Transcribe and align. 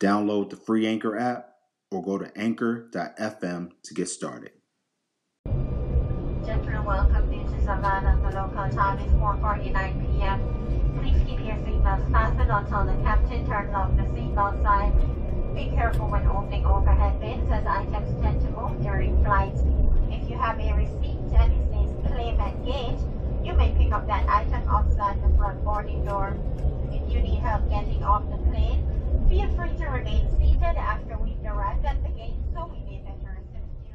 Download 0.00 0.48
the 0.48 0.56
free 0.56 0.86
Anchor 0.86 1.18
app 1.18 1.50
or 1.90 2.02
go 2.02 2.16
to 2.16 2.32
anchor.fm 2.34 3.70
to 3.82 3.94
get 3.94 4.08
started. 4.08 4.52
Gentlemen, 5.44 6.84
welcome. 6.86 7.28
This 7.28 7.52
is 7.52 7.64
Savannah. 7.66 8.16
The 8.24 8.34
local 8.34 8.70
time 8.74 8.98
is 8.98 9.12
4.49 9.12 10.16
p.m. 10.16 10.40
Please 10.98 11.20
keep 11.28 11.44
your 11.44 11.56
seatbelts 11.56 12.10
fastened 12.10 12.50
until 12.50 12.86
the 12.86 12.96
captain 13.04 13.46
turns 13.46 13.74
off 13.74 13.94
the 13.98 14.04
seatbelt 14.04 14.62
sign. 14.62 15.54
Be 15.54 15.68
careful 15.76 16.08
when 16.08 16.26
opening 16.28 16.64
overhead 16.64 17.20
bins 17.20 17.52
as 17.52 17.66
items 17.66 18.22
tend 18.22 18.40
to 18.40 18.50
move 18.52 18.80
during 18.82 19.22
flight. 19.22 19.52
If 20.08 20.30
you 20.30 20.38
have 20.38 20.58
a 20.58 20.72
receipt 20.72 21.20
and 21.36 21.52
it 21.52 21.68
says 21.68 22.10
claim 22.10 22.40
at 22.40 22.64
gate, 22.64 22.98
you 23.44 23.52
may 23.52 23.74
pick 23.76 23.92
up 23.92 24.06
that 24.06 24.26
item 24.26 24.66
outside 24.66 25.22
the 25.22 25.36
front 25.36 25.62
boarding 25.62 26.06
door. 26.06 26.38
If 26.90 27.12
you 27.12 27.20
need 27.20 27.40
help 27.40 27.68
getting 27.68 28.02
off 28.02 28.24
the 28.30 28.38
plane, 28.48 28.99
free 29.30 29.76
to 29.78 29.86
remain 29.86 30.28
seated 30.38 30.76
after 30.76 31.16
we've 31.18 31.44
arrived 31.44 31.86
at 31.86 32.02
the 32.02 32.08
gate 32.10 32.34
so 32.52 32.66
we 32.66 32.80
may 32.80 33.00
better 33.04 33.38
assist 33.38 33.70
you. 33.86 33.94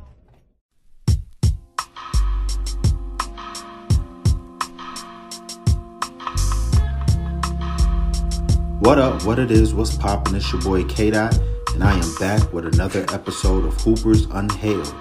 What 8.79 8.97
up, 8.97 9.25
what 9.25 9.39
it 9.39 9.51
is, 9.51 9.73
what's 9.73 9.93
poppin'? 9.97 10.35
It's 10.35 10.49
your 10.53 10.61
boy 10.61 10.85
K 10.85 11.11
Dot, 11.11 11.37
and 11.73 11.83
I 11.83 11.99
am 11.99 12.15
back 12.15 12.53
with 12.53 12.65
another 12.73 13.05
episode 13.11 13.65
of 13.65 13.73
Hoopers 13.81 14.27
Unhailed. 14.31 14.95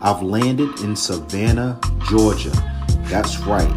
I've 0.00 0.20
landed 0.20 0.80
in 0.80 0.96
Savannah, 0.96 1.78
Georgia. 2.08 2.50
That's 3.04 3.38
right, 3.38 3.70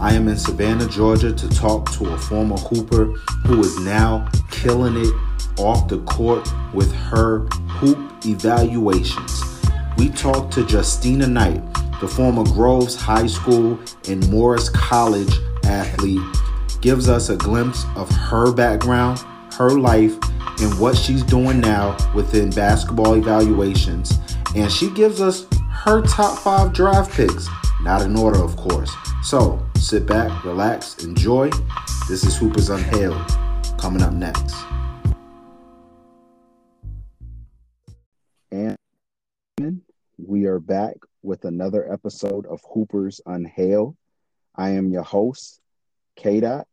I 0.00 0.14
am 0.14 0.28
in 0.28 0.36
Savannah, 0.36 0.86
Georgia 0.88 1.32
to 1.32 1.48
talk 1.48 1.90
to 1.94 2.14
a 2.14 2.18
former 2.18 2.56
Hooper 2.56 3.06
who 3.46 3.58
is 3.60 3.76
now 3.80 4.30
killing 4.52 4.96
it 4.96 5.25
off 5.58 5.88
the 5.88 5.98
court 6.00 6.48
with 6.74 6.92
her 6.94 7.40
hoop 7.68 8.26
evaluations. 8.26 9.42
We 9.98 10.10
talked 10.10 10.52
to 10.54 10.62
Justina 10.64 11.26
Knight, 11.26 11.62
the 12.00 12.08
former 12.08 12.44
Groves 12.44 12.94
High 12.94 13.26
School 13.26 13.78
and 14.08 14.28
Morris 14.30 14.68
College 14.68 15.32
athlete 15.64 16.20
gives 16.80 17.08
us 17.08 17.30
a 17.30 17.36
glimpse 17.36 17.84
of 17.96 18.10
her 18.10 18.52
background, 18.52 19.18
her 19.54 19.70
life, 19.70 20.14
and 20.60 20.78
what 20.78 20.96
she's 20.96 21.22
doing 21.22 21.60
now 21.60 21.96
within 22.14 22.50
basketball 22.50 23.14
evaluations. 23.14 24.18
And 24.54 24.70
she 24.70 24.90
gives 24.90 25.20
us 25.20 25.46
her 25.70 26.02
top 26.02 26.38
five 26.38 26.72
draft 26.72 27.12
picks, 27.12 27.48
not 27.82 28.02
in 28.02 28.16
order, 28.16 28.42
of 28.42 28.56
course. 28.56 28.94
So 29.22 29.64
sit 29.76 30.06
back, 30.06 30.44
relax, 30.44 31.02
enjoy. 31.04 31.50
This 32.08 32.24
is 32.24 32.36
Hoopers 32.36 32.70
Unhailed 32.70 33.26
coming 33.78 34.02
up 34.02 34.12
next. 34.12 34.54
We 40.18 40.44
are 40.44 40.58
back 40.58 40.96
with 41.22 41.46
another 41.46 41.90
episode 41.90 42.44
of 42.44 42.60
Hoopers 42.74 43.22
Unhailed. 43.24 43.96
I 44.54 44.70
am 44.72 44.90
your 44.90 45.02
host, 45.02 45.62
K 46.14 46.40
Dot, 46.40 46.66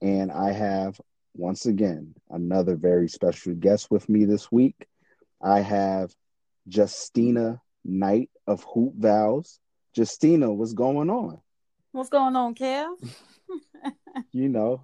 and 0.00 0.30
I 0.30 0.52
have 0.52 1.00
once 1.34 1.66
again 1.66 2.14
another 2.30 2.76
very 2.76 3.08
special 3.08 3.54
guest 3.54 3.90
with 3.90 4.08
me 4.08 4.26
this 4.26 4.52
week. 4.52 4.86
I 5.42 5.60
have 5.60 6.14
Justina 6.68 7.60
Knight 7.84 8.30
of 8.46 8.64
Hoop 8.72 8.94
Vows. 8.96 9.58
Justina, 9.96 10.52
what's 10.52 10.72
going 10.72 11.10
on? 11.10 11.40
What's 11.90 12.10
going 12.10 12.36
on, 12.36 12.54
Kev? 12.54 12.94
You 14.32 14.48
know, 14.48 14.80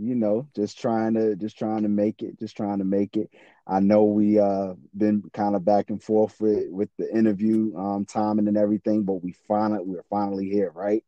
you 0.00 0.14
know, 0.14 0.48
just 0.56 0.80
trying 0.80 1.14
to 1.14 1.36
just 1.36 1.58
trying 1.58 1.82
to 1.82 1.88
make 1.88 2.22
it, 2.22 2.38
just 2.38 2.56
trying 2.56 2.78
to 2.78 2.84
make 2.84 3.16
it. 3.16 3.30
I 3.66 3.80
know 3.80 4.04
we 4.04 4.38
uh 4.38 4.74
been 4.96 5.22
kind 5.32 5.54
of 5.54 5.64
back 5.64 5.90
and 5.90 6.02
forth 6.02 6.40
with 6.40 6.70
with 6.70 6.88
the 6.98 7.14
interview 7.14 7.76
um 7.76 8.06
timing 8.06 8.48
and 8.48 8.56
everything, 8.56 9.04
but 9.04 9.22
we 9.22 9.32
finally 9.46 9.82
we're 9.84 10.04
finally 10.04 10.48
here, 10.48 10.70
right? 10.74 11.04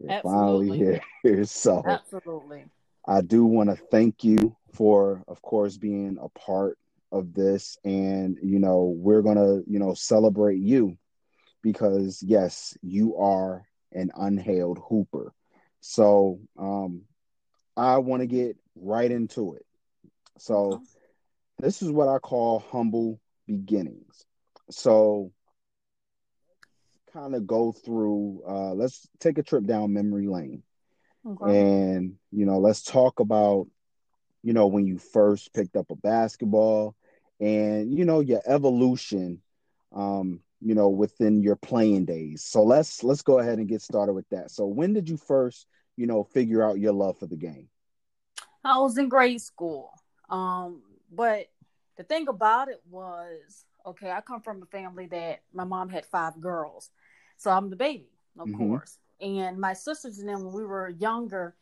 We're 0.00 0.12
Absolutely. 0.12 0.68
finally 0.68 1.00
here. 1.22 1.44
So 1.44 1.82
Absolutely. 1.86 2.64
I 3.06 3.20
do 3.22 3.44
want 3.44 3.70
to 3.70 3.76
thank 3.76 4.24
you 4.24 4.56
for, 4.72 5.22
of 5.28 5.40
course, 5.42 5.76
being 5.76 6.18
a 6.20 6.28
part 6.38 6.78
of 7.12 7.34
this. 7.34 7.78
And, 7.84 8.38
you 8.42 8.58
know, 8.58 8.94
we're 8.96 9.22
going 9.22 9.36
to, 9.36 9.62
you 9.70 9.78
know, 9.78 9.94
celebrate 9.94 10.58
you 10.58 10.96
because, 11.62 12.22
yes, 12.22 12.76
you 12.82 13.16
are 13.16 13.66
an 13.92 14.10
unhailed 14.16 14.80
hooper. 14.88 15.32
So 15.80 16.40
um, 16.58 17.02
I 17.76 17.98
want 17.98 18.20
to 18.22 18.26
get 18.26 18.56
right 18.76 19.10
into 19.10 19.54
it. 19.54 19.66
So 20.38 20.80
this 21.58 21.82
is 21.82 21.90
what 21.90 22.08
I 22.08 22.18
call 22.18 22.60
humble 22.60 23.20
beginnings. 23.46 24.26
So 24.70 25.32
kind 27.12 27.34
of 27.34 27.46
go 27.46 27.72
through, 27.72 28.42
uh, 28.46 28.74
let's 28.74 29.08
take 29.20 29.38
a 29.38 29.42
trip 29.42 29.64
down 29.66 29.92
memory 29.92 30.26
lane 30.26 30.62
Okay. 31.24 31.54
and 31.54 32.14
you 32.30 32.44
know 32.46 32.58
let's 32.58 32.82
talk 32.82 33.18
about 33.20 33.66
you 34.42 34.52
know 34.52 34.66
when 34.66 34.86
you 34.86 34.98
first 34.98 35.52
picked 35.52 35.76
up 35.76 35.90
a 35.90 35.96
basketball 35.96 36.94
and 37.40 37.92
you 37.92 38.04
know 38.04 38.20
your 38.20 38.40
evolution 38.46 39.40
um 39.94 40.40
you 40.60 40.74
know 40.74 40.88
within 40.88 41.42
your 41.42 41.56
playing 41.56 42.04
days 42.04 42.42
so 42.44 42.62
let's 42.62 43.02
let's 43.02 43.22
go 43.22 43.38
ahead 43.38 43.58
and 43.58 43.68
get 43.68 43.80
started 43.82 44.12
with 44.14 44.28
that 44.30 44.50
so 44.50 44.66
when 44.66 44.92
did 44.92 45.08
you 45.08 45.16
first 45.16 45.66
you 45.96 46.06
know 46.06 46.24
figure 46.24 46.62
out 46.62 46.78
your 46.78 46.92
love 46.92 47.18
for 47.18 47.26
the 47.26 47.36
game 47.36 47.68
I 48.64 48.78
was 48.78 48.96
in 48.98 49.08
grade 49.08 49.40
school. 49.42 49.90
Um, 50.28 50.82
but 51.12 51.50
the 51.96 52.02
thing 52.02 52.28
about 52.28 52.68
it 52.68 52.80
was, 52.90 53.64
okay, 53.86 54.10
I 54.10 54.20
come 54.22 54.40
from 54.40 54.62
a 54.62 54.66
family 54.66 55.06
that 55.06 55.42
my 55.52 55.64
mom 55.64 55.88
had 55.90 56.06
five 56.06 56.40
girls. 56.40 56.90
So 57.36 57.50
I'm 57.50 57.70
the 57.70 57.76
baby, 57.76 58.08
of 58.38 58.48
Mhm. 58.48 58.56
course. 58.56 58.98
And 59.20 59.58
my 59.60 59.74
sisters 59.74 60.18
and 60.18 60.28
them 60.28 60.44
when 60.44 60.54
we 60.54 60.64
were 60.64 60.88
younger, 60.88 61.54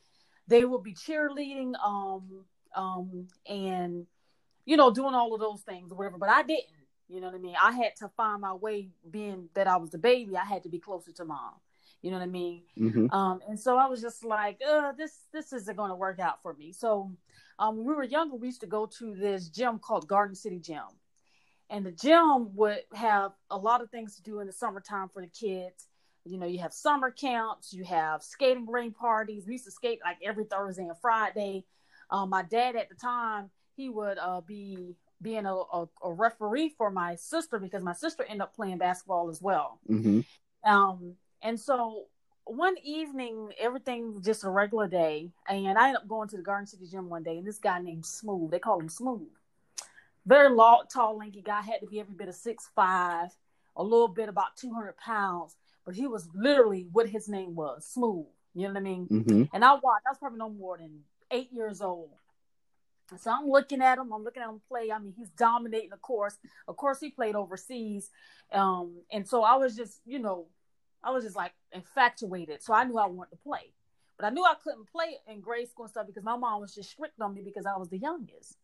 they 0.46 0.64
would 0.64 0.82
be 0.82 0.94
cheerleading, 0.94 1.74
um, 1.84 2.44
um, 2.74 3.28
and 3.48 4.06
you 4.64 4.76
know, 4.76 4.92
doing 4.92 5.14
all 5.14 5.34
of 5.34 5.40
those 5.40 5.62
things 5.62 5.90
or 5.92 5.96
whatever. 5.96 6.18
But 6.18 6.28
I 6.30 6.42
didn't. 6.42 6.66
You 7.08 7.20
know 7.20 7.26
what 7.28 7.36
I 7.36 7.38
mean? 7.38 7.56
I 7.60 7.72
had 7.72 7.96
to 7.96 8.08
find 8.16 8.40
my 8.40 8.54
way 8.54 8.90
being 9.10 9.48
that 9.54 9.66
I 9.66 9.76
was 9.76 9.90
the 9.90 9.98
baby, 9.98 10.36
I 10.36 10.44
had 10.44 10.62
to 10.62 10.68
be 10.70 10.78
closer 10.78 11.12
to 11.12 11.24
mom. 11.24 11.54
You 12.02 12.10
know 12.10 12.18
what 12.18 12.24
I 12.24 12.26
mean? 12.26 12.62
mm-hmm. 12.78 13.10
Um, 13.14 13.40
and 13.48 13.58
so 13.58 13.78
I 13.78 13.86
was 13.86 14.02
just 14.02 14.24
like, 14.24 14.60
uh, 14.68 14.92
this 14.92 15.12
this 15.32 15.52
isn't 15.52 15.76
going 15.76 15.90
to 15.90 15.94
work 15.96 16.18
out 16.18 16.42
for 16.42 16.52
me. 16.54 16.72
So 16.72 17.12
um, 17.58 17.76
when 17.76 17.86
we 17.86 17.94
were 17.94 18.02
younger, 18.02 18.36
we 18.36 18.48
used 18.48 18.60
to 18.62 18.66
go 18.66 18.86
to 18.98 19.14
this 19.14 19.48
gym 19.48 19.78
called 19.78 20.08
Garden 20.08 20.34
City 20.34 20.58
Gym, 20.58 20.82
and 21.70 21.86
the 21.86 21.92
gym 21.92 22.54
would 22.56 22.80
have 22.92 23.32
a 23.50 23.56
lot 23.56 23.82
of 23.82 23.90
things 23.90 24.16
to 24.16 24.22
do 24.22 24.40
in 24.40 24.48
the 24.48 24.52
summertime 24.52 25.08
for 25.08 25.22
the 25.22 25.28
kids. 25.28 25.86
You 26.24 26.38
know, 26.38 26.46
you 26.46 26.58
have 26.58 26.72
summer 26.72 27.10
camps, 27.10 27.72
you 27.72 27.84
have 27.84 28.22
skating 28.22 28.66
ring 28.66 28.92
parties. 28.92 29.46
We 29.46 29.54
used 29.54 29.64
to 29.64 29.70
skate 29.72 30.00
like 30.04 30.18
every 30.24 30.44
Thursday 30.44 30.84
and 30.84 30.98
Friday. 31.00 31.64
Um, 32.10 32.30
my 32.30 32.42
dad 32.42 32.76
at 32.76 32.88
the 32.88 32.94
time, 32.94 33.50
he 33.74 33.88
would 33.88 34.18
uh, 34.18 34.40
be 34.40 34.96
being 35.20 35.46
a, 35.46 35.54
a, 35.54 35.88
a 36.02 36.12
referee 36.12 36.74
for 36.76 36.90
my 36.90 37.14
sister 37.14 37.58
because 37.58 37.82
my 37.82 37.94
sister 37.94 38.24
ended 38.24 38.42
up 38.42 38.54
playing 38.54 38.78
basketball 38.78 39.30
as 39.30 39.40
well. 39.40 39.78
Mm-hmm. 39.88 40.20
Um, 40.70 41.14
and 41.42 41.58
so 41.58 42.04
one 42.44 42.74
evening, 42.82 43.52
everything 43.58 44.14
was 44.14 44.24
just 44.24 44.44
a 44.44 44.50
regular 44.50 44.88
day, 44.88 45.30
and 45.48 45.78
I 45.78 45.88
ended 45.88 46.02
up 46.02 46.08
going 46.08 46.28
to 46.28 46.36
the 46.36 46.42
Garden 46.42 46.66
City 46.66 46.86
Gym 46.90 47.08
one 47.08 47.22
day, 47.22 47.38
and 47.38 47.46
this 47.46 47.58
guy 47.58 47.80
named 47.80 48.06
Smooth, 48.06 48.50
they 48.50 48.58
call 48.58 48.80
him 48.80 48.88
Smooth, 48.88 49.28
very 50.26 50.50
long, 50.50 50.84
tall, 50.92 51.18
lanky 51.18 51.42
guy, 51.42 51.60
had 51.60 51.80
to 51.80 51.86
be 51.86 52.00
every 52.00 52.14
bit 52.14 52.28
of 52.28 52.34
six 52.34 52.68
five, 52.74 53.28
a 53.76 53.82
little 53.82 54.08
bit 54.08 54.28
about 54.28 54.56
two 54.56 54.72
hundred 54.72 54.96
pounds, 54.96 55.56
but 55.84 55.94
he 55.94 56.06
was 56.06 56.28
literally 56.34 56.86
what 56.92 57.08
his 57.08 57.28
name 57.28 57.54
was, 57.54 57.86
Smooth. 57.86 58.26
You 58.54 58.68
know 58.68 58.74
what 58.74 58.80
I 58.80 58.82
mean? 58.82 59.08
Mm-hmm. 59.10 59.42
And 59.54 59.64
I 59.64 59.72
watched. 59.72 60.06
I 60.06 60.10
was 60.10 60.18
probably 60.18 60.38
no 60.38 60.50
more 60.50 60.76
than 60.76 61.00
eight 61.30 61.50
years 61.52 61.80
old. 61.80 62.10
So 63.18 63.30
I'm 63.30 63.48
looking 63.48 63.80
at 63.82 63.98
him. 63.98 64.12
I'm 64.12 64.24
looking 64.24 64.42
at 64.42 64.48
him 64.48 64.60
play. 64.68 64.90
I 64.90 64.98
mean, 64.98 65.14
he's 65.16 65.30
dominating 65.30 65.90
the 65.90 65.96
course. 65.96 66.36
Of 66.68 66.76
course, 66.76 67.00
he 67.00 67.10
played 67.10 67.34
overseas, 67.34 68.10
um, 68.52 68.96
and 69.10 69.26
so 69.26 69.42
I 69.42 69.56
was 69.56 69.74
just, 69.74 70.00
you 70.04 70.18
know, 70.18 70.46
I 71.02 71.10
was 71.10 71.24
just 71.24 71.36
like 71.36 71.52
infatuated. 71.72 72.62
So 72.62 72.72
I 72.74 72.84
knew 72.84 72.98
I 72.98 73.06
wanted 73.06 73.30
to 73.30 73.36
play, 73.36 73.72
but 74.16 74.26
I 74.26 74.30
knew 74.30 74.44
I 74.44 74.54
couldn't 74.62 74.90
play 74.90 75.16
in 75.28 75.40
grade 75.40 75.68
school 75.68 75.84
and 75.84 75.90
stuff 75.90 76.06
because 76.06 76.24
my 76.24 76.36
mom 76.36 76.60
was 76.60 76.74
just 76.74 76.90
strict 76.90 77.20
on 77.20 77.34
me 77.34 77.42
because 77.42 77.66
I 77.66 77.76
was 77.76 77.88
the 77.88 77.98
youngest. 77.98 78.56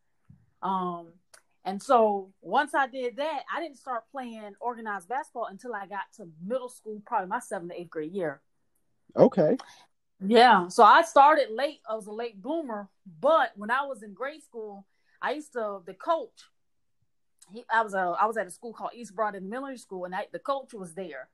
Um, 0.62 1.08
and 1.64 1.82
so 1.82 2.30
once 2.40 2.74
I 2.74 2.86
did 2.86 3.16
that, 3.16 3.42
I 3.54 3.60
didn't 3.60 3.76
start 3.76 4.04
playing 4.10 4.54
organized 4.60 5.08
basketball 5.08 5.46
until 5.46 5.74
I 5.74 5.86
got 5.86 6.04
to 6.16 6.28
middle 6.44 6.68
school, 6.68 7.02
probably 7.04 7.28
my 7.28 7.40
seventh 7.40 7.72
to 7.72 7.80
eighth 7.80 7.90
grade 7.90 8.12
year. 8.12 8.40
Okay. 9.16 9.56
Yeah. 10.20 10.68
So 10.68 10.82
I 10.82 11.02
started 11.02 11.48
late. 11.50 11.80
I 11.88 11.94
was 11.94 12.06
a 12.06 12.12
late 12.12 12.40
bloomer, 12.40 12.88
but 13.20 13.52
when 13.56 13.70
I 13.70 13.82
was 13.86 14.02
in 14.02 14.14
grade 14.14 14.42
school, 14.42 14.86
I 15.20 15.32
used 15.32 15.52
to 15.52 15.80
the 15.84 15.94
coach. 15.94 16.48
He, 17.52 17.64
I 17.72 17.82
was 17.82 17.94
a 17.94 18.16
I 18.20 18.26
was 18.26 18.36
at 18.36 18.46
a 18.46 18.50
school 18.50 18.72
called 18.72 18.90
East 18.94 19.14
Broad 19.14 19.40
Military 19.42 19.78
School, 19.78 20.04
and 20.04 20.14
I, 20.14 20.26
the 20.32 20.38
coach 20.38 20.74
was 20.74 20.94
there, 20.94 21.28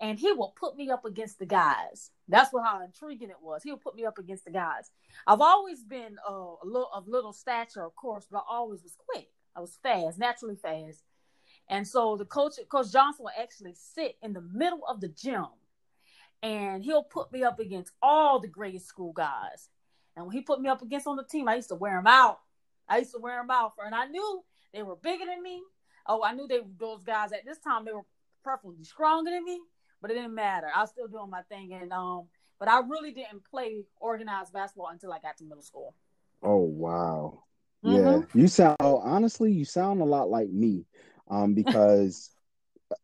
and 0.00 0.18
he 0.18 0.32
will 0.32 0.54
put 0.58 0.76
me 0.76 0.90
up 0.90 1.04
against 1.04 1.38
the 1.38 1.46
guys. 1.46 2.10
That's 2.26 2.52
what 2.52 2.64
how 2.64 2.82
intriguing 2.82 3.30
it 3.30 3.42
was. 3.42 3.62
He'll 3.62 3.76
put 3.76 3.94
me 3.94 4.04
up 4.06 4.18
against 4.18 4.44
the 4.44 4.50
guys. 4.50 4.90
I've 5.26 5.40
always 5.40 5.84
been 5.84 6.16
uh, 6.28 6.32
a 6.32 6.64
little 6.64 6.90
of 6.94 7.06
little 7.06 7.32
stature, 7.32 7.84
of 7.84 7.94
course, 7.96 8.26
but 8.30 8.38
I 8.38 8.56
always 8.56 8.82
was 8.82 8.96
quick. 8.96 9.28
I 9.54 9.60
was 9.60 9.78
fast, 9.82 10.18
naturally 10.18 10.56
fast. 10.56 11.02
And 11.68 11.86
so 11.86 12.16
the 12.16 12.24
coach, 12.24 12.54
Coach 12.68 12.92
Johnson, 12.92 13.24
will 13.24 13.32
actually 13.40 13.74
sit 13.74 14.16
in 14.22 14.32
the 14.32 14.40
middle 14.40 14.80
of 14.88 15.00
the 15.00 15.08
gym, 15.08 15.46
and 16.42 16.82
he'll 16.82 17.04
put 17.04 17.30
me 17.30 17.44
up 17.44 17.60
against 17.60 17.92
all 18.00 18.40
the 18.40 18.48
grade 18.48 18.82
school 18.82 19.12
guys. 19.12 19.68
And 20.16 20.26
when 20.26 20.34
he 20.34 20.42
put 20.42 20.60
me 20.60 20.68
up 20.68 20.82
against 20.82 21.06
on 21.06 21.16
the 21.16 21.24
team, 21.24 21.48
I 21.48 21.56
used 21.56 21.68
to 21.68 21.74
wear 21.74 21.96
them 21.96 22.06
out. 22.06 22.40
I 22.88 22.98
used 22.98 23.12
to 23.12 23.20
wear 23.20 23.40
them 23.40 23.50
out 23.50 23.76
for, 23.76 23.84
and 23.84 23.94
I 23.94 24.06
knew 24.06 24.42
they 24.72 24.82
were 24.82 24.96
bigger 24.96 25.26
than 25.26 25.42
me. 25.42 25.62
Oh, 26.06 26.24
I 26.24 26.32
knew 26.32 26.48
they 26.48 26.60
those 26.78 27.04
guys 27.04 27.32
at 27.32 27.44
this 27.44 27.58
time 27.58 27.84
they 27.84 27.92
were 27.92 28.06
preferably 28.42 28.82
stronger 28.84 29.30
than 29.30 29.44
me, 29.44 29.60
but 30.00 30.10
it 30.10 30.14
didn't 30.14 30.34
matter. 30.34 30.68
I 30.74 30.80
was 30.80 30.90
still 30.90 31.08
doing 31.08 31.30
my 31.30 31.42
thing, 31.42 31.72
and 31.72 31.92
um, 31.92 32.26
but 32.58 32.68
I 32.68 32.80
really 32.80 33.12
didn't 33.12 33.44
play 33.50 33.84
organized 34.00 34.52
basketball 34.52 34.88
until 34.88 35.12
I 35.12 35.18
got 35.18 35.36
to 35.38 35.44
middle 35.44 35.62
school. 35.62 35.94
Oh 36.42 36.58
wow, 36.58 37.42
mm-hmm. 37.84 37.96
yeah. 37.96 38.22
You 38.34 38.48
sound 38.48 38.76
honestly, 38.80 39.52
you 39.52 39.64
sound 39.64 40.00
a 40.00 40.04
lot 40.04 40.28
like 40.30 40.50
me, 40.50 40.84
um, 41.28 41.54
because. 41.54 42.30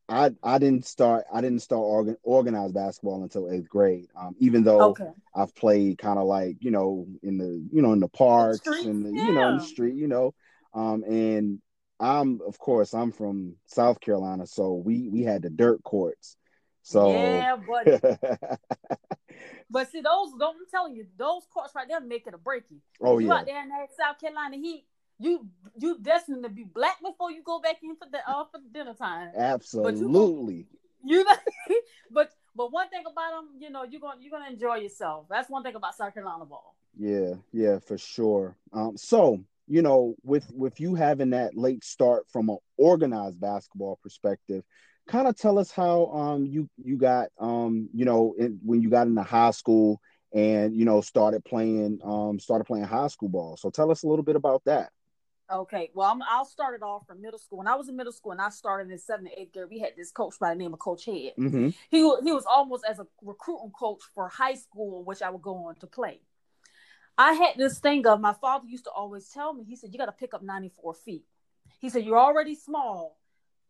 I 0.08 0.32
I 0.42 0.58
didn't 0.58 0.84
start 0.84 1.26
I 1.32 1.40
didn't 1.40 1.60
start 1.60 1.78
organ, 1.78 2.16
organized 2.24 2.74
basketball 2.74 3.22
until 3.22 3.48
eighth 3.48 3.68
grade. 3.68 4.08
Um, 4.18 4.34
even 4.40 4.64
though 4.64 4.80
okay. 4.90 5.10
I've 5.32 5.54
played 5.54 5.98
kind 5.98 6.18
of 6.18 6.26
like 6.26 6.56
you 6.58 6.72
know 6.72 7.06
in 7.22 7.38
the 7.38 7.64
you 7.70 7.82
know 7.82 7.92
in 7.92 8.00
the 8.00 8.08
parks 8.08 8.60
the 8.60 8.72
and 8.72 9.06
the, 9.06 9.12
yeah. 9.12 9.26
you 9.26 9.32
know 9.32 9.48
in 9.50 9.58
the 9.58 9.64
street, 9.64 9.94
you 9.94 10.08
know, 10.08 10.34
um, 10.74 11.04
and 11.04 11.60
I'm 11.98 12.40
of 12.46 12.58
course 12.58 12.94
I'm 12.94 13.12
from 13.12 13.56
South 13.66 14.00
Carolina, 14.00 14.46
so 14.46 14.74
we 14.74 15.08
we 15.08 15.22
had 15.22 15.42
the 15.42 15.50
dirt 15.50 15.82
courts. 15.82 16.36
So 16.86 17.10
yeah, 17.10 17.56
buddy. 17.56 17.98
but 19.70 19.90
see, 19.90 20.02
those 20.02 20.30
don't 20.38 20.56
I'm 20.56 20.66
telling 20.70 20.94
you, 20.94 21.04
those 21.18 21.42
courts 21.52 21.74
right 21.74 21.88
there 21.88 22.00
make 22.00 22.28
it 22.28 22.34
a 22.34 22.38
break 22.38 22.62
you. 22.70 22.76
Oh 23.00 23.18
you 23.18 23.26
yeah. 23.26 23.34
out 23.34 23.46
there 23.46 23.60
in 23.60 23.68
that 23.70 23.88
South 23.98 24.20
Carolina 24.20 24.56
heat, 24.56 24.84
you 25.18 25.48
you 25.76 25.98
destined 26.00 26.44
to 26.44 26.48
be 26.48 26.62
black 26.62 27.00
before 27.02 27.32
you 27.32 27.42
go 27.42 27.60
back 27.60 27.78
in 27.82 27.96
for 27.96 28.06
the 28.08 28.18
uh, 28.18 28.44
for 28.44 28.60
dinner 28.72 28.94
time. 28.94 29.32
Absolutely. 29.36 30.68
You, 31.04 31.26
you 31.26 31.80
but 32.12 32.30
but 32.54 32.70
one 32.70 32.88
thing 32.88 33.02
about 33.10 33.32
them, 33.32 33.48
you 33.58 33.68
know, 33.68 33.82
you're 33.82 34.00
gonna 34.00 34.20
you're 34.20 34.30
gonna 34.30 34.52
enjoy 34.52 34.76
yourself. 34.76 35.26
That's 35.28 35.50
one 35.50 35.64
thing 35.64 35.74
about 35.74 35.96
South 35.96 36.14
Carolina 36.14 36.44
ball. 36.44 36.76
Yeah, 36.96 37.34
yeah, 37.52 37.80
for 37.80 37.98
sure. 37.98 38.56
Um, 38.72 38.96
so 38.96 39.40
you 39.66 39.82
know, 39.82 40.14
with 40.22 40.48
with 40.54 40.78
you 40.78 40.94
having 40.94 41.30
that 41.30 41.56
late 41.56 41.82
start 41.82 42.30
from 42.30 42.48
an 42.48 42.58
organized 42.78 43.40
basketball 43.40 43.98
perspective, 44.04 44.62
kind 45.06 45.28
of 45.28 45.36
tell 45.36 45.58
us 45.58 45.70
how 45.70 46.06
um 46.06 46.46
you 46.46 46.68
you 46.82 46.96
got 46.96 47.28
um 47.38 47.88
you 47.92 48.04
know 48.04 48.34
in, 48.38 48.58
when 48.64 48.82
you 48.82 48.90
got 48.90 49.06
into 49.06 49.22
high 49.22 49.50
school 49.50 50.00
and 50.34 50.74
you 50.74 50.84
know 50.84 51.00
started 51.00 51.44
playing 51.44 51.98
um 52.04 52.38
started 52.38 52.64
playing 52.64 52.84
high 52.84 53.08
school 53.08 53.28
ball. 53.28 53.56
So 53.56 53.70
tell 53.70 53.90
us 53.90 54.02
a 54.02 54.08
little 54.08 54.24
bit 54.24 54.36
about 54.36 54.64
that. 54.64 54.90
Okay, 55.48 55.90
well, 55.94 56.18
i 56.28 56.38
will 56.38 56.44
start 56.44 56.74
it 56.74 56.82
off 56.82 57.06
from 57.06 57.22
middle 57.22 57.38
school. 57.38 57.58
When 57.58 57.68
I 57.68 57.76
was 57.76 57.88
in 57.88 57.96
middle 57.96 58.12
school 58.12 58.32
and 58.32 58.40
I 58.40 58.48
started 58.48 58.90
in 58.90 58.98
seventh 58.98 59.28
and 59.28 59.38
eighth 59.38 59.52
grade, 59.52 59.68
we 59.70 59.78
had 59.78 59.92
this 59.96 60.10
coach 60.10 60.34
by 60.40 60.50
the 60.50 60.56
name 60.56 60.72
of 60.72 60.80
Coach 60.80 61.04
Head. 61.04 61.34
Mm-hmm. 61.38 61.68
He 61.88 61.98
he 61.98 62.32
was 62.32 62.44
almost 62.50 62.84
as 62.88 62.98
a 62.98 63.06
recruiting 63.22 63.70
coach 63.70 64.00
for 64.12 64.28
high 64.28 64.54
school, 64.54 65.04
which 65.04 65.22
I 65.22 65.30
would 65.30 65.42
go 65.42 65.54
on 65.66 65.76
to 65.76 65.86
play. 65.86 66.20
I 67.18 67.32
had 67.32 67.56
this 67.56 67.78
thing 67.78 68.06
of 68.06 68.20
my 68.20 68.34
father 68.34 68.66
used 68.66 68.84
to 68.84 68.90
always 68.90 69.28
tell 69.28 69.54
me, 69.54 69.64
he 69.64 69.76
said, 69.76 69.90
You 69.92 69.98
got 69.98 70.06
to 70.06 70.12
pick 70.12 70.34
up 70.34 70.42
94 70.42 70.94
feet. 70.94 71.24
He 71.80 71.88
said, 71.90 72.04
You're 72.04 72.18
already 72.18 72.54
small 72.54 73.16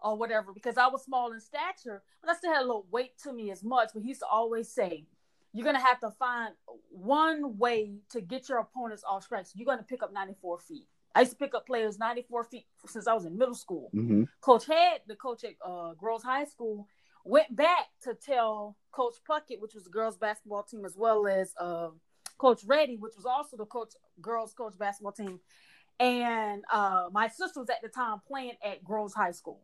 or 0.06 0.16
whatever, 0.16 0.52
because 0.52 0.76
I 0.78 0.86
was 0.86 1.04
small 1.04 1.32
in 1.32 1.40
stature, 1.40 2.02
but 2.22 2.30
I 2.30 2.36
still 2.36 2.52
had 2.52 2.62
a 2.62 2.66
little 2.66 2.86
weight 2.90 3.18
to 3.24 3.32
me 3.32 3.50
as 3.50 3.64
much. 3.64 3.90
But 3.92 4.02
he 4.02 4.08
used 4.08 4.20
to 4.20 4.26
always 4.26 4.70
say, 4.70 5.04
You're 5.52 5.64
going 5.64 5.76
to 5.76 5.82
have 5.82 6.00
to 6.00 6.10
find 6.12 6.54
one 6.90 7.58
way 7.58 7.96
to 8.10 8.20
get 8.20 8.48
your 8.48 8.58
opponents 8.58 9.02
off. 9.08 9.26
So 9.28 9.42
you're 9.54 9.66
going 9.66 9.78
to 9.78 9.84
pick 9.84 10.02
up 10.02 10.12
94 10.12 10.60
feet. 10.60 10.86
I 11.14 11.20
used 11.20 11.32
to 11.32 11.38
pick 11.38 11.54
up 11.54 11.66
players 11.66 11.98
94 11.98 12.44
feet 12.44 12.66
since 12.86 13.06
I 13.06 13.14
was 13.14 13.24
in 13.24 13.38
middle 13.38 13.54
school. 13.54 13.90
Mm-hmm. 13.94 14.24
Coach 14.42 14.66
Head, 14.66 15.00
the 15.06 15.16
coach 15.16 15.44
at 15.44 15.54
uh, 15.64 15.94
Groves 15.94 16.22
High 16.22 16.44
School, 16.44 16.86
went 17.24 17.56
back 17.56 17.86
to 18.02 18.14
tell 18.14 18.76
Coach 18.92 19.16
Puckett, 19.28 19.60
which 19.60 19.74
was 19.74 19.84
the 19.84 19.90
girls 19.90 20.18
basketball 20.18 20.62
team, 20.62 20.84
as 20.84 20.94
well 20.96 21.26
as 21.26 21.54
uh, 21.58 21.88
Coach 22.38 22.62
Reddy, 22.66 22.96
which 22.96 23.14
was 23.16 23.24
also 23.24 23.56
the 23.56 23.64
coach 23.64 23.94
girls 24.20 24.52
coach 24.52 24.74
basketball 24.78 25.12
team. 25.12 25.40
And 25.98 26.64
uh, 26.70 27.08
my 27.10 27.28
sister 27.28 27.60
was 27.60 27.70
at 27.70 27.80
the 27.82 27.88
time 27.88 28.20
playing 28.26 28.52
at 28.62 28.84
Groves 28.84 29.14
High 29.14 29.30
School. 29.30 29.60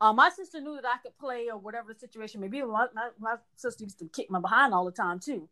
Uh, 0.00 0.12
my 0.12 0.30
sister 0.30 0.60
knew 0.60 0.76
that 0.76 0.86
I 0.86 0.98
could 1.02 1.18
play 1.18 1.48
or 1.50 1.58
whatever 1.58 1.92
the 1.92 1.98
situation 1.98 2.40
may 2.40 2.48
be. 2.48 2.62
My, 2.62 2.86
my, 2.94 3.10
my 3.18 3.36
sister 3.56 3.84
used 3.84 3.98
to 3.98 4.06
kick 4.06 4.30
my 4.30 4.40
behind 4.40 4.72
all 4.72 4.84
the 4.84 4.92
time 4.92 5.20
too. 5.20 5.48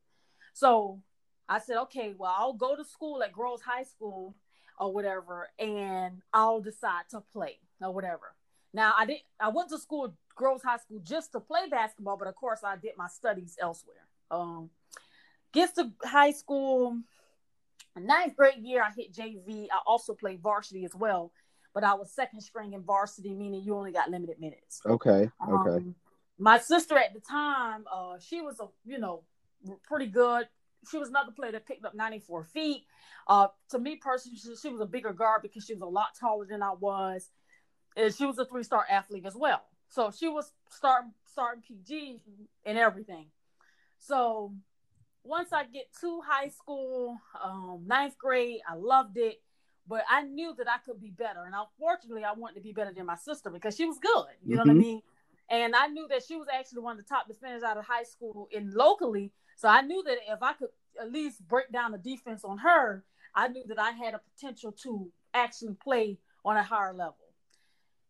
So 0.54 1.00
I 1.48 1.58
said, 1.58 1.76
okay, 1.82 2.14
well, 2.16 2.34
I'll 2.36 2.52
go 2.54 2.74
to 2.74 2.84
school 2.84 3.22
at 3.22 3.32
Groves 3.32 3.62
High 3.62 3.82
School 3.82 4.34
or 4.78 4.92
whatever, 4.92 5.48
and 5.58 6.22
I'll 6.32 6.60
decide 6.60 7.04
to 7.10 7.20
play 7.32 7.58
or 7.80 7.92
whatever. 7.92 8.34
Now 8.72 8.94
I 8.98 9.06
did 9.06 9.18
I 9.40 9.48
went 9.48 9.70
to 9.70 9.78
school 9.78 10.14
Groves 10.34 10.62
High 10.62 10.76
School 10.78 11.00
just 11.02 11.32
to 11.32 11.40
play 11.40 11.68
basketball, 11.70 12.16
but 12.16 12.28
of 12.28 12.34
course 12.36 12.60
I 12.64 12.76
did 12.76 12.92
my 12.96 13.08
studies 13.08 13.56
elsewhere. 13.60 14.06
Um, 14.30 14.70
Gets 15.52 15.72
to 15.74 15.90
high 16.04 16.32
school, 16.32 16.98
ninth 17.96 18.36
grade 18.36 18.62
year, 18.62 18.82
I 18.82 18.90
hit 18.94 19.14
JV. 19.14 19.68
I 19.72 19.78
also 19.86 20.14
played 20.14 20.42
varsity 20.42 20.84
as 20.84 20.94
well, 20.94 21.32
but 21.78 21.86
I 21.86 21.94
was 21.94 22.10
second 22.10 22.40
string 22.40 22.72
in 22.72 22.82
varsity, 22.82 23.32
meaning 23.32 23.62
you 23.62 23.76
only 23.76 23.92
got 23.92 24.10
limited 24.10 24.40
minutes. 24.40 24.80
Okay. 24.84 25.30
Okay. 25.48 25.76
Um, 25.76 25.94
my 26.36 26.58
sister 26.58 26.98
at 26.98 27.14
the 27.14 27.20
time, 27.20 27.84
uh, 27.92 28.16
she 28.18 28.40
was 28.40 28.58
a 28.58 28.66
you 28.84 28.98
know 28.98 29.22
pretty 29.84 30.06
good. 30.06 30.48
She 30.90 30.98
was 30.98 31.08
another 31.08 31.30
player 31.30 31.52
that 31.52 31.66
picked 31.66 31.84
up 31.84 31.94
94 31.94 32.42
feet. 32.46 32.82
Uh, 33.28 33.46
to 33.70 33.78
me 33.78 33.94
personally, 33.94 34.38
she, 34.38 34.56
she 34.56 34.68
was 34.70 34.80
a 34.80 34.86
bigger 34.86 35.12
guard 35.12 35.42
because 35.42 35.64
she 35.64 35.72
was 35.72 35.82
a 35.82 35.86
lot 35.86 36.08
taller 36.18 36.46
than 36.46 36.64
I 36.64 36.72
was, 36.72 37.30
and 37.96 38.12
she 38.12 38.26
was 38.26 38.36
a 38.38 38.44
three 38.44 38.64
star 38.64 38.84
athlete 38.90 39.24
as 39.24 39.36
well. 39.36 39.62
So 39.88 40.10
she 40.10 40.26
was 40.26 40.50
starting 40.70 41.12
starting 41.32 41.62
PG 41.62 42.20
and 42.66 42.76
everything. 42.76 43.26
So 44.00 44.52
once 45.22 45.52
I 45.52 45.62
get 45.62 45.86
to 46.00 46.22
high 46.26 46.48
school, 46.48 47.20
um, 47.40 47.84
ninth 47.86 48.18
grade, 48.18 48.62
I 48.68 48.74
loved 48.74 49.16
it, 49.16 49.40
but 49.88 50.04
I 50.08 50.22
knew 50.22 50.54
that 50.58 50.68
I 50.68 50.78
could 50.84 51.00
be 51.00 51.10
better. 51.10 51.44
And 51.44 51.54
unfortunately, 51.54 52.24
I 52.24 52.32
wanted 52.32 52.56
to 52.56 52.60
be 52.60 52.72
better 52.72 52.92
than 52.92 53.06
my 53.06 53.16
sister 53.16 53.50
because 53.50 53.76
she 53.76 53.86
was 53.86 53.98
good. 53.98 54.26
You 54.44 54.56
know 54.56 54.62
mm-hmm. 54.62 54.68
what 54.68 54.68
I 54.68 54.70
mm-hmm. 54.70 54.80
mean? 54.80 55.02
And 55.50 55.74
I 55.74 55.86
knew 55.86 56.06
that 56.08 56.22
she 56.26 56.36
was 56.36 56.46
actually 56.52 56.82
one 56.82 56.98
of 56.98 57.04
the 57.04 57.08
top 57.08 57.26
defenders 57.26 57.62
out 57.62 57.78
of 57.78 57.84
high 57.84 58.02
school 58.02 58.48
in 58.52 58.72
locally. 58.74 59.32
So 59.56 59.68
I 59.68 59.80
knew 59.80 60.02
that 60.04 60.18
if 60.28 60.42
I 60.42 60.52
could 60.52 60.68
at 61.00 61.10
least 61.10 61.46
break 61.48 61.72
down 61.72 61.92
the 61.92 61.98
defense 61.98 62.44
on 62.44 62.58
her, 62.58 63.04
I 63.34 63.48
knew 63.48 63.64
that 63.68 63.78
I 63.78 63.92
had 63.92 64.14
a 64.14 64.20
potential 64.34 64.72
to 64.82 65.10
actually 65.32 65.74
play 65.82 66.18
on 66.44 66.56
a 66.56 66.62
higher 66.62 66.92
level. 66.92 67.16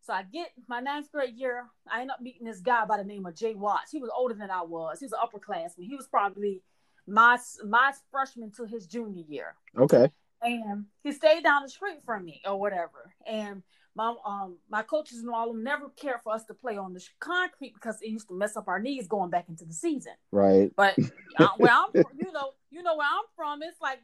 So 0.01 0.13
I 0.13 0.23
get 0.23 0.51
my 0.67 0.79
ninth 0.79 1.11
grade 1.11 1.35
year. 1.35 1.65
I 1.89 2.01
end 2.01 2.11
up 2.11 2.21
meeting 2.21 2.45
this 2.45 2.59
guy 2.59 2.85
by 2.85 2.97
the 2.97 3.03
name 3.03 3.25
of 3.25 3.35
Jay 3.35 3.53
Watts. 3.53 3.91
He 3.91 3.99
was 3.99 4.09
older 4.15 4.33
than 4.33 4.49
I 4.49 4.63
was. 4.63 4.99
He 4.99 5.05
was 5.05 5.13
an 5.13 5.19
upperclassman. 5.19 5.87
He 5.87 5.95
was 5.95 6.07
probably 6.07 6.61
my 7.07 7.37
my 7.65 7.93
freshman 8.11 8.51
to 8.57 8.65
his 8.65 8.87
junior 8.87 9.23
year. 9.27 9.55
Okay. 9.77 10.09
And 10.41 10.85
he 11.03 11.11
stayed 11.11 11.43
down 11.43 11.63
the 11.63 11.69
street 11.69 11.99
from 12.05 12.25
me 12.25 12.41
or 12.45 12.59
whatever. 12.59 13.13
And 13.27 13.63
my 13.95 14.15
um 14.25 14.57
my 14.69 14.81
coaches 14.83 15.19
and 15.19 15.29
all 15.29 15.49
of 15.49 15.55
them 15.55 15.63
never 15.63 15.89
cared 15.89 16.21
for 16.23 16.33
us 16.33 16.45
to 16.45 16.53
play 16.53 16.77
on 16.77 16.93
the 16.93 17.03
concrete 17.19 17.73
because 17.73 18.01
it 18.01 18.09
used 18.09 18.27
to 18.29 18.37
mess 18.37 18.55
up 18.55 18.67
our 18.67 18.79
knees 18.79 19.07
going 19.07 19.29
back 19.29 19.49
into 19.49 19.65
the 19.65 19.73
season. 19.73 20.13
Right. 20.31 20.71
But 20.75 20.97
uh, 21.37 21.49
where 21.57 21.71
I'm, 21.73 21.89
you 21.93 22.31
know, 22.31 22.53
you 22.69 22.83
know 22.83 22.95
where 22.95 23.07
I'm 23.07 23.25
from, 23.35 23.61
it's 23.63 23.81
like 23.81 23.99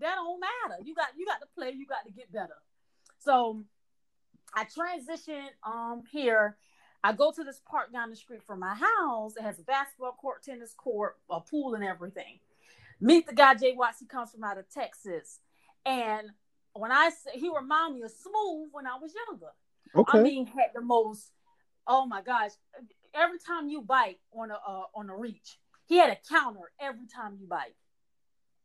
that 0.00 0.14
don't 0.14 0.40
matter. 0.40 0.82
You 0.82 0.94
got 0.94 1.08
you 1.16 1.26
got 1.26 1.40
to 1.40 1.46
play. 1.54 1.72
You 1.72 1.86
got 1.86 2.06
to 2.06 2.12
get 2.12 2.32
better. 2.32 2.56
So 3.18 3.62
I 4.54 4.64
transitioned 4.64 5.50
um 5.64 6.04
here 6.10 6.56
I 7.04 7.12
go 7.12 7.30
to 7.32 7.44
this 7.44 7.60
park 7.70 7.92
down 7.92 8.08
the 8.08 8.16
street 8.16 8.42
from 8.42 8.60
my 8.60 8.74
house. 8.74 9.36
It 9.36 9.42
has 9.42 9.58
a 9.58 9.62
basketball 9.62 10.12
court, 10.12 10.42
tennis 10.42 10.72
court, 10.72 11.16
a 11.28 11.38
pool, 11.38 11.74
and 11.74 11.84
everything. 11.84 12.38
Meet 12.98 13.26
the 13.26 13.34
guy 13.34 13.54
Jay 13.54 13.74
Watts. 13.76 14.00
He 14.00 14.06
comes 14.06 14.30
from 14.30 14.42
out 14.42 14.56
of 14.56 14.70
Texas, 14.70 15.40
and 15.84 16.28
when 16.72 16.92
I 16.92 17.10
say 17.10 17.38
he 17.38 17.50
reminded 17.54 17.96
me 17.96 18.02
of 18.02 18.10
Smooth 18.10 18.68
when 18.72 18.86
I 18.86 18.96
was 19.00 19.12
younger. 19.28 19.52
Okay. 19.94 20.18
I 20.18 20.22
mean, 20.22 20.46
had 20.46 20.70
the 20.74 20.80
most. 20.80 21.30
Oh 21.86 22.06
my 22.06 22.22
gosh! 22.22 22.50
Every 23.14 23.38
time 23.38 23.68
you 23.68 23.82
bite 23.82 24.18
on 24.32 24.50
a 24.50 24.54
uh, 24.54 24.84
on 24.94 25.08
a 25.08 25.16
reach, 25.16 25.58
he 25.86 25.98
had 25.98 26.10
a 26.10 26.18
counter 26.28 26.72
every 26.80 27.06
time 27.06 27.36
you 27.40 27.46
bite. 27.46 27.76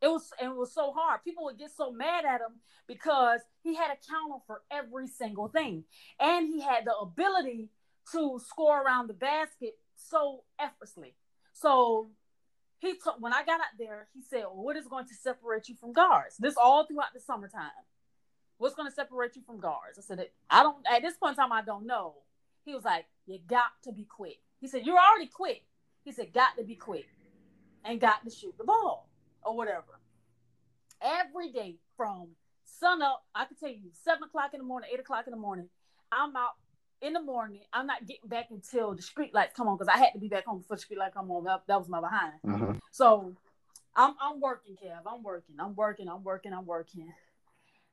It 0.01 0.07
was 0.07 0.31
it 0.41 0.47
was 0.47 0.73
so 0.73 0.91
hard. 0.91 1.23
People 1.23 1.43
would 1.45 1.59
get 1.59 1.71
so 1.75 1.91
mad 1.91 2.25
at 2.25 2.41
him 2.41 2.59
because 2.87 3.41
he 3.63 3.75
had 3.75 3.91
a 3.91 3.97
counter 4.09 4.41
for 4.47 4.61
every 4.71 5.07
single 5.07 5.49
thing, 5.49 5.83
and 6.19 6.47
he 6.47 6.61
had 6.61 6.85
the 6.85 6.95
ability 6.95 7.69
to 8.13 8.39
score 8.43 8.81
around 8.81 9.07
the 9.07 9.13
basket 9.13 9.77
so 9.95 10.43
effortlessly. 10.57 11.15
So 11.53 12.09
he 12.79 12.95
took 12.95 13.19
when 13.19 13.33
I 13.33 13.43
got 13.43 13.59
out 13.59 13.77
there, 13.77 14.07
he 14.13 14.21
said, 14.21 14.43
well, 14.43 14.63
"What 14.63 14.75
is 14.77 14.87
going 14.87 15.05
to 15.07 15.13
separate 15.13 15.69
you 15.69 15.75
from 15.75 15.93
guards?" 15.93 16.37
This 16.37 16.55
all 16.57 16.85
throughout 16.85 17.13
the 17.13 17.19
summertime. 17.19 17.71
What's 18.57 18.75
going 18.75 18.89
to 18.89 18.95
separate 18.95 19.35
you 19.35 19.41
from 19.41 19.59
guards? 19.59 19.97
I 19.97 20.01
said, 20.01 20.29
"I 20.49 20.63
don't." 20.63 20.85
At 20.89 21.01
this 21.01 21.17
point 21.17 21.31
in 21.31 21.35
time, 21.37 21.51
I 21.51 21.61
don't 21.61 21.85
know. 21.85 22.15
He 22.65 22.73
was 22.73 22.85
like, 22.85 23.05
"You 23.25 23.39
got 23.47 23.71
to 23.83 23.91
be 23.91 24.05
quick." 24.05 24.39
He 24.59 24.67
said, 24.67 24.85
"You're 24.85 24.99
already 24.99 25.27
quick." 25.27 25.63
He 26.03 26.11
said, 26.11 26.33
"Got 26.33 26.57
to 26.57 26.63
be 26.63 26.75
quick, 26.75 27.07
and 27.83 27.99
got 27.99 28.23
to 28.23 28.29
shoot 28.29 28.57
the 28.57 28.63
ball 28.63 29.09
or 29.43 29.55
whatever." 29.55 29.99
Every 31.01 31.51
day 31.51 31.77
from 31.95 32.35
sun 32.65 33.01
up, 33.01 33.25
I 33.35 33.45
can 33.45 33.57
tell 33.57 33.69
you, 33.69 33.91
seven 33.93 34.23
o'clock 34.23 34.53
in 34.53 34.59
the 34.59 34.65
morning, 34.65 34.89
eight 34.93 34.99
o'clock 34.99 35.27
in 35.27 35.31
the 35.31 35.37
morning, 35.37 35.69
I'm 36.11 36.35
out 36.35 36.55
in 37.01 37.13
the 37.13 37.21
morning. 37.21 37.61
I'm 37.73 37.87
not 37.87 38.05
getting 38.05 38.27
back 38.29 38.47
until 38.51 38.93
the 38.93 39.01
street 39.01 39.33
lights 39.33 39.53
come 39.55 39.67
on 39.67 39.77
because 39.77 39.93
I 39.93 39.97
had 39.97 40.11
to 40.13 40.19
be 40.19 40.27
back 40.27 40.45
home 40.45 40.59
before 40.59 40.77
the 40.77 40.81
street 40.81 40.99
light 40.99 41.13
come 41.13 41.31
on. 41.31 41.43
That, 41.45 41.63
that 41.67 41.79
was 41.79 41.89
my 41.89 42.01
behind. 42.01 42.33
Uh-huh. 42.47 42.73
So 42.91 43.35
I'm 43.95 44.13
I'm 44.21 44.39
working, 44.39 44.75
Kev. 44.75 45.01
I'm 45.05 45.23
working. 45.23 45.55
I'm 45.59 45.75
working. 45.75 46.07
I'm 46.07 46.23
working. 46.23 46.53
I'm 46.53 46.65
working. 46.65 47.11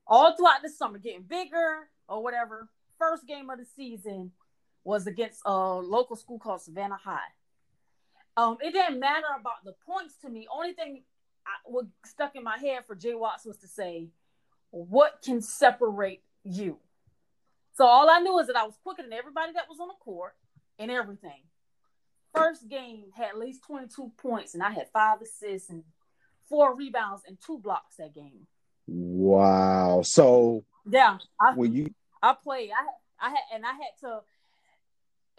All 0.07 0.37
throughout 0.37 0.63
the 0.63 0.69
summer, 0.69 0.99
getting 0.99 1.23
bigger 1.23 1.89
or 2.09 2.23
whatever. 2.23 2.69
First 2.99 3.27
game 3.27 3.51
of 3.51 3.59
the 3.59 3.67
season 3.77 4.33
was 4.85 5.07
against 5.07 5.41
a 5.45 5.53
local 5.53 6.17
school 6.17 6.39
called 6.39 6.63
Savannah 6.63 6.99
High. 7.03 7.19
Um, 8.37 8.59
it 8.61 8.73
didn't 8.73 9.01
matter 9.01 9.27
about 9.39 9.65
the 9.65 9.75
points 9.87 10.15
to 10.23 10.29
me. 10.29 10.47
Only 10.53 10.73
thing 10.73 11.03
I, 11.47 11.51
what 11.65 11.87
stuck 12.05 12.37
in 12.37 12.45
my 12.45 12.59
head 12.59 12.85
for 12.87 12.95
Jay 12.95 13.15
Watts 13.15 13.45
was 13.45 13.59
to 13.59 13.67
say, 13.67 14.09
"What 14.71 15.23
can 15.25 15.43
separate 15.43 16.23
you?" 16.45 16.79
So 17.77 17.85
all 17.85 18.09
I 18.09 18.21
knew 18.21 18.39
is 18.39 18.47
that 18.47 18.57
I 18.57 18.65
was 18.65 18.79
quicker 18.83 19.03
than 19.03 19.13
everybody 19.13 19.53
that 19.53 19.69
was 19.69 19.79
on 19.81 19.89
the 19.89 19.95
court 20.01 20.33
and 20.79 20.91
everything. 20.91 21.43
First 22.35 22.69
game 22.71 23.11
had 23.15 23.29
at 23.29 23.39
least 23.39 23.65
22 23.67 24.13
points, 24.17 24.55
and 24.55 24.63
I 24.63 24.71
had 24.71 24.89
five 24.95 25.21
assists 25.21 25.69
and 25.69 25.85
four 26.49 26.75
rebounds 26.75 27.23
and 27.29 27.37
two 27.39 27.59
blocks 27.59 27.97
that 27.97 28.15
game. 28.15 28.47
Wow. 28.87 30.01
So 30.03 30.65
yeah, 30.91 31.19
I, 31.39 31.53
when 31.55 31.75
you 31.75 31.95
I 32.23 32.35
played, 32.43 32.71
I 32.71 33.27
I 33.27 33.31
had 33.31 33.45
and 33.55 33.67
I 33.67 33.73
had 33.73 34.01
to. 34.01 34.21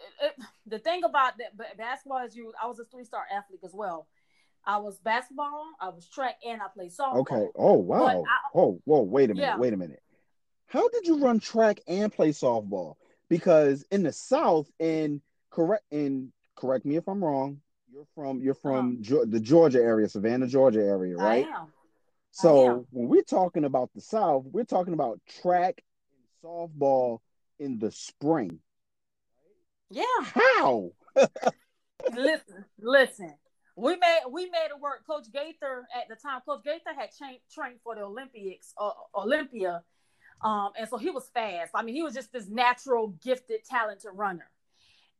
It, 0.00 0.26
it, 0.26 0.44
the 0.64 0.78
thing 0.78 1.02
about 1.02 1.32
that 1.38 1.76
basketball 1.76 2.24
is 2.24 2.36
you. 2.36 2.52
I 2.62 2.68
was 2.68 2.78
a 2.78 2.84
three 2.84 3.04
star 3.04 3.24
athlete 3.36 3.60
as 3.64 3.74
well. 3.74 4.06
I 4.64 4.76
was 4.76 4.98
basketball, 4.98 5.64
I 5.80 5.88
was 5.88 6.08
track, 6.08 6.36
and 6.46 6.60
I 6.62 6.66
played 6.72 6.92
softball. 6.92 7.20
Okay. 7.20 7.46
Oh 7.56 7.74
wow. 7.74 8.22
I, 8.22 8.58
oh 8.58 8.80
whoa. 8.84 9.02
Wait 9.02 9.30
a 9.30 9.34
minute. 9.34 9.46
Yeah. 9.46 9.56
Wait 9.56 9.72
a 9.72 9.76
minute 9.76 10.02
how 10.68 10.88
did 10.90 11.06
you 11.06 11.18
run 11.18 11.40
track 11.40 11.80
and 11.88 12.12
play 12.12 12.30
softball? 12.30 12.94
Because 13.28 13.84
in 13.90 14.02
the 14.02 14.12
South, 14.12 14.70
and 14.78 15.20
correct 15.50 15.84
and 15.90 16.30
correct 16.54 16.84
me 16.84 16.96
if 16.96 17.08
I'm 17.08 17.24
wrong, 17.24 17.60
you're 17.92 18.06
from 18.14 18.40
you're 18.40 18.54
from 18.54 19.00
uh-huh. 19.02 19.24
the 19.26 19.40
Georgia 19.40 19.80
area, 19.80 20.08
Savannah, 20.08 20.46
Georgia 20.46 20.80
area, 20.82 21.16
right? 21.16 21.46
I 21.46 21.60
am. 21.60 21.66
So 22.30 22.60
I 22.66 22.70
am. 22.70 22.86
when 22.90 23.08
we're 23.08 23.22
talking 23.22 23.64
about 23.64 23.90
the 23.94 24.00
South, 24.00 24.44
we're 24.52 24.64
talking 24.64 24.94
about 24.94 25.20
track 25.42 25.82
and 26.12 26.50
softball 26.50 27.18
in 27.58 27.78
the 27.78 27.90
spring. 27.90 28.60
Yeah. 29.90 30.04
How? 30.22 30.90
listen, 32.14 32.64
listen. 32.78 33.34
We 33.74 33.96
made 33.96 34.20
we 34.30 34.50
made 34.50 34.68
it 34.70 34.80
work. 34.80 35.06
Coach 35.06 35.26
Gaither 35.32 35.86
at 35.96 36.08
the 36.08 36.16
time, 36.16 36.40
Coach 36.46 36.64
Gaither 36.64 36.94
had 36.98 37.10
trained 37.16 37.40
trained 37.52 37.78
for 37.82 37.94
the 37.94 38.02
Olympics, 38.02 38.74
uh, 38.76 38.90
Olympia 39.14 39.82
um, 40.42 40.70
and 40.78 40.88
so 40.88 40.98
he 40.98 41.10
was 41.10 41.28
fast. 41.34 41.72
I 41.74 41.82
mean, 41.82 41.94
he 41.94 42.02
was 42.02 42.14
just 42.14 42.32
this 42.32 42.48
natural, 42.48 43.08
gifted, 43.22 43.64
talented 43.64 44.10
runner. 44.14 44.48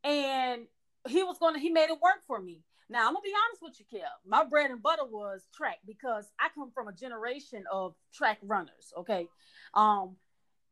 And 0.04 0.62
he 1.08 1.22
was 1.22 1.38
gonna, 1.38 1.58
he 1.58 1.70
made 1.70 1.90
it 1.90 2.00
work 2.00 2.22
for 2.26 2.40
me. 2.40 2.60
Now 2.88 3.06
I'm 3.06 3.14
gonna 3.14 3.20
be 3.22 3.32
honest 3.46 3.62
with 3.62 3.78
you, 3.78 3.98
Kev. 3.98 4.04
My 4.26 4.44
bread 4.44 4.70
and 4.70 4.82
butter 4.82 5.04
was 5.04 5.42
track 5.54 5.78
because 5.86 6.26
I 6.38 6.48
come 6.54 6.70
from 6.70 6.88
a 6.88 6.92
generation 6.92 7.64
of 7.70 7.94
track 8.14 8.38
runners. 8.42 8.92
Okay. 8.96 9.28
Um, 9.74 10.16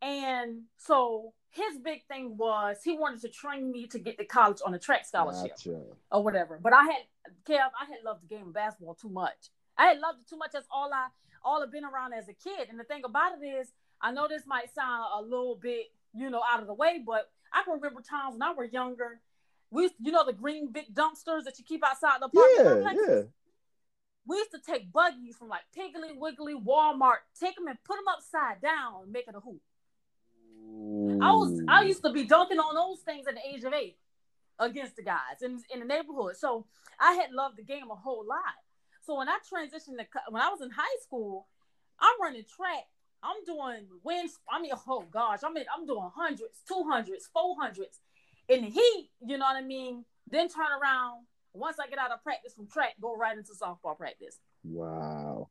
and 0.00 0.62
so 0.76 1.32
his 1.50 1.78
big 1.82 2.06
thing 2.06 2.36
was 2.36 2.78
he 2.84 2.96
wanted 2.96 3.22
to 3.22 3.28
train 3.28 3.72
me 3.72 3.86
to 3.88 3.98
get 3.98 4.18
to 4.18 4.24
college 4.24 4.58
on 4.64 4.74
a 4.74 4.78
track 4.78 5.06
scholarship 5.06 5.56
gotcha. 5.56 5.80
or 6.12 6.22
whatever. 6.22 6.58
But 6.62 6.72
I 6.72 6.82
had 6.82 7.02
Kev, 7.48 7.70
I 7.80 7.86
had 7.86 8.04
loved 8.04 8.22
the 8.22 8.34
game 8.34 8.48
of 8.48 8.54
basketball 8.54 8.94
too 8.94 9.08
much. 9.08 9.50
I 9.76 9.86
had 9.86 9.98
loved 9.98 10.20
it 10.20 10.28
too 10.28 10.36
much. 10.36 10.52
That's 10.52 10.68
all 10.70 10.90
I 10.92 11.08
all 11.44 11.62
I've 11.62 11.72
been 11.72 11.84
around 11.84 12.12
as 12.12 12.28
a 12.28 12.34
kid. 12.34 12.68
And 12.68 12.78
the 12.78 12.84
thing 12.84 13.02
about 13.04 13.32
it 13.40 13.44
is 13.44 13.68
I 14.00 14.12
know 14.12 14.28
this 14.28 14.42
might 14.46 14.74
sound 14.74 15.04
a 15.18 15.22
little 15.22 15.58
bit, 15.60 15.86
you 16.14 16.30
know, 16.30 16.42
out 16.50 16.60
of 16.60 16.66
the 16.66 16.74
way, 16.74 17.02
but 17.04 17.30
I 17.52 17.62
can 17.62 17.74
remember 17.74 18.00
times 18.02 18.34
when 18.34 18.42
I 18.42 18.52
was 18.52 18.72
younger. 18.72 19.20
We, 19.70 19.90
you 20.00 20.12
know, 20.12 20.24
the 20.24 20.32
green 20.32 20.70
big 20.70 20.94
dumpsters 20.94 21.44
that 21.44 21.58
you 21.58 21.64
keep 21.64 21.84
outside 21.84 22.18
the 22.20 22.28
park. 22.28 22.46
Yeah, 22.56 22.92
yeah. 22.94 23.22
We 24.26 24.36
used 24.36 24.50
to 24.52 24.60
take 24.64 24.92
buggies 24.92 25.36
from 25.36 25.48
like 25.48 25.62
Piggly 25.76 26.16
Wiggly, 26.16 26.54
Walmart, 26.54 27.18
take 27.40 27.56
them 27.56 27.68
and 27.68 27.78
put 27.84 27.96
them 27.96 28.08
upside 28.08 28.60
down 28.60 29.04
and 29.04 29.12
make 29.12 29.28
it 29.28 29.34
a 29.34 29.40
hoop. 29.40 29.60
Ooh. 30.68 31.18
I 31.22 31.32
was, 31.32 31.62
I 31.68 31.82
used 31.82 32.02
to 32.02 32.12
be 32.12 32.24
dunking 32.24 32.58
on 32.58 32.74
those 32.74 33.00
things 33.00 33.26
at 33.26 33.34
the 33.34 33.40
age 33.48 33.64
of 33.64 33.72
eight 33.72 33.96
against 34.58 34.96
the 34.96 35.02
guys 35.02 35.42
in, 35.42 35.60
in 35.72 35.80
the 35.80 35.86
neighborhood. 35.86 36.36
So 36.36 36.66
I 36.98 37.14
had 37.14 37.32
loved 37.32 37.58
the 37.58 37.62
game 37.62 37.90
a 37.90 37.94
whole 37.94 38.24
lot. 38.26 38.40
So 39.02 39.16
when 39.18 39.28
I 39.28 39.38
transitioned 39.38 39.98
to 39.98 40.06
when 40.30 40.42
I 40.42 40.48
was 40.48 40.60
in 40.60 40.70
high 40.70 40.98
school, 41.02 41.46
I'm 42.00 42.20
running 42.20 42.44
track 42.44 42.86
I'm 43.22 43.44
doing 43.44 43.86
wins. 44.02 44.38
I 44.50 44.60
mean, 44.60 44.72
oh 44.88 45.04
gosh, 45.10 45.40
I 45.44 45.50
mean, 45.50 45.64
I'm 45.76 45.86
doing 45.86 46.10
hundreds, 46.14 46.62
two 46.68 46.84
hundreds, 46.88 47.28
four 47.32 47.56
hundreds 47.58 47.98
in 48.48 48.62
the 48.62 48.70
heat. 48.70 49.10
You 49.24 49.38
know 49.38 49.44
what 49.44 49.56
I 49.56 49.62
mean? 49.62 50.04
Then 50.30 50.48
turn 50.48 50.66
around 50.80 51.24
once 51.52 51.78
I 51.80 51.88
get 51.88 51.98
out 51.98 52.12
of 52.12 52.22
practice 52.22 52.52
from 52.54 52.68
track, 52.68 52.94
go 53.00 53.16
right 53.16 53.36
into 53.36 53.52
softball 53.52 53.96
practice. 53.96 54.38
Wow. 54.64 55.48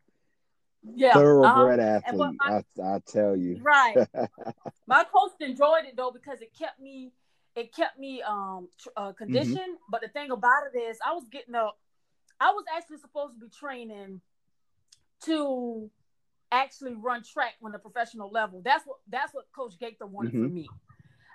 Yeah, 0.83 1.13
thoroughbred 1.13 1.79
uh-huh. 1.79 2.01
athlete. 2.05 2.37
My, 2.39 2.61
I, 2.83 2.95
I 2.95 2.99
tell 3.07 3.35
you. 3.35 3.59
Right. 3.61 3.95
my 4.87 5.03
coach 5.03 5.31
enjoyed 5.39 5.85
it 5.85 5.95
though 5.97 6.11
because 6.11 6.41
it 6.41 6.51
kept 6.57 6.79
me, 6.79 7.11
it 7.55 7.73
kept 7.73 7.97
me 7.97 8.21
um 8.21 8.69
uh, 8.95 9.11
conditioned. 9.13 9.57
Mm-hmm. 9.57 9.89
But 9.89 10.01
the 10.01 10.09
thing 10.09 10.29
about 10.31 10.63
it 10.73 10.77
is, 10.77 10.97
I 11.05 11.13
was 11.13 11.23
getting 11.31 11.55
up. 11.55 11.79
I 12.39 12.51
was 12.51 12.65
actually 12.75 12.97
supposed 12.97 13.33
to 13.33 13.39
be 13.39 13.49
training 13.49 14.21
to 15.23 15.89
actually 16.51 16.93
run 16.95 17.23
track 17.23 17.53
on 17.63 17.71
the 17.71 17.79
professional 17.79 18.29
level. 18.31 18.61
That's 18.63 18.85
what 18.85 18.97
that's 19.07 19.33
what 19.33 19.45
Coach 19.55 19.79
Gaither 19.79 20.05
wanted 20.05 20.33
mm-hmm. 20.33 20.53
me. 20.53 20.69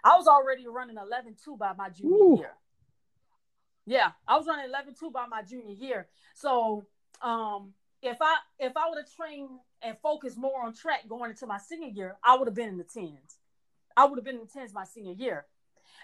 I 0.03 0.17
was 0.17 0.27
already 0.27 0.67
running 0.67 0.97
11-2 0.97 1.59
by 1.59 1.73
my 1.77 1.91
junior 1.91 2.17
Ooh. 2.17 2.37
year. 2.39 2.53
Yeah, 3.87 4.13
I 4.27 4.37
was 4.37 4.47
running 4.47 4.71
11-2 4.71 5.13
by 5.13 5.27
my 5.27 5.43
junior 5.43 5.75
year. 5.75 6.07
So 6.35 6.87
um, 7.23 7.75
if 8.03 8.17
I 8.21 8.37
if 8.59 8.77
I 8.77 8.89
would 8.89 8.99
have 8.99 9.15
trained 9.15 9.51
and 9.83 9.97
focused 10.03 10.39
more 10.39 10.63
on 10.65 10.75
track 10.75 11.09
going 11.09 11.31
into 11.31 11.47
my 11.47 11.59
senior 11.59 11.89
year, 11.89 12.17
I 12.25 12.37
would 12.37 12.49
have 12.49 12.55
been 12.55 12.69
in 12.69 12.79
the 12.79 12.85
tens. 12.85 13.39
I 13.97 14.05
would 14.05 14.17
have 14.17 14.25
been 14.25 14.37
in 14.37 14.43
the 14.43 14.47
tens 14.47 14.73
my 14.73 14.85
senior 14.85 15.13
year. 15.13 15.47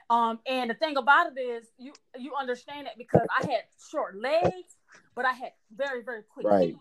Um, 0.08 0.38
and 0.46 0.70
the 0.70 0.74
thing 0.74 0.96
about 0.96 1.32
it 1.36 1.40
is, 1.40 1.66
you 1.78 1.92
you 2.18 2.34
understand 2.38 2.86
that 2.86 2.98
because 2.98 3.26
I 3.30 3.46
had 3.46 3.62
short 3.90 4.16
legs, 4.16 4.76
but 5.14 5.24
I 5.24 5.32
had 5.32 5.52
very 5.74 6.02
very 6.02 6.22
quick 6.22 6.46
right. 6.46 6.68
feet. 6.68 6.78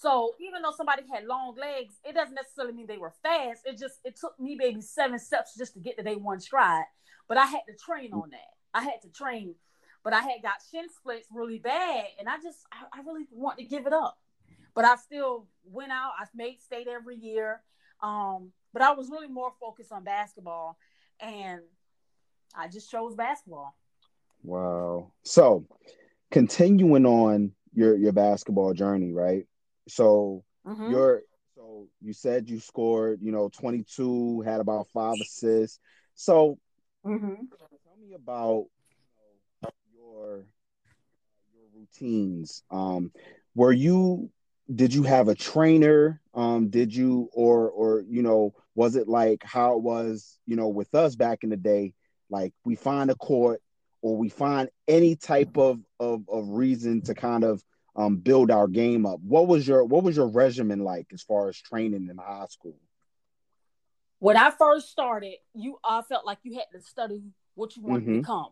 So 0.00 0.34
even 0.40 0.62
though 0.62 0.72
somebody 0.74 1.02
had 1.12 1.26
long 1.26 1.54
legs, 1.60 1.96
it 2.06 2.14
doesn't 2.14 2.34
necessarily 2.34 2.72
mean 2.72 2.86
they 2.86 2.96
were 2.96 3.12
fast. 3.22 3.60
It 3.66 3.76
just 3.76 3.96
it 4.02 4.16
took 4.18 4.32
me 4.40 4.56
maybe 4.56 4.80
seven 4.80 5.18
steps 5.18 5.54
just 5.58 5.74
to 5.74 5.80
get 5.80 5.98
to 5.98 6.02
day 6.02 6.16
one 6.16 6.40
stride. 6.40 6.84
But 7.28 7.36
I 7.36 7.44
had 7.44 7.60
to 7.68 7.74
train 7.76 8.14
on 8.14 8.30
that. 8.30 8.48
I 8.72 8.82
had 8.82 9.02
to 9.02 9.10
train. 9.10 9.56
But 10.02 10.14
I 10.14 10.20
had 10.20 10.40
got 10.42 10.54
shin 10.70 10.86
splits 10.88 11.28
really 11.30 11.58
bad, 11.58 12.06
and 12.18 12.30
I 12.30 12.36
just 12.42 12.60
I, 12.72 12.98
I 12.98 13.02
really 13.02 13.26
want 13.30 13.58
to 13.58 13.64
give 13.64 13.86
it 13.86 13.92
up. 13.92 14.16
But 14.74 14.86
I 14.86 14.96
still 14.96 15.46
went 15.64 15.92
out. 15.92 16.12
I 16.18 16.24
made 16.34 16.62
state 16.62 16.88
every 16.88 17.16
year. 17.16 17.60
Um, 18.02 18.52
but 18.72 18.80
I 18.80 18.92
was 18.92 19.10
really 19.10 19.28
more 19.28 19.52
focused 19.60 19.92
on 19.92 20.02
basketball, 20.02 20.78
and 21.20 21.60
I 22.56 22.68
just 22.68 22.90
chose 22.90 23.14
basketball. 23.14 23.76
Wow. 24.42 25.12
So, 25.24 25.66
continuing 26.30 27.04
on 27.04 27.52
your 27.74 27.98
your 27.98 28.12
basketball 28.12 28.72
journey, 28.72 29.12
right? 29.12 29.46
So 29.90 30.44
mm-hmm. 30.66 30.90
you're 30.90 31.22
so 31.54 31.88
you 32.00 32.12
said 32.12 32.48
you 32.48 32.60
scored, 32.60 33.20
you 33.22 33.32
know, 33.32 33.48
22, 33.48 34.40
had 34.42 34.60
about 34.60 34.88
five 34.94 35.16
assists. 35.20 35.78
So 36.14 36.58
mm-hmm. 37.04 37.26
tell 37.26 37.96
me 38.00 38.14
about 38.14 38.66
you 38.90 39.62
know, 39.62 39.70
your 39.94 40.46
your 41.54 41.64
routines. 41.74 42.62
Um, 42.70 43.12
were 43.54 43.72
you 43.72 44.30
did 44.74 44.94
you 44.94 45.02
have 45.02 45.28
a 45.28 45.34
trainer? 45.34 46.20
Um, 46.34 46.70
did 46.70 46.94
you 46.94 47.28
or 47.32 47.68
or 47.70 48.04
you 48.08 48.22
know, 48.22 48.54
was 48.74 48.96
it 48.96 49.08
like 49.08 49.42
how 49.44 49.74
it 49.76 49.82
was, 49.82 50.38
you 50.46 50.56
know, 50.56 50.68
with 50.68 50.94
us 50.94 51.16
back 51.16 51.42
in 51.42 51.50
the 51.50 51.56
day? 51.56 51.94
Like 52.30 52.54
we 52.64 52.76
find 52.76 53.10
a 53.10 53.16
court 53.16 53.60
or 54.02 54.16
we 54.16 54.28
find 54.28 54.68
any 54.86 55.16
type 55.16 55.56
of 55.56 55.80
of, 55.98 56.22
of 56.28 56.48
reason 56.48 57.02
to 57.02 57.14
kind 57.14 57.44
of 57.44 57.62
um, 58.00 58.16
build 58.16 58.50
our 58.50 58.66
game 58.66 59.04
up. 59.04 59.20
What 59.20 59.46
was 59.46 59.68
your 59.68 59.84
what 59.84 60.02
was 60.02 60.16
your 60.16 60.28
regimen 60.28 60.80
like 60.80 61.08
as 61.12 61.22
far 61.22 61.48
as 61.48 61.56
training 61.56 62.08
in 62.10 62.16
high 62.16 62.46
school? 62.48 62.76
When 64.18 64.36
I 64.36 64.50
first 64.50 64.90
started, 64.90 65.34
you 65.54 65.78
I 65.84 66.02
felt 66.02 66.24
like 66.24 66.38
you 66.42 66.54
had 66.54 66.66
to 66.72 66.80
study 66.80 67.22
what 67.54 67.76
you 67.76 67.82
wanted 67.82 68.04
mm-hmm. 68.04 68.14
to 68.14 68.20
become. 68.20 68.48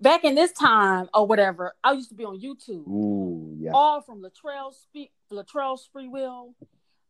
Back 0.00 0.24
in 0.24 0.34
this 0.34 0.52
time 0.52 1.08
or 1.14 1.26
whatever, 1.26 1.74
I 1.82 1.92
used 1.92 2.10
to 2.10 2.14
be 2.14 2.24
on 2.24 2.38
YouTube. 2.38 2.86
Ooh, 2.86 3.56
yeah. 3.58 3.70
All 3.72 4.02
from 4.02 4.22
Latrell 4.22 4.74
Spe- 4.74 5.12
Latrell 5.32 5.78
Sprewell, 5.78 6.52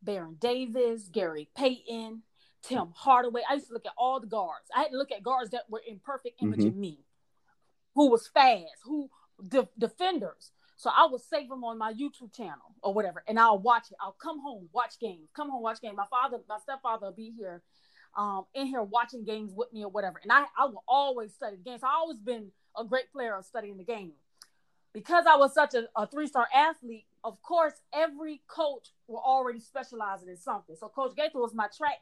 Baron 0.00 0.37
Davis, 0.38 1.08
Gary 1.11 1.49
Payton, 1.56 2.23
Tim 2.62 2.92
Hardaway. 2.94 3.42
I 3.50 3.54
used 3.54 3.68
to 3.68 3.73
look 3.73 3.87
at 3.87 3.92
all 3.99 4.20
the 4.20 4.28
guards. 4.28 4.68
I 4.75 4.82
had 4.82 4.90
to 4.90 4.97
look 4.97 5.11
at 5.11 5.25
guards 5.25 5.50
that 5.50 5.62
were 5.68 5.82
in 5.85 5.99
perfect 5.99 6.40
image 6.40 6.61
mm-hmm. 6.61 6.68
of 6.68 6.76
me, 6.76 7.00
who 7.97 8.08
was 8.08 8.28
fast, 8.28 8.76
who 8.85 9.11
de- 9.44 9.68
defenders. 9.76 10.52
So 10.78 10.90
I 10.97 11.08
would 11.11 11.20
save 11.20 11.49
them 11.49 11.64
on 11.64 11.76
my 11.76 11.92
YouTube 11.92 12.32
channel 12.32 12.73
or 12.82 12.94
whatever, 12.94 13.25
and 13.26 13.37
I'll 13.38 13.58
watch 13.58 13.90
it. 13.90 13.97
I'll 14.00 14.12
come 14.12 14.40
home, 14.40 14.68
watch 14.73 15.00
games, 15.00 15.28
come 15.35 15.50
home, 15.50 15.61
watch 15.61 15.80
games. 15.82 15.97
My 15.97 16.06
father, 16.08 16.38
my 16.49 16.58
stepfather 16.62 17.06
will 17.06 17.12
be 17.12 17.32
here, 17.37 17.62
um, 18.16 18.47
in 18.54 18.68
here 18.68 18.82
watching 18.82 19.25
games 19.25 19.52
with 19.52 19.73
me 19.73 19.82
or 19.82 19.90
whatever. 19.90 20.20
And 20.23 20.30
I, 20.30 20.44
I 20.56 20.66
will 20.66 20.85
always 20.87 21.35
study 21.35 21.56
games. 21.64 21.82
I 21.82 21.88
always 21.88 22.20
been 22.20 22.52
a 22.78 22.85
great 22.85 23.11
player 23.12 23.35
of 23.35 23.44
studying 23.44 23.76
the 23.76 23.82
game. 23.85 24.12
Because 24.94 25.26
I 25.28 25.37
was 25.37 25.52
such 25.52 25.75
a, 25.75 25.88
a 25.97 26.06
three-star 26.06 26.47
athlete, 26.54 27.06
of 27.25 27.42
course, 27.42 27.75
every 27.92 28.40
coach 28.47 28.90
were 29.08 29.18
already 29.20 29.58
specializing 29.58 30.28
in 30.28 30.37
something. 30.37 30.76
So 30.76 30.88
Coach 30.88 31.16
Gaither 31.16 31.40
was 31.40 31.54
my 31.54 31.66
track 31.76 31.99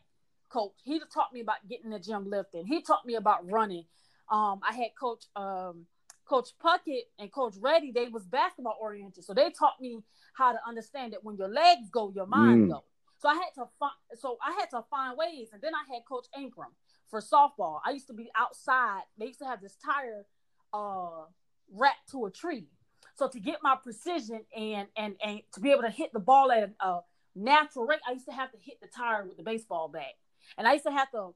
coach. 0.50 0.74
He 0.84 1.00
taught 1.12 1.32
me 1.32 1.40
about 1.40 1.66
getting 1.68 1.90
the 1.90 1.98
gym 1.98 2.28
lifting. 2.28 2.66
He 2.66 2.82
taught 2.82 3.06
me 3.06 3.14
about 3.14 3.50
running. 3.50 3.86
Um, 4.30 4.60
I 4.68 4.74
had 4.74 4.90
Coach 4.98 5.24
um, 5.34 5.86
Coach 6.26 6.50
Puckett 6.62 7.02
and 7.18 7.32
Coach 7.32 7.54
Reddy, 7.60 7.92
they 7.92 8.08
was 8.08 8.24
basketball 8.24 8.76
oriented. 8.80 9.24
So 9.24 9.32
they 9.32 9.50
taught 9.50 9.80
me 9.80 10.00
how 10.34 10.52
to 10.52 10.58
understand 10.66 11.12
that 11.12 11.24
when 11.24 11.36
your 11.36 11.48
legs 11.48 11.88
go, 11.90 12.12
your 12.14 12.26
mind 12.26 12.66
mm. 12.66 12.70
go. 12.70 12.84
So 13.18 13.28
I 13.28 13.34
had 13.34 13.50
to 13.54 13.68
find 13.78 13.92
so 14.14 14.36
I 14.44 14.52
had 14.52 14.70
to 14.70 14.84
find 14.90 15.16
ways. 15.16 15.48
And 15.52 15.62
then 15.62 15.72
I 15.74 15.94
had 15.94 16.02
Coach 16.06 16.26
Ankrum 16.38 16.72
for 17.10 17.20
softball. 17.20 17.80
I 17.84 17.92
used 17.92 18.08
to 18.08 18.12
be 18.12 18.28
outside. 18.36 19.02
They 19.18 19.26
used 19.26 19.38
to 19.38 19.46
have 19.46 19.60
this 19.60 19.76
tire 19.84 20.26
uh 20.72 21.24
wrapped 21.72 22.10
to 22.10 22.26
a 22.26 22.30
tree. 22.30 22.66
So 23.14 23.28
to 23.28 23.40
get 23.40 23.58
my 23.62 23.76
precision 23.82 24.40
and 24.54 24.88
and 24.96 25.14
and 25.24 25.40
to 25.54 25.60
be 25.60 25.70
able 25.70 25.82
to 25.82 25.90
hit 25.90 26.12
the 26.12 26.20
ball 26.20 26.52
at 26.52 26.70
a 26.80 27.00
natural 27.34 27.86
rate, 27.86 28.00
I 28.06 28.12
used 28.12 28.26
to 28.26 28.32
have 28.32 28.50
to 28.52 28.58
hit 28.60 28.80
the 28.80 28.88
tire 28.88 29.24
with 29.24 29.36
the 29.36 29.42
baseball 29.42 29.88
bat. 29.88 30.14
And 30.58 30.66
I 30.66 30.74
used 30.74 30.86
to 30.86 30.92
have 30.92 31.10
to 31.12 31.34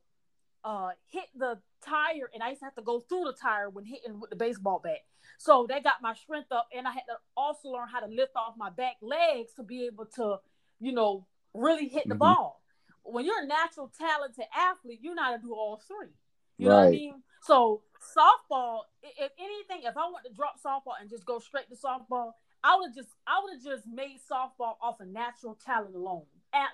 uh, 0.64 0.90
hit 1.11 1.26
the 1.37 1.59
tire, 1.85 2.31
and 2.35 2.43
I 2.43 2.50
used 2.50 2.61
to 2.61 2.67
have 2.67 2.75
to 2.76 2.83
go 2.83 3.00
through 3.00 3.25
the 3.25 3.37
tire 3.40 3.71
when 3.71 3.85
hitting 3.85 4.21
with 4.21 4.31
the 4.31 4.37
baseball 4.37 4.81
bat. 4.83 4.99
So 5.38 5.67
that 5.69 5.85
got 5.85 6.02
my 6.02 6.14
strength 6.14 6.52
up, 6.52 6.69
and 6.76 6.87
I 6.87 6.93
had 6.93 7.05
to 7.09 7.17
also 7.37 7.69
learn 7.69 7.88
how 7.88 8.00
to 8.00 8.07
lift 8.07 8.33
off 8.37 8.55
my 8.57 8.71
back 8.71 8.97
legs 9.00 9.52
to 9.57 9.62
be 9.62 9.87
able 9.87 10.07
to, 10.17 10.37
you 10.81 10.93
know, 10.93 11.26
really 11.55 11.88
hit 11.88 12.05
the 12.09 12.14
mm-hmm. 12.14 12.19
ball. 12.19 12.62
When 13.02 13.25
you're 13.25 13.43
a 13.43 13.47
natural 13.47 13.90
talented 13.99 14.45
athlete, 14.55 15.00
you 15.02 15.14
know 15.14 15.23
how 15.23 15.37
to 15.37 15.43
do 15.43 15.52
all 15.52 15.81
three. 15.88 16.12
You 16.59 16.69
right. 16.69 16.75
know 16.75 16.81
what 16.81 16.88
I 16.88 16.90
mean? 16.90 17.14
So 17.43 17.83
softball, 18.17 18.81
if 19.02 19.33
anything, 19.38 19.88
if 19.88 19.97
I 19.97 20.05
want 20.11 20.26
to 20.26 20.33
drop 20.33 20.57
softball 20.64 21.00
and 21.00 21.09
just 21.09 21.25
go 21.25 21.38
straight 21.38 21.69
to 21.71 21.76
softball, 21.76 22.33
I 22.62 22.76
would 22.76 22.95
just 22.95 23.09
I 23.26 23.40
would 23.43 23.55
have 23.55 23.64
just 23.64 23.87
made 23.87 24.19
softball 24.31 24.75
off 24.83 25.00
of 25.00 25.09
natural 25.09 25.59
talent 25.64 25.95
alone, 25.95 26.25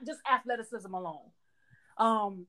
just 0.04 0.20
athleticism 0.30 0.92
alone. 0.92 1.30
Um, 1.98 2.46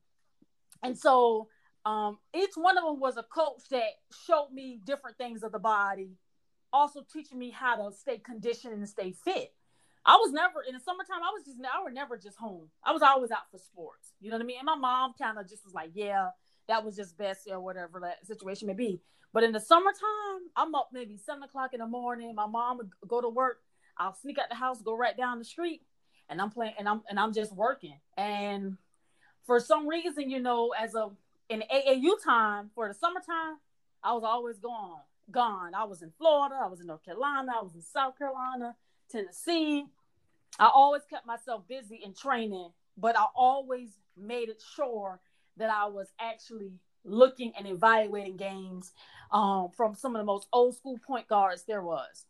and 0.83 0.97
so 0.97 1.47
um, 1.85 2.17
each 2.35 2.51
one 2.55 2.77
of 2.77 2.83
them 2.83 2.99
was 2.99 3.17
a 3.17 3.23
coach 3.23 3.69
that 3.71 3.91
showed 4.25 4.49
me 4.53 4.79
different 4.83 5.17
things 5.17 5.43
of 5.43 5.51
the 5.51 5.59
body, 5.59 6.17
also 6.73 7.05
teaching 7.13 7.39
me 7.39 7.49
how 7.49 7.75
to 7.75 7.95
stay 7.95 8.17
conditioned 8.17 8.73
and 8.73 8.89
stay 8.89 9.13
fit. 9.13 9.53
I 10.05 10.15
was 10.15 10.31
never 10.31 10.63
in 10.67 10.73
the 10.73 10.79
summertime. 10.79 11.21
I 11.23 11.31
was 11.33 11.43
just 11.45 11.57
I 11.61 11.83
was 11.83 11.93
never 11.93 12.17
just 12.17 12.37
home. 12.37 12.69
I 12.83 12.93
was 12.93 13.01
always 13.01 13.31
out 13.31 13.51
for 13.51 13.57
sports. 13.57 14.13
You 14.21 14.29
know 14.29 14.37
what 14.37 14.43
I 14.43 14.45
mean? 14.45 14.57
And 14.59 14.65
my 14.65 14.75
mom 14.75 15.13
kind 15.21 15.37
of 15.37 15.49
just 15.49 15.65
was 15.65 15.73
like, 15.73 15.91
"Yeah, 15.93 16.29
that 16.67 16.83
was 16.83 16.95
just 16.95 17.17
best 17.17 17.47
or 17.49 17.59
whatever 17.59 17.99
that 18.01 18.25
situation 18.25 18.67
may 18.67 18.73
be." 18.73 19.01
But 19.33 19.43
in 19.43 19.51
the 19.51 19.59
summertime, 19.59 20.49
I'm 20.55 20.73
up 20.75 20.89
maybe 20.93 21.17
seven 21.17 21.43
o'clock 21.43 21.73
in 21.73 21.79
the 21.79 21.87
morning. 21.87 22.33
My 22.35 22.47
mom 22.47 22.77
would 22.77 22.91
go 23.07 23.21
to 23.21 23.29
work. 23.29 23.59
I'll 23.97 24.13
sneak 24.13 24.39
out 24.39 24.49
the 24.49 24.55
house, 24.55 24.81
go 24.81 24.95
right 24.95 25.15
down 25.17 25.39
the 25.39 25.45
street, 25.45 25.81
and 26.29 26.41
I'm 26.41 26.51
playing 26.51 26.73
and 26.79 26.87
I'm 26.87 27.01
and 27.09 27.19
I'm 27.19 27.33
just 27.33 27.53
working. 27.53 27.99
And 28.17 28.77
for 29.47 29.59
some 29.61 29.87
reason, 29.87 30.29
you 30.29 30.39
know, 30.39 30.73
as 30.77 30.93
a 30.93 31.09
in 31.49 31.63
AAU 31.73 32.21
time 32.23 32.69
for 32.75 32.87
the 32.89 32.93
summertime, 32.93 33.55
I 34.03 34.13
was 34.13 34.23
always 34.23 34.59
gone. 34.59 34.99
Gone. 35.31 35.73
I 35.73 35.85
was 35.85 36.01
in 36.01 36.11
Florida. 36.17 36.55
I 36.61 36.67
was 36.67 36.81
in 36.81 36.87
North 36.87 37.03
Carolina. 37.03 37.53
I 37.59 37.63
was 37.63 37.73
in 37.73 37.81
South 37.81 38.17
Carolina, 38.17 38.75
Tennessee. 39.09 39.85
I 40.59 40.69
always 40.73 41.03
kept 41.09 41.25
myself 41.25 41.67
busy 41.67 42.01
in 42.03 42.13
training, 42.13 42.69
but 42.97 43.17
I 43.17 43.25
always 43.35 43.97
made 44.17 44.49
it 44.49 44.61
sure 44.75 45.19
that 45.55 45.69
I 45.69 45.85
was 45.85 46.07
actually 46.19 46.73
looking 47.03 47.53
and 47.57 47.67
evaluating 47.67 48.37
games 48.37 48.91
um, 49.31 49.69
from 49.75 49.95
some 49.95 50.15
of 50.15 50.19
the 50.19 50.25
most 50.25 50.47
old 50.51 50.75
school 50.75 50.99
point 51.05 51.27
guards 51.27 51.63
there 51.63 51.81
was. 51.81 52.25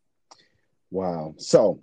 Wow. 0.91 1.33
So 1.37 1.79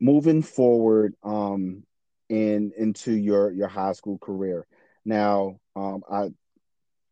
moving 0.00 0.42
forward, 0.42 1.14
um, 1.22 1.84
in 2.28 2.72
into 2.76 3.12
your 3.12 3.50
your 3.50 3.68
high 3.68 3.92
school 3.92 4.18
career. 4.18 4.66
Now, 5.04 5.60
um, 5.74 6.02
I 6.10 6.30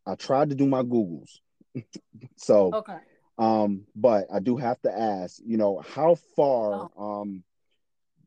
I 0.05 0.15
tried 0.15 0.49
to 0.49 0.55
do 0.55 0.65
my 0.65 0.83
Googles, 0.83 1.39
so 2.35 2.71
okay. 2.73 2.97
Um, 3.37 3.85
but 3.95 4.27
I 4.33 4.39
do 4.39 4.57
have 4.57 4.81
to 4.81 4.91
ask, 4.91 5.41
you 5.45 5.57
know, 5.57 5.81
how 5.85 6.15
far, 6.35 6.89
oh. 6.95 7.21
um, 7.21 7.43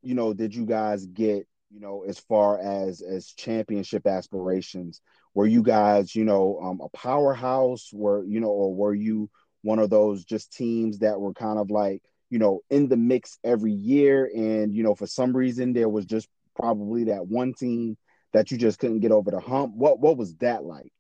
you 0.03 0.14
know, 0.14 0.35
did 0.35 0.55
you 0.55 0.66
guys 0.66 1.07
get, 1.07 1.46
you 1.70 1.81
know, 1.81 2.05
as 2.07 2.18
far 2.18 2.59
as 2.59 3.01
as 3.01 3.33
championship 3.33 4.07
aspirations? 4.07 5.01
Were 5.35 5.46
you 5.46 5.62
guys, 5.62 6.14
you 6.14 6.24
know, 6.24 6.59
um, 6.62 6.81
a 6.83 6.88
powerhouse? 6.96 7.90
Were 7.92 8.24
you 8.24 8.40
know, 8.40 8.48
or 8.48 8.74
were 8.74 8.94
you 8.94 9.31
one 9.62 9.79
of 9.79 9.90
those 9.90 10.24
just 10.24 10.53
teams 10.53 11.01
that 11.01 11.20
were 11.20 11.33
kind 11.33 11.59
of 11.59 11.70
like, 11.70 12.03
you 12.31 12.38
know, 12.38 12.61
in 12.70 12.88
the 12.88 12.96
mix 12.96 13.38
every 13.44 13.72
year, 13.72 14.31
and 14.35 14.74
you 14.74 14.83
know, 14.83 14.94
for 14.94 15.07
some 15.07 15.37
reason 15.37 15.72
there 15.72 15.88
was 15.88 16.07
just 16.07 16.29
probably 16.59 17.05
that 17.05 17.27
one 17.27 17.55
team 17.55 17.97
that 18.33 18.51
you 18.51 18.59
just 18.59 18.79
couldn't 18.79 19.01
get 19.01 19.12
over 19.12 19.31
the 19.31 19.40
hump. 19.40 19.75
What 19.75 20.01
what 20.01 20.16
was 20.16 20.35
that 20.37 20.64
like? 20.64 20.92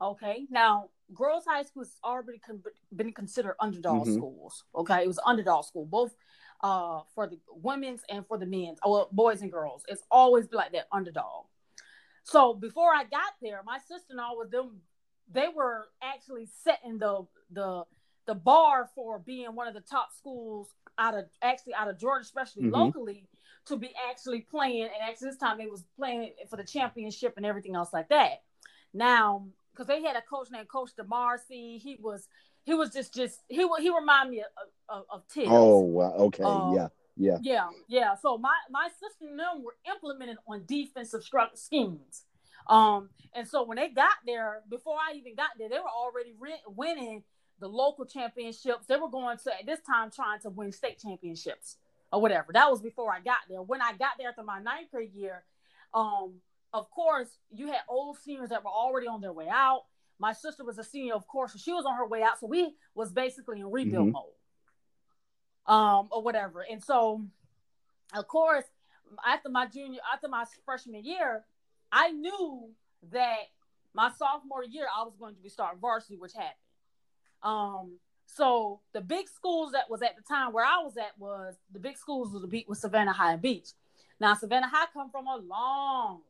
Okay, 0.00 0.46
now 0.50 0.88
Groves 1.12 1.44
high 1.46 1.62
school 1.62 1.82
has 1.82 1.96
already 2.04 2.38
con- 2.38 2.62
been 2.94 3.12
considered 3.12 3.56
underdog 3.60 4.06
mm-hmm. 4.06 4.14
schools. 4.14 4.64
Okay, 4.74 5.02
it 5.02 5.08
was 5.08 5.18
underdog 5.24 5.64
school, 5.64 5.84
both 5.84 6.14
uh, 6.62 7.00
for 7.14 7.26
the 7.26 7.38
women's 7.48 8.02
and 8.08 8.26
for 8.26 8.38
the 8.38 8.46
men's, 8.46 8.78
or 8.84 9.08
boys 9.12 9.42
and 9.42 9.52
girls. 9.52 9.82
It's 9.88 10.02
always 10.10 10.46
like 10.52 10.72
that 10.72 10.86
underdog. 10.92 11.46
So 12.22 12.54
before 12.54 12.94
I 12.94 13.04
got 13.04 13.32
there, 13.42 13.60
my 13.64 13.78
sister 13.78 14.10
and 14.10 14.20
all 14.20 14.38
with 14.38 14.50
them, 14.50 14.80
they 15.32 15.48
were 15.54 15.88
actually 16.02 16.48
setting 16.64 16.98
the 16.98 17.26
the 17.50 17.84
the 18.26 18.34
bar 18.34 18.88
for 18.94 19.18
being 19.18 19.54
one 19.54 19.66
of 19.66 19.74
the 19.74 19.80
top 19.80 20.10
schools 20.16 20.68
out 20.98 21.14
of 21.16 21.24
actually 21.42 21.74
out 21.74 21.88
of 21.88 21.98
Georgia, 21.98 22.22
especially 22.22 22.64
mm-hmm. 22.64 22.74
locally, 22.74 23.26
to 23.66 23.76
be 23.76 23.90
actually 24.08 24.40
playing. 24.40 24.84
And 24.84 24.92
actually, 25.02 25.28
this 25.28 25.38
time 25.38 25.58
they 25.58 25.66
was 25.66 25.84
playing 25.96 26.32
for 26.48 26.56
the 26.56 26.64
championship 26.64 27.34
and 27.36 27.46
everything 27.46 27.74
else 27.74 27.92
like 27.92 28.08
that. 28.08 28.42
Now, 28.92 29.46
because 29.72 29.86
they 29.86 30.02
had 30.02 30.16
a 30.16 30.22
coach 30.22 30.48
named 30.50 30.68
Coach 30.68 30.90
DeMarcy, 30.98 31.80
he 31.80 31.98
was 32.00 32.28
he 32.64 32.74
was 32.74 32.90
just 32.90 33.14
just 33.14 33.40
he 33.48 33.66
he 33.78 33.90
reminded 33.90 34.30
me 34.30 34.40
of 34.40 34.46
of, 34.88 35.04
of 35.10 35.28
Tibbs. 35.28 35.48
Oh, 35.50 35.78
wow. 35.80 36.12
okay, 36.12 36.44
um, 36.44 36.74
yeah. 36.74 36.88
Yeah. 37.16 37.36
Yeah, 37.42 37.68
yeah. 37.86 38.14
So 38.14 38.38
my 38.38 38.54
my 38.70 38.88
sister 38.88 39.26
and 39.28 39.38
them 39.38 39.62
were 39.62 39.74
implemented 39.86 40.38
on 40.48 40.64
defensive 40.66 41.22
schemes. 41.54 42.22
Um, 42.66 43.10
and 43.34 43.46
so 43.46 43.64
when 43.64 43.76
they 43.76 43.88
got 43.88 44.14
there, 44.24 44.62
before 44.70 44.96
I 44.96 45.14
even 45.16 45.34
got 45.34 45.50
there, 45.58 45.68
they 45.68 45.76
were 45.76 45.90
already 45.90 46.32
re- 46.38 46.62
winning 46.66 47.22
the 47.58 47.68
local 47.68 48.06
championships. 48.06 48.86
They 48.86 48.96
were 48.96 49.10
going 49.10 49.36
to 49.44 49.58
at 49.58 49.66
this 49.66 49.80
time 49.80 50.10
trying 50.10 50.40
to 50.40 50.50
win 50.50 50.72
state 50.72 50.98
championships 50.98 51.76
or 52.12 52.20
whatever. 52.20 52.52
That 52.52 52.70
was 52.70 52.80
before 52.80 53.12
I 53.12 53.20
got 53.20 53.38
there. 53.48 53.62
When 53.62 53.80
I 53.80 53.92
got 53.92 54.12
there 54.18 54.28
after 54.28 54.42
my 54.42 54.60
ninth 54.60 54.90
grade 54.90 55.14
year, 55.14 55.44
um, 55.94 56.34
of 56.72 56.90
course, 56.90 57.28
you 57.50 57.66
had 57.66 57.80
old 57.88 58.18
seniors 58.18 58.50
that 58.50 58.64
were 58.64 58.70
already 58.70 59.06
on 59.06 59.20
their 59.20 59.32
way 59.32 59.48
out. 59.48 59.84
My 60.18 60.32
sister 60.32 60.64
was 60.64 60.78
a 60.78 60.84
senior, 60.84 61.14
of 61.14 61.26
course, 61.26 61.52
so 61.52 61.58
she 61.58 61.72
was 61.72 61.84
on 61.84 61.96
her 61.96 62.06
way 62.06 62.22
out. 62.22 62.38
So 62.38 62.46
we 62.46 62.74
was 62.94 63.12
basically 63.12 63.60
in 63.60 63.70
rebuild 63.70 64.08
mm-hmm. 64.08 64.12
mode, 64.12 65.74
um, 65.74 66.08
or 66.10 66.22
whatever. 66.22 66.64
And 66.70 66.82
so, 66.82 67.24
of 68.14 68.28
course, 68.28 68.64
after 69.26 69.48
my 69.48 69.66
junior, 69.66 70.00
after 70.12 70.28
my 70.28 70.44
freshman 70.64 71.04
year, 71.04 71.44
I 71.90 72.10
knew 72.10 72.68
that 73.12 73.38
my 73.94 74.10
sophomore 74.16 74.62
year 74.62 74.86
I 74.94 75.02
was 75.04 75.14
going 75.18 75.34
to 75.34 75.42
be 75.42 75.48
starting 75.48 75.80
varsity, 75.80 76.16
which 76.16 76.32
happened. 76.34 76.54
Um, 77.42 77.92
so 78.36 78.80
the 78.92 79.00
big 79.00 79.28
schools 79.28 79.72
that 79.72 79.90
was 79.90 80.02
at 80.02 80.16
the 80.16 80.22
time 80.22 80.52
where 80.52 80.64
I 80.64 80.82
was 80.82 80.96
at 80.96 81.18
was 81.18 81.56
the 81.72 81.80
big 81.80 81.96
schools 81.96 82.32
was 82.32 82.42
the 82.42 82.48
beat 82.48 82.68
was 82.68 82.80
Savannah 82.80 83.12
High 83.12 83.32
and 83.32 83.42
Beach. 83.42 83.70
Now 84.20 84.34
Savannah 84.34 84.68
High 84.68 84.86
come 84.92 85.10
from 85.10 85.26
a 85.26 85.36
long 85.36 86.20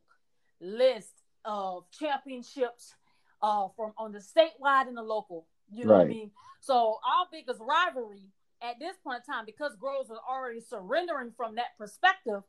list 0.59 1.13
of 1.43 1.85
championships 1.97 2.93
uh 3.41 3.67
from 3.75 3.93
on 3.97 4.11
the 4.11 4.19
statewide 4.19 4.87
and 4.87 4.97
the 4.97 5.03
local. 5.03 5.47
You 5.71 5.85
know 5.85 5.93
right. 5.93 5.97
what 5.99 6.05
I 6.05 6.09
mean? 6.09 6.31
So 6.61 6.99
our 7.05 7.27
biggest 7.31 7.59
rivalry 7.59 8.29
at 8.61 8.79
this 8.79 8.95
point 9.03 9.23
in 9.27 9.33
time, 9.33 9.45
because 9.45 9.75
Groves 9.75 10.09
was 10.09 10.19
already 10.29 10.61
surrendering 10.61 11.31
from 11.35 11.55
that 11.55 11.77
perspective, 11.77 12.41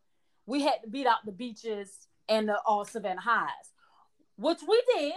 we 0.46 0.62
had 0.62 0.82
to 0.84 0.90
beat 0.90 1.06
out 1.06 1.24
the 1.24 1.32
beaches 1.32 2.08
and 2.28 2.48
the 2.48 2.58
all 2.66 2.84
Savannah 2.84 3.20
highs, 3.20 3.72
which 4.36 4.58
we 4.66 4.82
did, 4.94 5.14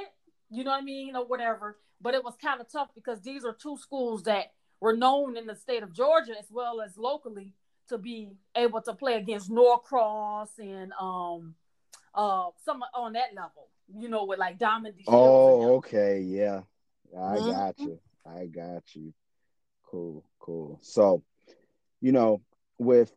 you 0.49 0.63
know 0.63 0.71
what 0.71 0.81
I 0.81 0.85
mean, 0.85 1.15
or 1.15 1.25
whatever. 1.25 1.77
But 2.01 2.13
it 2.13 2.23
was 2.23 2.35
kind 2.41 2.61
of 2.61 2.71
tough 2.71 2.89
because 2.93 3.21
these 3.21 3.45
are 3.45 3.53
two 3.53 3.77
schools 3.77 4.23
that 4.23 4.51
were 4.79 4.95
known 4.95 5.37
in 5.37 5.47
the 5.47 5.55
state 5.55 5.83
of 5.83 5.93
Georgia 5.93 6.33
as 6.37 6.51
well 6.51 6.81
as 6.81 6.97
locally 6.97 7.53
to 7.89 7.97
be 7.97 8.29
able 8.55 8.81
to 8.81 8.93
play 8.93 9.15
against 9.15 9.49
Norcross 9.49 10.49
and 10.59 10.91
um 10.99 11.55
uh 12.13 12.49
some 12.63 12.83
on 12.93 13.13
that 13.13 13.33
level, 13.35 13.69
you 13.97 14.09
know, 14.09 14.25
with 14.25 14.39
like 14.39 14.57
Diamond. 14.57 14.95
Oh, 15.07 15.75
okay, 15.75 16.21
yeah, 16.21 16.61
I 17.15 17.37
mm-hmm. 17.37 17.51
got 17.51 17.79
you. 17.79 17.99
I 18.25 18.45
got 18.45 18.83
you. 18.95 19.13
Cool, 19.83 20.25
cool. 20.39 20.79
So, 20.81 21.23
you 22.01 22.11
know, 22.11 22.41
with 22.77 23.13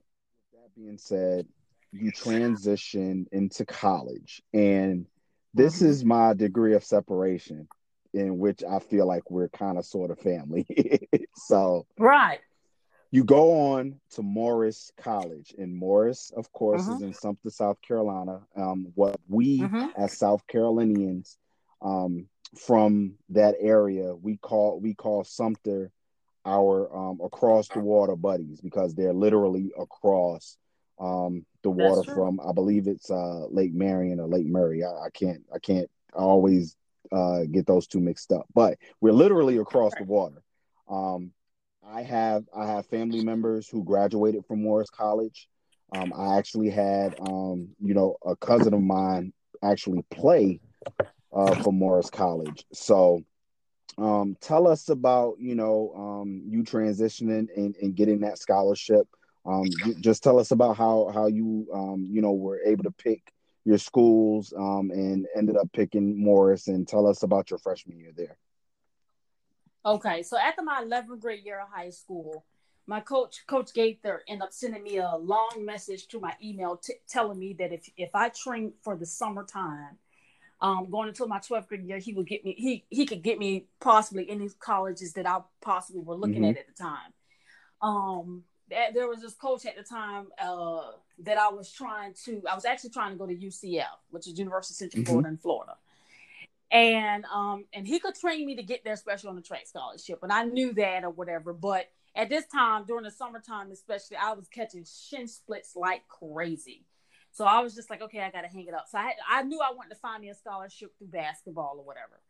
that 0.52 0.74
being 0.76 0.98
said, 0.98 1.46
you 1.92 2.12
transition 2.12 3.26
into 3.32 3.64
college, 3.64 4.42
and 4.52 5.06
this 5.54 5.76
mm-hmm. 5.76 5.86
is 5.86 6.04
my 6.04 6.34
degree 6.34 6.74
of 6.74 6.84
separation, 6.84 7.68
in 8.14 8.38
which 8.38 8.62
I 8.64 8.78
feel 8.78 9.06
like 9.06 9.30
we're 9.30 9.48
kind 9.48 9.78
of 9.78 9.84
sort 9.84 10.10
of 10.10 10.18
family. 10.18 10.66
so, 11.34 11.86
right. 11.98 12.40
You 13.10 13.24
go 13.24 13.72
on 13.72 14.00
to 14.12 14.22
Morris 14.22 14.92
College, 14.98 15.54
and 15.56 15.74
Morris, 15.74 16.30
of 16.36 16.52
course, 16.52 16.82
mm-hmm. 16.82 16.96
is 16.96 17.02
in 17.02 17.14
Sumter, 17.14 17.48
South 17.48 17.80
Carolina. 17.80 18.42
Um, 18.54 18.92
what 18.94 19.18
we 19.28 19.60
mm-hmm. 19.60 19.88
as 19.96 20.18
South 20.18 20.46
Carolinians 20.46 21.38
um, 21.80 22.28
from 22.56 23.14
that 23.30 23.54
area 23.60 24.14
we 24.14 24.36
call 24.36 24.80
we 24.80 24.94
call 24.94 25.24
Sumter 25.24 25.90
our 26.44 26.94
um, 26.96 27.20
across 27.22 27.68
the 27.68 27.80
water 27.80 28.16
buddies 28.16 28.60
because 28.60 28.94
they're 28.94 29.12
literally 29.12 29.72
across 29.78 30.56
um, 30.98 31.44
the 31.62 31.70
water 31.70 32.02
from 32.12 32.40
I 32.40 32.52
believe 32.52 32.86
it's 32.86 33.10
uh, 33.10 33.46
Lake 33.50 33.74
Marion 33.74 34.20
or 34.20 34.26
Lake 34.28 34.46
Murray. 34.46 34.84
I, 34.84 34.88
I 34.88 35.10
can't 35.12 35.42
I 35.54 35.58
can't 35.58 35.90
always 36.14 36.74
uh, 37.12 37.44
get 37.50 37.66
those 37.66 37.86
two 37.86 38.00
mixed 38.00 38.32
up, 38.32 38.46
but 38.54 38.78
we're 39.00 39.12
literally 39.12 39.58
across 39.58 39.94
the 39.94 40.04
water. 40.04 40.42
Um, 40.88 41.32
I 41.86 42.02
have 42.02 42.44
I 42.54 42.66
have 42.66 42.86
family 42.86 43.24
members 43.24 43.68
who 43.68 43.84
graduated 43.84 44.44
from 44.46 44.62
Morris 44.62 44.90
College. 44.90 45.48
Um, 45.92 46.12
I 46.14 46.36
actually 46.36 46.70
had 46.70 47.18
um, 47.20 47.68
you 47.80 47.94
know 47.94 48.16
a 48.24 48.36
cousin 48.36 48.74
of 48.74 48.82
mine 48.82 49.32
actually 49.62 50.04
play 50.10 50.60
uh, 51.32 51.54
for 51.56 51.72
Morris 51.72 52.10
College. 52.10 52.64
So 52.72 53.22
um, 53.96 54.36
tell 54.40 54.68
us 54.68 54.88
about 54.88 55.36
you 55.38 55.54
know 55.54 55.92
um, 55.96 56.42
you 56.46 56.62
transitioning 56.62 57.48
and, 57.56 57.74
and 57.80 57.94
getting 57.94 58.20
that 58.20 58.38
scholarship. 58.38 59.08
Um, 59.46 59.64
just 60.00 60.22
tell 60.22 60.38
us 60.38 60.50
about 60.50 60.76
how 60.76 61.10
how 61.12 61.26
you 61.26 61.66
um, 61.72 62.06
you 62.10 62.20
know 62.20 62.32
were 62.32 62.60
able 62.64 62.84
to 62.84 62.90
pick 62.90 63.32
your 63.68 63.76
schools 63.76 64.54
um, 64.56 64.90
and 64.90 65.26
ended 65.36 65.54
up 65.58 65.70
picking 65.74 66.18
Morris, 66.18 66.68
and 66.68 66.88
tell 66.88 67.06
us 67.06 67.22
about 67.22 67.50
your 67.50 67.58
freshman 67.58 67.98
year 67.98 68.12
there. 68.16 68.38
Okay, 69.84 70.22
so 70.22 70.38
after 70.38 70.62
my 70.62 70.82
11th 70.82 71.20
grade 71.20 71.44
year 71.44 71.60
of 71.60 71.68
high 71.70 71.90
school, 71.90 72.46
my 72.86 73.00
coach, 73.00 73.44
Coach 73.46 73.74
Gaither, 73.74 74.22
ended 74.26 74.42
up 74.42 74.54
sending 74.54 74.82
me 74.82 74.96
a 74.96 75.14
long 75.16 75.50
message 75.60 76.08
to 76.08 76.18
my 76.18 76.32
email 76.42 76.78
t- 76.78 76.94
telling 77.06 77.38
me 77.38 77.52
that 77.58 77.70
if 77.70 77.90
if 77.98 78.08
I 78.14 78.30
trained 78.30 78.72
for 78.82 78.96
the 78.96 79.04
summertime 79.04 79.98
um, 80.62 80.88
going 80.90 81.08
into 81.08 81.26
my 81.26 81.38
12th 81.38 81.68
grade 81.68 81.84
year, 81.84 81.98
he 81.98 82.14
would 82.14 82.26
get 82.26 82.46
me, 82.46 82.54
he, 82.56 82.86
he 82.88 83.04
could 83.04 83.22
get 83.22 83.38
me 83.38 83.66
possibly 83.80 84.28
any 84.30 84.48
colleges 84.58 85.12
that 85.12 85.28
I 85.28 85.40
possibly 85.60 86.00
were 86.00 86.16
looking 86.16 86.36
mm-hmm. 86.36 86.52
at 86.52 86.58
at 86.58 86.66
the 86.66 86.82
time. 86.82 87.12
Um, 87.82 88.44
that, 88.70 88.94
there 88.94 89.08
was 89.08 89.20
this 89.20 89.34
coach 89.34 89.66
at 89.66 89.76
the 89.76 89.82
time 89.82 90.28
uh, 90.42 90.92
that 91.20 91.38
I 91.38 91.48
was 91.48 91.72
trying 91.72 92.14
to, 92.24 92.42
I 92.48 92.54
was 92.54 92.64
actually 92.64 92.90
trying 92.90 93.12
to 93.12 93.18
go 93.18 93.26
to 93.26 93.34
UCF, 93.34 93.84
which 94.10 94.26
is 94.26 94.38
University 94.38 94.72
of 94.72 94.76
Central 94.76 95.02
mm-hmm. 95.02 95.10
Florida 95.10 95.28
in 95.28 95.36
Florida. 95.36 95.76
And 96.70 97.24
um, 97.32 97.64
and 97.72 97.88
he 97.88 97.98
could 97.98 98.14
train 98.14 98.44
me 98.44 98.56
to 98.56 98.62
get 98.62 98.84
there, 98.84 98.92
especially 98.92 99.30
on 99.30 99.36
the 99.36 99.42
track 99.42 99.66
scholarship. 99.66 100.18
And 100.22 100.30
I 100.30 100.44
knew 100.44 100.74
that 100.74 101.02
or 101.02 101.10
whatever. 101.10 101.54
But 101.54 101.86
at 102.14 102.28
this 102.28 102.44
time, 102.46 102.84
during 102.86 103.04
the 103.04 103.10
summertime, 103.10 103.70
especially, 103.72 104.18
I 104.18 104.34
was 104.34 104.48
catching 104.48 104.84
shin 104.84 105.28
splits 105.28 105.74
like 105.74 106.02
crazy. 106.08 106.84
So 107.32 107.44
I 107.44 107.60
was 107.60 107.74
just 107.74 107.88
like, 107.88 108.02
okay, 108.02 108.20
I 108.20 108.30
got 108.30 108.42
to 108.42 108.48
hang 108.48 108.66
it 108.66 108.74
up. 108.74 108.86
So 108.90 108.98
I 108.98 109.02
had, 109.02 109.14
I 109.30 109.42
knew 109.44 109.60
I 109.60 109.72
wanted 109.74 109.90
to 109.90 110.00
find 110.00 110.20
me 110.20 110.28
a 110.28 110.34
scholarship 110.34 110.92
through 110.98 111.08
basketball 111.08 111.76
or 111.78 111.84
whatever. 111.84 112.20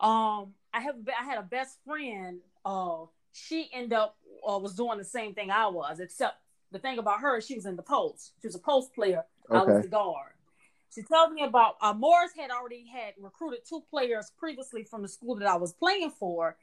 Um, 0.00 0.54
I 0.72 0.80
have 0.80 0.96
I 1.20 1.24
had 1.24 1.38
a 1.38 1.42
best 1.42 1.78
friend. 1.84 2.40
Uh, 2.64 3.04
she 3.32 3.68
ended 3.72 3.92
up 3.92 4.16
uh, 4.48 4.58
was 4.58 4.74
doing 4.74 4.98
the 4.98 5.04
same 5.04 5.34
thing 5.34 5.50
I 5.50 5.66
was, 5.66 6.00
except 6.00 6.36
the 6.74 6.80
thing 6.80 6.98
about 6.98 7.20
her, 7.20 7.40
she 7.40 7.54
was 7.54 7.66
in 7.66 7.76
the 7.76 7.82
post. 7.82 8.32
She 8.42 8.48
was 8.48 8.56
a 8.56 8.58
post 8.58 8.92
player. 8.94 9.24
Okay. 9.48 9.58
I 9.58 9.62
was 9.62 9.82
the 9.84 9.88
guard. 9.88 10.32
She 10.92 11.02
told 11.02 11.32
me 11.32 11.42
about 11.42 11.76
uh, 11.80 11.92
Morris 11.92 12.32
had 12.36 12.50
already 12.50 12.84
had 12.92 13.14
recruited 13.18 13.60
two 13.68 13.82
players 13.90 14.32
previously 14.36 14.84
from 14.84 15.02
the 15.02 15.08
school 15.08 15.36
that 15.36 15.48
I 15.48 15.56
was 15.56 15.72
playing 15.72 16.10
for, 16.10 16.56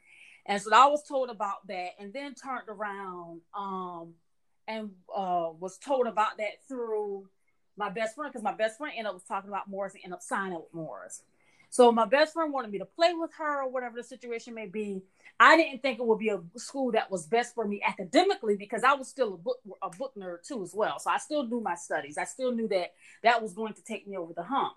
and 0.46 0.60
so 0.60 0.70
I 0.72 0.86
was 0.86 1.02
told 1.06 1.30
about 1.30 1.66
that, 1.68 1.90
and 1.98 2.12
then 2.12 2.34
turned 2.34 2.68
around 2.68 3.40
um, 3.56 4.14
and 4.68 4.90
uh, 5.14 5.50
was 5.58 5.78
told 5.78 6.06
about 6.06 6.38
that 6.38 6.66
through 6.68 7.28
my 7.76 7.88
best 7.88 8.14
friend 8.14 8.32
because 8.32 8.44
my 8.44 8.54
best 8.54 8.78
friend 8.78 8.94
ended 8.96 9.14
up 9.14 9.26
talking 9.26 9.48
about 9.48 9.68
Morris 9.68 9.94
and 9.94 10.02
ended 10.04 10.16
up 10.16 10.22
signing 10.22 10.56
with 10.56 10.74
Morris. 10.74 11.22
So 11.72 11.90
my 11.90 12.04
best 12.04 12.34
friend 12.34 12.52
wanted 12.52 12.70
me 12.70 12.80
to 12.80 12.84
play 12.84 13.14
with 13.14 13.30
her 13.38 13.62
or 13.62 13.70
whatever 13.70 13.96
the 13.96 14.04
situation 14.04 14.52
may 14.52 14.66
be. 14.66 15.00
I 15.40 15.56
didn't 15.56 15.80
think 15.80 15.98
it 15.98 16.04
would 16.04 16.18
be 16.18 16.28
a 16.28 16.38
school 16.58 16.92
that 16.92 17.10
was 17.10 17.26
best 17.26 17.54
for 17.54 17.66
me 17.66 17.80
academically 17.82 18.56
because 18.56 18.84
I 18.84 18.92
was 18.92 19.08
still 19.08 19.32
a 19.32 19.36
book 19.38 19.56
a 19.80 19.88
book 19.88 20.12
nerd 20.14 20.46
too 20.46 20.62
as 20.62 20.74
well. 20.74 20.98
So 20.98 21.10
I 21.10 21.16
still 21.16 21.46
knew 21.46 21.62
my 21.62 21.74
studies. 21.74 22.18
I 22.18 22.24
still 22.24 22.52
knew 22.52 22.68
that 22.68 22.92
that 23.22 23.40
was 23.40 23.54
going 23.54 23.72
to 23.72 23.82
take 23.82 24.06
me 24.06 24.18
over 24.18 24.34
the 24.34 24.42
hump. 24.42 24.74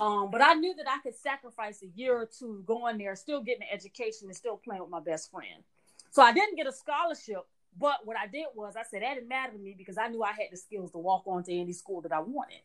Um, 0.00 0.30
but 0.30 0.40
I 0.40 0.54
knew 0.54 0.74
that 0.76 0.86
I 0.88 0.98
could 1.02 1.14
sacrifice 1.14 1.82
a 1.82 1.88
year 1.94 2.16
or 2.16 2.26
two 2.26 2.64
going 2.66 2.96
there, 2.96 3.14
still 3.16 3.42
getting 3.42 3.64
an 3.64 3.68
education 3.70 4.28
and 4.28 4.34
still 4.34 4.56
playing 4.56 4.80
with 4.80 4.90
my 4.90 5.00
best 5.00 5.30
friend. 5.30 5.62
So 6.10 6.22
I 6.22 6.32
didn't 6.32 6.56
get 6.56 6.66
a 6.66 6.72
scholarship 6.72 7.46
but 7.78 8.06
what 8.06 8.16
I 8.16 8.26
did 8.26 8.46
was 8.54 8.76
I 8.76 8.82
said 8.84 9.02
that 9.02 9.14
didn't 9.14 9.28
matter 9.28 9.52
to 9.52 9.58
me 9.58 9.74
because 9.76 9.98
I 9.98 10.08
knew 10.08 10.22
I 10.22 10.28
had 10.28 10.48
the 10.50 10.56
skills 10.56 10.92
to 10.92 10.98
walk 10.98 11.24
on 11.26 11.42
to 11.44 11.52
any 11.52 11.72
school 11.72 12.00
that 12.02 12.12
I 12.12 12.20
wanted. 12.20 12.60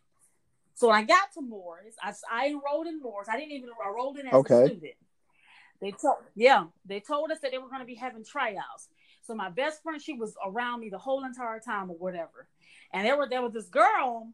So 0.79 0.87
when 0.87 0.95
I 0.95 1.03
got 1.03 1.33
to 1.33 1.41
Morris, 1.41 1.95
I, 2.01 2.13
I 2.31 2.47
enrolled 2.47 2.87
in 2.87 3.01
Morris. 3.01 3.27
I 3.29 3.37
didn't 3.37 3.51
even 3.51 3.69
enroll 3.85 4.15
in 4.15 4.27
as 4.27 4.33
okay. 4.33 4.63
a 4.63 4.65
student. 4.67 4.93
They 5.81 5.91
told 5.91 6.15
yeah, 6.35 6.67
they 6.85 7.01
told 7.01 7.31
us 7.31 7.39
that 7.41 7.51
they 7.51 7.57
were 7.57 7.67
going 7.67 7.81
to 7.81 7.85
be 7.85 7.95
having 7.95 8.23
tryouts. 8.23 8.87
So 9.21 9.35
my 9.35 9.49
best 9.49 9.83
friend, 9.83 10.01
she 10.01 10.13
was 10.13 10.35
around 10.45 10.79
me 10.79 10.89
the 10.89 10.97
whole 10.97 11.25
entire 11.25 11.59
time 11.59 11.91
or 11.91 11.97
whatever. 11.97 12.47
And 12.93 13.05
there 13.05 13.17
were 13.17 13.27
there 13.27 13.41
was 13.41 13.51
this 13.51 13.67
girl. 13.67 14.29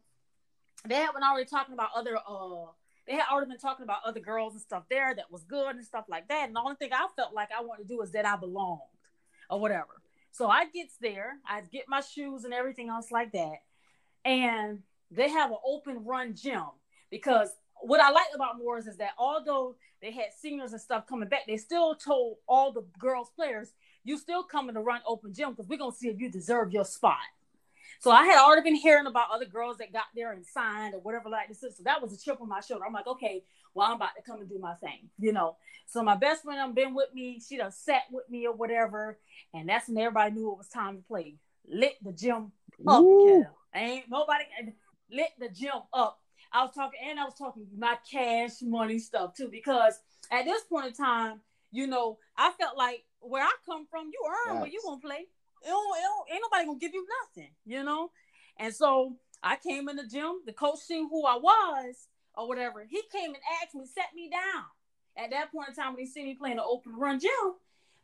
They 0.88 0.94
had 0.94 1.12
been 1.14 1.24
already 1.24 1.50
talking 1.50 1.74
about 1.74 1.90
other 1.96 2.16
uh 2.16 2.70
they 3.08 3.14
had 3.14 3.24
already 3.28 3.50
been 3.50 3.58
talking 3.58 3.82
about 3.82 4.02
other 4.04 4.20
girls 4.20 4.52
and 4.52 4.62
stuff 4.62 4.84
there 4.88 5.16
that 5.16 5.32
was 5.32 5.42
good 5.42 5.74
and 5.74 5.84
stuff 5.84 6.04
like 6.08 6.28
that. 6.28 6.46
And 6.46 6.54
the 6.54 6.60
only 6.60 6.76
thing 6.76 6.90
I 6.92 7.08
felt 7.16 7.34
like 7.34 7.48
I 7.50 7.62
wanted 7.62 7.82
to 7.82 7.88
do 7.88 8.00
is 8.02 8.12
that 8.12 8.24
I 8.24 8.36
belonged 8.36 8.82
or 9.50 9.58
whatever. 9.58 10.00
So 10.30 10.48
I 10.48 10.66
gets 10.66 10.96
there, 11.00 11.38
I 11.44 11.62
get 11.62 11.86
my 11.88 12.02
shoes 12.02 12.44
and 12.44 12.54
everything 12.54 12.88
else 12.88 13.10
like 13.10 13.32
that, 13.32 13.62
and 14.24 14.82
they 15.10 15.28
have 15.28 15.50
an 15.50 15.58
open 15.64 16.04
run 16.04 16.34
gym 16.34 16.64
because 17.10 17.50
what 17.80 18.00
I 18.00 18.10
like 18.10 18.26
about 18.34 18.58
Morris 18.58 18.86
is 18.86 18.96
that 18.96 19.10
although 19.18 19.76
they 20.00 20.10
had 20.10 20.26
seniors 20.38 20.72
and 20.72 20.80
stuff 20.80 21.06
coming 21.06 21.28
back, 21.28 21.46
they 21.46 21.56
still 21.56 21.94
told 21.94 22.38
all 22.48 22.72
the 22.72 22.84
girls 22.98 23.30
players, 23.36 23.72
"You 24.04 24.18
still 24.18 24.42
coming 24.42 24.74
to 24.74 24.80
run 24.80 25.02
open 25.06 25.34
gym 25.34 25.50
because 25.50 25.68
we're 25.68 25.78
gonna 25.78 25.92
see 25.92 26.08
if 26.08 26.18
you 26.18 26.30
deserve 26.30 26.72
your 26.72 26.84
spot." 26.84 27.18
So 27.98 28.10
I 28.10 28.26
had 28.26 28.38
already 28.38 28.62
been 28.62 28.74
hearing 28.74 29.06
about 29.06 29.30
other 29.30 29.46
girls 29.46 29.78
that 29.78 29.92
got 29.92 30.04
there 30.14 30.32
and 30.32 30.44
signed 30.44 30.94
or 30.94 31.00
whatever 31.00 31.28
like 31.28 31.48
this. 31.48 31.60
So 31.60 31.82
that 31.84 32.02
was 32.02 32.12
a 32.12 32.18
chip 32.18 32.40
on 32.40 32.48
my 32.48 32.60
shoulder. 32.60 32.84
I'm 32.86 32.92
like, 32.92 33.06
okay, 33.06 33.44
well, 33.74 33.88
I'm 33.88 33.96
about 33.96 34.14
to 34.16 34.22
come 34.22 34.40
and 34.40 34.48
do 34.48 34.58
my 34.58 34.74
thing, 34.74 35.08
you 35.18 35.32
know. 35.32 35.56
So 35.86 36.02
my 36.02 36.16
best 36.16 36.42
friend 36.42 36.58
done 36.58 36.74
been 36.74 36.94
with 36.94 37.12
me. 37.14 37.40
She 37.40 37.56
done 37.56 37.72
sat 37.72 38.02
with 38.10 38.28
me 38.28 38.46
or 38.46 38.52
whatever. 38.52 39.18
And 39.54 39.68
that's 39.68 39.88
when 39.88 39.98
everybody 39.98 40.32
knew 40.32 40.52
it 40.52 40.58
was 40.58 40.68
time 40.68 40.96
to 40.96 41.02
play. 41.02 41.36
Lit 41.68 41.96
the 42.02 42.12
gym 42.12 42.52
up. 42.86 43.04
Ain't 43.74 44.08
nobody 44.08 44.44
lit 45.10 45.30
the 45.38 45.48
gym 45.48 45.82
up. 45.92 46.20
I 46.52 46.62
was 46.64 46.72
talking, 46.74 47.00
and 47.04 47.18
I 47.18 47.24
was 47.24 47.34
talking 47.34 47.66
my 47.76 47.96
cash 48.10 48.62
money 48.62 48.98
stuff 48.98 49.34
too, 49.34 49.48
because 49.50 49.98
at 50.30 50.44
this 50.44 50.62
point 50.64 50.86
in 50.86 50.92
time, 50.92 51.40
you 51.72 51.86
know, 51.86 52.18
I 52.36 52.52
felt 52.58 52.76
like 52.76 53.04
where 53.20 53.42
I 53.42 53.52
come 53.66 53.86
from, 53.90 54.10
you 54.12 54.20
earn 54.48 54.60
where 54.60 54.70
you 54.70 54.80
gonna 54.84 55.00
play. 55.00 55.26
It 55.62 55.68
don't, 55.68 55.98
it 55.98 56.02
don't, 56.02 56.30
ain't 56.32 56.42
nobody 56.42 56.66
gonna 56.66 56.78
give 56.78 56.94
you 56.94 57.06
nothing, 57.22 57.50
you 57.64 57.82
know. 57.82 58.10
And 58.58 58.74
so 58.74 59.16
I 59.42 59.56
came 59.56 59.88
in 59.88 59.96
the 59.96 60.06
gym. 60.06 60.40
The 60.46 60.52
coach 60.52 60.78
seen 60.78 61.08
who 61.10 61.26
I 61.26 61.36
was 61.36 62.08
or 62.34 62.48
whatever. 62.48 62.86
He 62.88 63.02
came 63.12 63.30
and 63.30 63.42
asked 63.62 63.74
me, 63.74 63.84
set 63.86 64.14
me 64.14 64.30
down. 64.30 64.64
At 65.16 65.30
that 65.30 65.50
point 65.50 65.70
in 65.70 65.74
time, 65.74 65.94
when 65.94 66.04
he 66.04 66.06
seen 66.10 66.26
me 66.26 66.34
playing 66.34 66.56
the 66.56 66.64
open 66.64 66.94
run 66.94 67.18
gym 67.18 67.30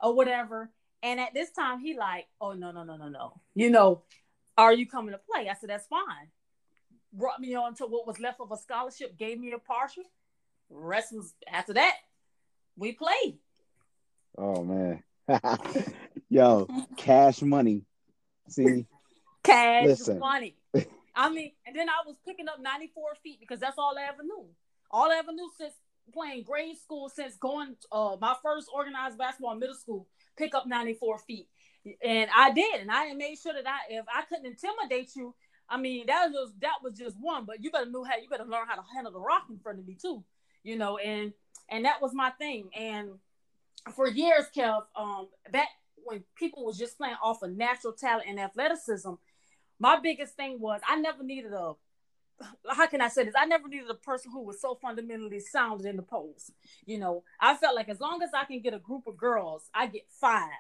or 0.01 0.15
whatever, 0.15 0.71
and 1.03 1.21
at 1.21 1.35
this 1.35 1.51
time, 1.51 1.81
he 1.81 1.97
like, 1.97 2.27
oh 2.41 2.53
no 2.53 2.71
no 2.73 2.85
no 2.85 2.97
no 2.97 3.09
no, 3.09 3.41
you 3.55 3.71
know, 3.71 4.03
are 4.57 4.73
you 4.73 4.87
coming 4.87 5.12
to 5.12 5.19
play? 5.19 5.49
I 5.49 5.55
said 5.55 5.71
that's 5.71 5.87
fine. 5.87 6.29
Brought 7.12 7.40
me 7.40 7.55
on 7.55 7.75
to 7.77 7.85
what 7.85 8.07
was 8.07 8.18
left 8.18 8.40
of 8.40 8.51
a 8.53 8.57
scholarship, 8.57 9.18
gave 9.18 9.38
me 9.38 9.53
a 9.53 9.59
partial. 9.59 10.05
Rest 10.70 11.12
was 11.12 11.35
after 11.51 11.75
that, 11.75 11.94
we 12.77 12.92
played. 12.92 13.38
Oh 14.37 14.64
man. 14.64 15.03
Yo, 16.29 16.66
cash 16.96 17.42
money. 17.42 17.83
See, 18.48 18.87
cash 19.42 19.87
Listen. 19.87 20.18
money. 20.18 20.57
I 21.14 21.29
mean, 21.31 21.53
and 21.66 21.77
then 21.77 21.88
I 21.88 22.07
was 22.07 22.16
picking 22.27 22.48
up 22.48 22.61
94 22.61 23.16
feet 23.22 23.38
because 23.40 23.61
that's 23.61 23.79
all 23.79 23.96
I 23.98 24.09
ever 24.09 24.22
knew. 24.22 24.46
All 24.90 25.11
I 25.11 25.16
ever 25.16 25.33
knew 25.33 25.51
since 25.59 25.75
playing 26.12 26.44
grade 26.44 26.77
school, 26.79 27.09
since 27.09 27.37
going 27.37 27.77
uh 27.90 28.16
my 28.20 28.35
first 28.42 28.68
organized 28.75 29.18
basketball 29.18 29.53
in 29.53 29.59
middle 29.59 29.77
school, 29.77 30.07
pick 30.37 30.55
up 30.55 30.66
94 30.66 31.18
feet. 31.18 31.48
And 32.03 32.31
I 32.35 32.53
did, 32.53 32.81
and 32.81 32.90
I 32.90 33.12
made 33.14 33.38
sure 33.38 33.53
that 33.53 33.66
I 33.66 33.79
if 33.90 34.07
I 34.09 34.22
couldn't 34.22 34.46
intimidate 34.46 35.11
you, 35.14 35.35
I 35.73 35.79
mean 35.79 36.07
that 36.07 36.29
was 36.31 36.53
that 36.61 36.77
was 36.85 36.99
just 36.99 37.17
one, 37.19 37.47
but 37.47 37.65
you 37.65 37.71
better 37.71 37.91
know 37.91 38.05
how 38.05 38.17
you 38.17 38.29
better 38.29 38.45
learn 38.45 38.69
how 38.69 38.77
to 38.77 38.83
handle 38.95 39.11
the 39.11 39.21
rock 39.21 39.47
in 39.49 39.59
front 39.59 39.79
of 39.79 39.87
me 39.87 39.97
too. 40.01 40.23
You 40.63 40.77
know, 40.77 40.99
and 40.99 41.33
and 41.71 41.87
that 41.87 42.03
was 42.03 42.13
my 42.13 42.31
thing. 42.31 42.69
And 42.79 43.13
for 43.95 44.07
years, 44.07 44.45
Kev, 44.55 44.83
um, 44.95 45.29
back 45.51 45.69
when 46.05 46.25
people 46.37 46.67
was 46.67 46.79
just 46.79 46.99
playing 46.99 47.17
off 47.23 47.43
of 47.43 47.53
natural 47.53 47.95
talent 47.95 48.29
and 48.29 48.39
athleticism, 48.39 49.13
my 49.79 49.99
biggest 49.99 50.37
thing 50.37 50.61
was 50.61 50.83
I 50.87 50.97
never 50.97 51.23
needed 51.23 51.55
a 51.55 51.73
how 52.69 52.87
can 52.87 53.01
I 53.01 53.09
say 53.09 53.25
this? 53.25 53.35
I 53.39 53.47
never 53.47 53.69
needed 53.69 53.89
a 53.89 53.95
person 53.95 54.31
who 54.31 54.43
was 54.43 54.61
so 54.61 54.75
fundamentally 54.75 55.41
sound 55.41 55.87
in 55.87 55.97
the 55.97 56.03
post. 56.03 56.51
You 56.85 56.99
know, 56.99 57.25
I 57.41 57.57
felt 57.57 57.77
like 57.77 57.89
as 57.89 58.01
long 58.01 58.23
as 58.23 58.31
I 58.35 58.45
can 58.45 58.61
get 58.61 58.75
a 58.75 58.79
group 58.79 59.07
of 59.07 59.17
girls, 59.17 59.71
I 59.73 59.87
get 59.87 60.07
five. 60.21 60.51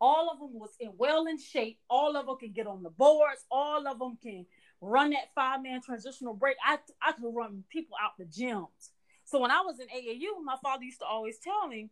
All 0.00 0.30
of 0.30 0.38
them 0.38 0.58
was 0.58 0.70
in 0.78 0.92
well 0.96 1.26
in 1.26 1.38
shape. 1.38 1.78
All 1.88 2.16
of 2.16 2.26
them 2.26 2.36
can 2.38 2.52
get 2.52 2.66
on 2.66 2.82
the 2.82 2.90
boards. 2.90 3.44
All 3.50 3.86
of 3.86 3.98
them 3.98 4.18
can 4.22 4.46
run 4.80 5.10
that 5.10 5.30
five 5.34 5.62
man 5.62 5.80
transitional 5.82 6.34
break. 6.34 6.56
I 6.64 6.78
I 7.02 7.12
could 7.12 7.34
run 7.34 7.64
people 7.70 7.96
out 8.02 8.12
the 8.18 8.24
gyms. 8.24 8.90
So 9.24 9.40
when 9.40 9.50
I 9.50 9.60
was 9.60 9.80
in 9.80 9.86
AAU, 9.88 10.44
my 10.44 10.56
father 10.62 10.84
used 10.84 11.00
to 11.00 11.06
always 11.06 11.38
tell 11.42 11.66
me, 11.66 11.90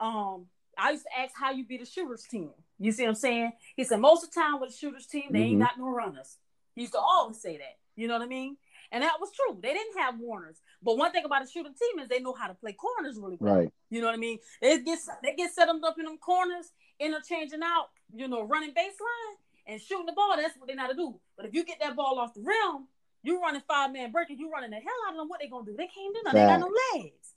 um, 0.00 0.46
I 0.78 0.92
used 0.92 1.04
to 1.04 1.20
ask 1.20 1.34
how 1.38 1.50
you 1.50 1.64
beat 1.66 1.82
a 1.82 1.86
shooters 1.86 2.24
team. 2.24 2.50
You 2.78 2.92
see 2.92 3.02
what 3.02 3.10
I'm 3.10 3.14
saying? 3.16 3.52
He 3.76 3.84
said 3.84 4.00
most 4.00 4.24
of 4.24 4.30
the 4.30 4.40
time 4.40 4.60
with 4.60 4.70
a 4.70 4.72
shooters 4.72 5.06
team, 5.06 5.24
they 5.30 5.40
mm-hmm. 5.40 5.48
ain't 5.48 5.60
got 5.60 5.78
no 5.78 5.88
runners. 5.88 6.38
He 6.74 6.82
used 6.82 6.94
to 6.94 7.00
always 7.00 7.40
say 7.40 7.58
that. 7.58 7.76
You 7.96 8.08
know 8.08 8.14
what 8.14 8.22
I 8.22 8.28
mean? 8.28 8.56
And 8.92 9.02
that 9.04 9.18
was 9.20 9.30
true. 9.32 9.58
They 9.62 9.72
didn't 9.72 9.98
have 9.98 10.18
warners. 10.18 10.56
But 10.82 10.96
one 10.96 11.12
thing 11.12 11.24
about 11.24 11.44
a 11.44 11.46
shooting 11.46 11.74
team 11.74 12.02
is 12.02 12.08
they 12.08 12.20
know 12.20 12.32
how 12.32 12.48
to 12.48 12.54
play 12.54 12.72
corners 12.72 13.18
really 13.20 13.36
well. 13.38 13.56
Right. 13.56 13.72
You 13.90 14.00
know 14.00 14.06
what 14.06 14.14
I 14.14 14.18
mean? 14.18 14.38
They 14.60 14.78
get 14.80 14.98
they 15.22 15.34
get 15.34 15.52
set 15.52 15.66
them 15.66 15.84
up 15.84 15.96
in 15.98 16.06
them 16.06 16.18
corners, 16.18 16.72
interchanging 17.00 17.62
out, 17.62 17.88
you 18.14 18.28
know, 18.28 18.42
running 18.42 18.70
baseline 18.70 19.34
and 19.66 19.80
shooting 19.80 20.06
the 20.06 20.12
ball. 20.12 20.36
That's 20.36 20.56
what 20.58 20.68
they 20.68 20.74
know 20.74 20.88
to 20.88 20.94
do. 20.94 21.18
But 21.36 21.46
if 21.46 21.54
you 21.54 21.64
get 21.64 21.78
that 21.80 21.96
ball 21.96 22.18
off 22.18 22.34
the 22.34 22.42
rim, 22.42 22.86
you 23.22 23.40
running 23.40 23.62
five 23.66 23.92
man 23.92 24.12
breaking, 24.12 24.38
you 24.38 24.50
running 24.50 24.70
the 24.70 24.76
hell 24.76 24.94
out 25.06 25.14
of 25.14 25.18
them. 25.18 25.28
What 25.28 25.40
they 25.40 25.48
gonna 25.48 25.64
do? 25.64 25.74
They 25.76 25.88
can't 25.88 26.14
do 26.14 26.20
nothing. 26.24 26.40
They 26.40 26.46
got 26.46 26.60
no 26.60 26.70
legs. 26.94 27.34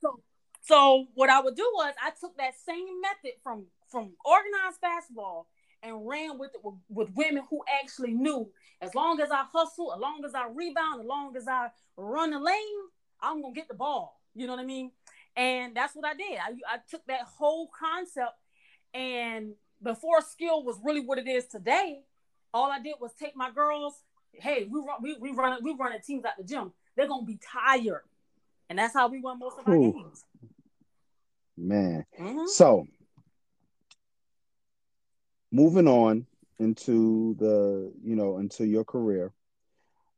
So 0.00 0.20
so 0.62 1.06
what 1.14 1.30
I 1.30 1.40
would 1.40 1.54
do 1.54 1.70
was 1.74 1.94
I 2.02 2.10
took 2.18 2.36
that 2.38 2.54
same 2.66 3.00
method 3.00 3.38
from 3.42 3.66
from 3.88 4.12
organized 4.24 4.80
basketball 4.80 5.46
and 5.82 6.06
ran 6.06 6.38
with 6.38 6.50
it 6.54 6.60
with, 6.64 6.74
with, 6.88 7.08
women 7.14 7.44
who 7.48 7.62
actually 7.80 8.12
knew 8.12 8.48
as 8.80 8.94
long 8.94 9.20
as 9.20 9.30
I 9.30 9.44
hustle, 9.52 9.92
as 9.94 10.00
long 10.00 10.24
as 10.24 10.34
I 10.34 10.48
rebound, 10.52 11.00
as 11.00 11.06
long 11.06 11.36
as 11.36 11.46
I 11.46 11.68
run 11.96 12.30
the 12.30 12.40
lane, 12.40 12.56
I'm 13.20 13.42
gonna 13.42 13.54
get 13.54 13.68
the 13.68 13.74
ball. 13.74 14.20
You 14.34 14.46
know 14.46 14.54
what 14.54 14.62
I 14.62 14.66
mean? 14.66 14.90
And 15.36 15.76
that's 15.76 15.94
what 15.94 16.04
I 16.04 16.14
did. 16.14 16.38
I, 16.38 16.74
I 16.74 16.78
took 16.90 17.06
that 17.06 17.22
whole 17.22 17.68
concept 17.78 18.32
and 18.94 19.52
before 19.82 20.20
skill 20.22 20.64
was 20.64 20.78
really 20.82 21.00
what 21.00 21.18
it 21.18 21.28
is 21.28 21.46
today, 21.46 22.00
all 22.52 22.70
I 22.70 22.80
did 22.80 22.94
was 23.00 23.12
take 23.14 23.36
my 23.36 23.50
girls. 23.50 23.94
Hey, 24.32 24.66
we 24.70 24.80
run, 24.80 25.02
we, 25.02 25.16
we 25.18 25.30
run, 25.32 25.62
we 25.62 25.74
running 25.78 26.00
teams 26.00 26.24
at 26.24 26.36
the 26.36 26.44
gym. 26.44 26.72
They're 26.96 27.08
gonna 27.08 27.26
be 27.26 27.38
tired, 27.42 28.02
and 28.68 28.78
that's 28.78 28.94
how 28.94 29.08
we 29.08 29.20
won 29.20 29.38
most 29.38 29.58
of 29.58 29.68
our 29.68 29.74
Ooh. 29.74 29.92
games 29.92 30.24
man. 31.56 32.04
Mm-hmm. 32.18 32.46
So 32.46 32.86
moving 35.50 35.88
on 35.88 36.26
into 36.58 37.34
the, 37.38 37.92
you 38.02 38.16
know, 38.16 38.38
into 38.38 38.66
your 38.66 38.84
career, 38.84 39.32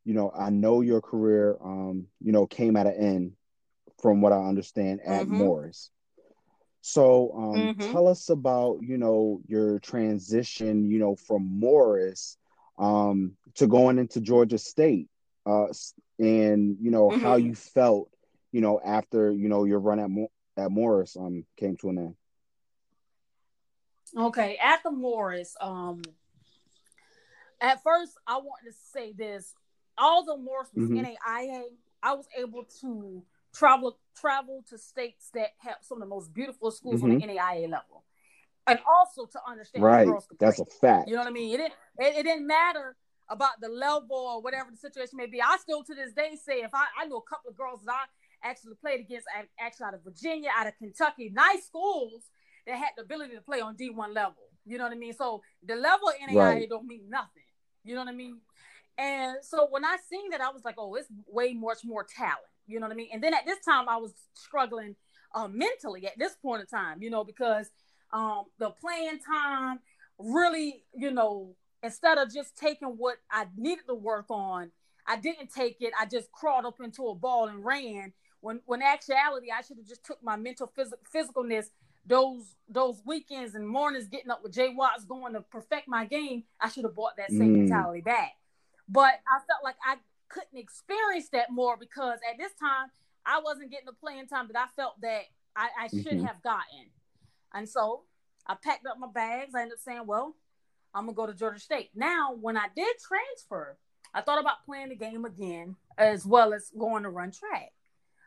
you 0.05 0.15
know, 0.15 0.33
I 0.37 0.51
know 0.51 0.81
your 0.81 1.01
career, 1.01 1.57
um, 1.63 2.07
you 2.21 2.33
know, 2.33 2.47
came 2.47 2.77
at 2.77 2.87
an 2.87 2.95
end 2.95 3.33
from 4.01 4.21
what 4.21 4.33
I 4.33 4.49
understand 4.49 5.01
at 5.05 5.27
mm-hmm. 5.27 5.39
Morris. 5.39 5.91
So 6.81 7.33
um, 7.37 7.55
mm-hmm. 7.55 7.93
tell 7.93 8.07
us 8.07 8.29
about, 8.29 8.79
you 8.83 8.99
know, 8.99 9.41
your 9.47 9.79
transition, 9.81 10.91
you 10.91 10.99
know, 10.99 11.17
from 11.17 11.59
Morris 11.59 12.37
um, 12.79 13.33
to 13.57 13.67
going 13.67 13.99
into 13.99 14.21
Georgia 14.21 14.59
State 14.59 15.09
uh, 15.45 15.67
and, 16.19 16.77
you 16.81 16.91
know, 16.91 17.11
how 17.11 17.37
mm-hmm. 17.37 17.49
you 17.49 17.55
felt, 17.55 18.11
you 18.53 18.61
know, 18.61 18.81
after, 18.85 19.33
you 19.33 19.49
know, 19.49 19.65
your 19.65 19.81
run 19.81 19.99
at, 19.99 20.63
at 20.63 20.71
Morris 20.71 21.17
um 21.17 21.45
came 21.57 21.77
to 21.77 21.91
an 21.91 21.99
end. 21.99 22.15
Okay, 24.17 24.59
at 24.63 24.83
the 24.83 24.91
Morris, 24.91 25.55
um, 25.61 26.03
at 27.61 27.83
first 27.83 28.13
I 28.27 28.37
wanted 28.37 28.71
to 28.71 28.77
say 28.93 29.13
this: 29.13 29.53
although 29.99 30.39
Morris 30.39 30.71
was 30.75 30.89
mm-hmm. 30.89 31.05
NAIA, 31.05 31.63
I 32.03 32.15
was 32.15 32.27
able 32.37 32.65
to 32.81 33.23
travel 33.59 33.99
travel 34.17 34.65
to 34.69 34.79
states 34.79 35.31
that 35.35 35.51
have 35.59 35.77
some 35.83 35.99
of 35.99 36.09
the 36.09 36.15
most 36.15 36.33
beautiful 36.33 36.71
schools 36.71 36.97
mm-hmm. 36.97 37.13
on 37.13 37.19
the 37.19 37.27
mm-hmm. 37.27 37.39
NAIA 37.39 37.63
level, 37.63 38.05
and 38.67 38.79
also 38.89 39.27
to 39.27 39.41
understand 39.49 39.85
right. 39.85 40.09
That's 40.39 40.61
a 40.61 40.65
fact. 40.65 41.09
You 41.09 41.15
know 41.15 41.21
what 41.21 41.29
I 41.29 41.33
mean? 41.33 41.55
It 41.55 41.59
didn't 41.59 41.75
it, 41.99 42.17
it, 42.19 42.23
didn't 42.23 42.47
matter 42.47 42.97
about 43.29 43.61
the 43.61 43.69
level 43.69 44.17
or 44.17 44.43
whatever 44.43 44.71
the 44.71 44.77
situation 44.77 45.17
may 45.17 45.27
be. 45.27 45.43
I 45.43 45.57
still 45.61 45.83
to 45.85 45.95
this 45.95 46.13
day 46.13 46.37
say 46.43 46.61
if 46.61 46.75
I, 46.75 46.85
I 47.01 47.07
know 47.07 47.17
a 47.17 47.29
couple 47.29 47.51
of 47.51 47.57
girls 47.57 47.81
that 47.85 47.93
I 47.93 48.49
actually 48.49 48.75
played 48.81 49.01
against 49.01 49.27
actually 49.59 49.87
out 49.87 49.95
of 49.95 50.05
Virginia, 50.05 50.51
out 50.57 50.67
of 50.67 50.75
Kentucky, 50.79 51.31
nice 51.35 51.67
schools 51.67 52.31
that 52.67 52.77
had 52.77 52.91
the 52.97 53.03
ability 53.03 53.35
to 53.35 53.43
play 53.43 53.61
on 53.61 53.77
D1 53.77 54.15
level. 54.15 54.37
You 54.65 54.79
know 54.79 54.85
what 54.85 54.93
I 54.93 54.97
mean? 54.97 55.15
So 55.15 55.43
the 55.65 55.75
level 55.75 56.13
NAIA 56.29 56.37
right. 56.37 56.69
don't 56.69 56.87
mean 56.87 57.09
nothing. 57.09 57.43
You 57.85 57.95
know 57.95 58.03
what 58.03 58.11
I 58.11 58.17
mean? 58.17 58.39
And 58.99 59.39
so 59.43 59.69
when 59.71 59.85
I 59.85 59.97
seen 60.11 60.31
that, 60.31 60.41
I 60.41 60.51
was 60.51 60.65
like, 60.65 60.75
oh, 60.77 60.95
it's 60.95 61.09
way 61.27 61.55
much 61.55 61.79
more 61.85 62.05
talent. 62.05 62.39
You 62.69 62.81
know 62.81 62.87
what 62.87 62.93
I 62.93 62.97
mean? 62.97 63.09
And 63.13 63.23
then 63.23 63.35
at 63.35 63.47
this 63.47 63.59
time, 63.65 63.89
I 63.89 63.97
was 63.97 64.13
struggling 64.35 64.95
uh, 65.35 65.49
mentally 65.49 66.07
at 66.07 66.19
this 66.19 66.35
point 66.41 66.61
in 66.61 66.67
time, 66.67 67.03
you 67.03 67.11
know, 67.11 67.25
because 67.25 67.71
um, 68.13 68.45
the 68.59 68.71
playing 68.71 69.19
time 69.21 69.81
really, 70.19 70.85
you 70.95 71.11
know, 71.11 71.55
instead 71.83 72.19
of 72.19 72.33
just 72.33 72.57
taking 72.57 72.89
what 72.89 73.17
I 73.31 73.47
needed 73.57 73.87
to 73.89 73.95
work 73.95 74.27
on, 74.31 74.71
I 75.07 75.17
didn't 75.17 75.53
take 75.53 75.79
it. 75.81 75.93
I 75.99 76.07
just 76.07 76.31
crawled 76.33 76.67
up 76.67 76.81
into 76.83 77.09
a 77.09 77.15
ball 77.15 77.49
and 77.49 77.65
ran 77.65 78.13
when 78.41 78.61
when 78.67 78.83
actuality, 78.83 79.49
I 79.51 79.63
should 79.63 79.79
have 79.79 79.87
just 79.87 80.05
took 80.05 80.23
my 80.23 80.37
mental 80.37 80.71
phys- 80.77 80.93
physicalness 81.15 81.67
those 82.07 82.55
those 82.69 83.03
weekends 83.05 83.55
and 83.55 83.69
mornings 83.69 84.09
getting 84.09 84.31
up 84.31 84.43
with 84.43 84.53
Jay 84.53 84.73
Watts 84.75 85.05
going 85.05 85.35
to 85.35 85.41
perfect 85.41 85.89
my 85.89 86.05
game. 86.05 86.45
I 86.61 86.69
should 86.69 86.85
have 86.85 86.95
bought 86.95 87.17
that 87.17 87.31
same 87.31 87.55
mm. 87.55 87.59
mentality 87.59 88.01
back. 88.01 88.33
But 88.89 89.21
I 89.27 89.39
felt 89.47 89.63
like 89.65 89.77
I 89.85 89.97
couldn't 90.29 90.59
experience 90.59 91.29
that 91.31 91.51
more 91.51 91.77
because 91.77 92.19
at 92.31 92.39
this 92.39 92.53
time 92.61 92.89
I 93.27 93.41
wasn't 93.45 93.71
getting 93.71 93.87
the 93.87 93.93
playing 93.93 94.27
time 94.27 94.49
that 94.53 94.59
I 94.59 94.67
felt 94.75 95.01
that 95.03 95.23
I, 95.57 95.69
I 95.81 95.89
should 95.89 96.07
mm-hmm. 96.07 96.25
have 96.25 96.43
gotten. 96.43 96.91
And 97.53 97.69
so 97.69 98.03
I 98.47 98.55
packed 98.55 98.87
up 98.87 98.99
my 98.99 99.09
bags. 99.13 99.55
I 99.55 99.63
ended 99.63 99.75
up 99.75 99.81
saying, 99.81 100.07
well, 100.07 100.35
I'm 100.95 101.05
gonna 101.05 101.15
go 101.15 101.27
to 101.27 101.35
Georgia 101.35 101.61
State. 101.61 101.91
Now, 101.95 102.35
when 102.41 102.57
I 102.57 102.67
did 102.75 102.97
transfer, 102.99 103.77
I 104.15 104.23
thought 104.23 104.41
about 104.41 104.65
playing 104.65 104.89
the 104.89 104.97
game 104.97 105.25
again 105.25 105.77
as 105.97 106.25
well 106.25 106.55
as 106.55 106.71
going 106.79 107.03
to 107.03 107.11
run 107.11 107.31
track. 107.31 107.73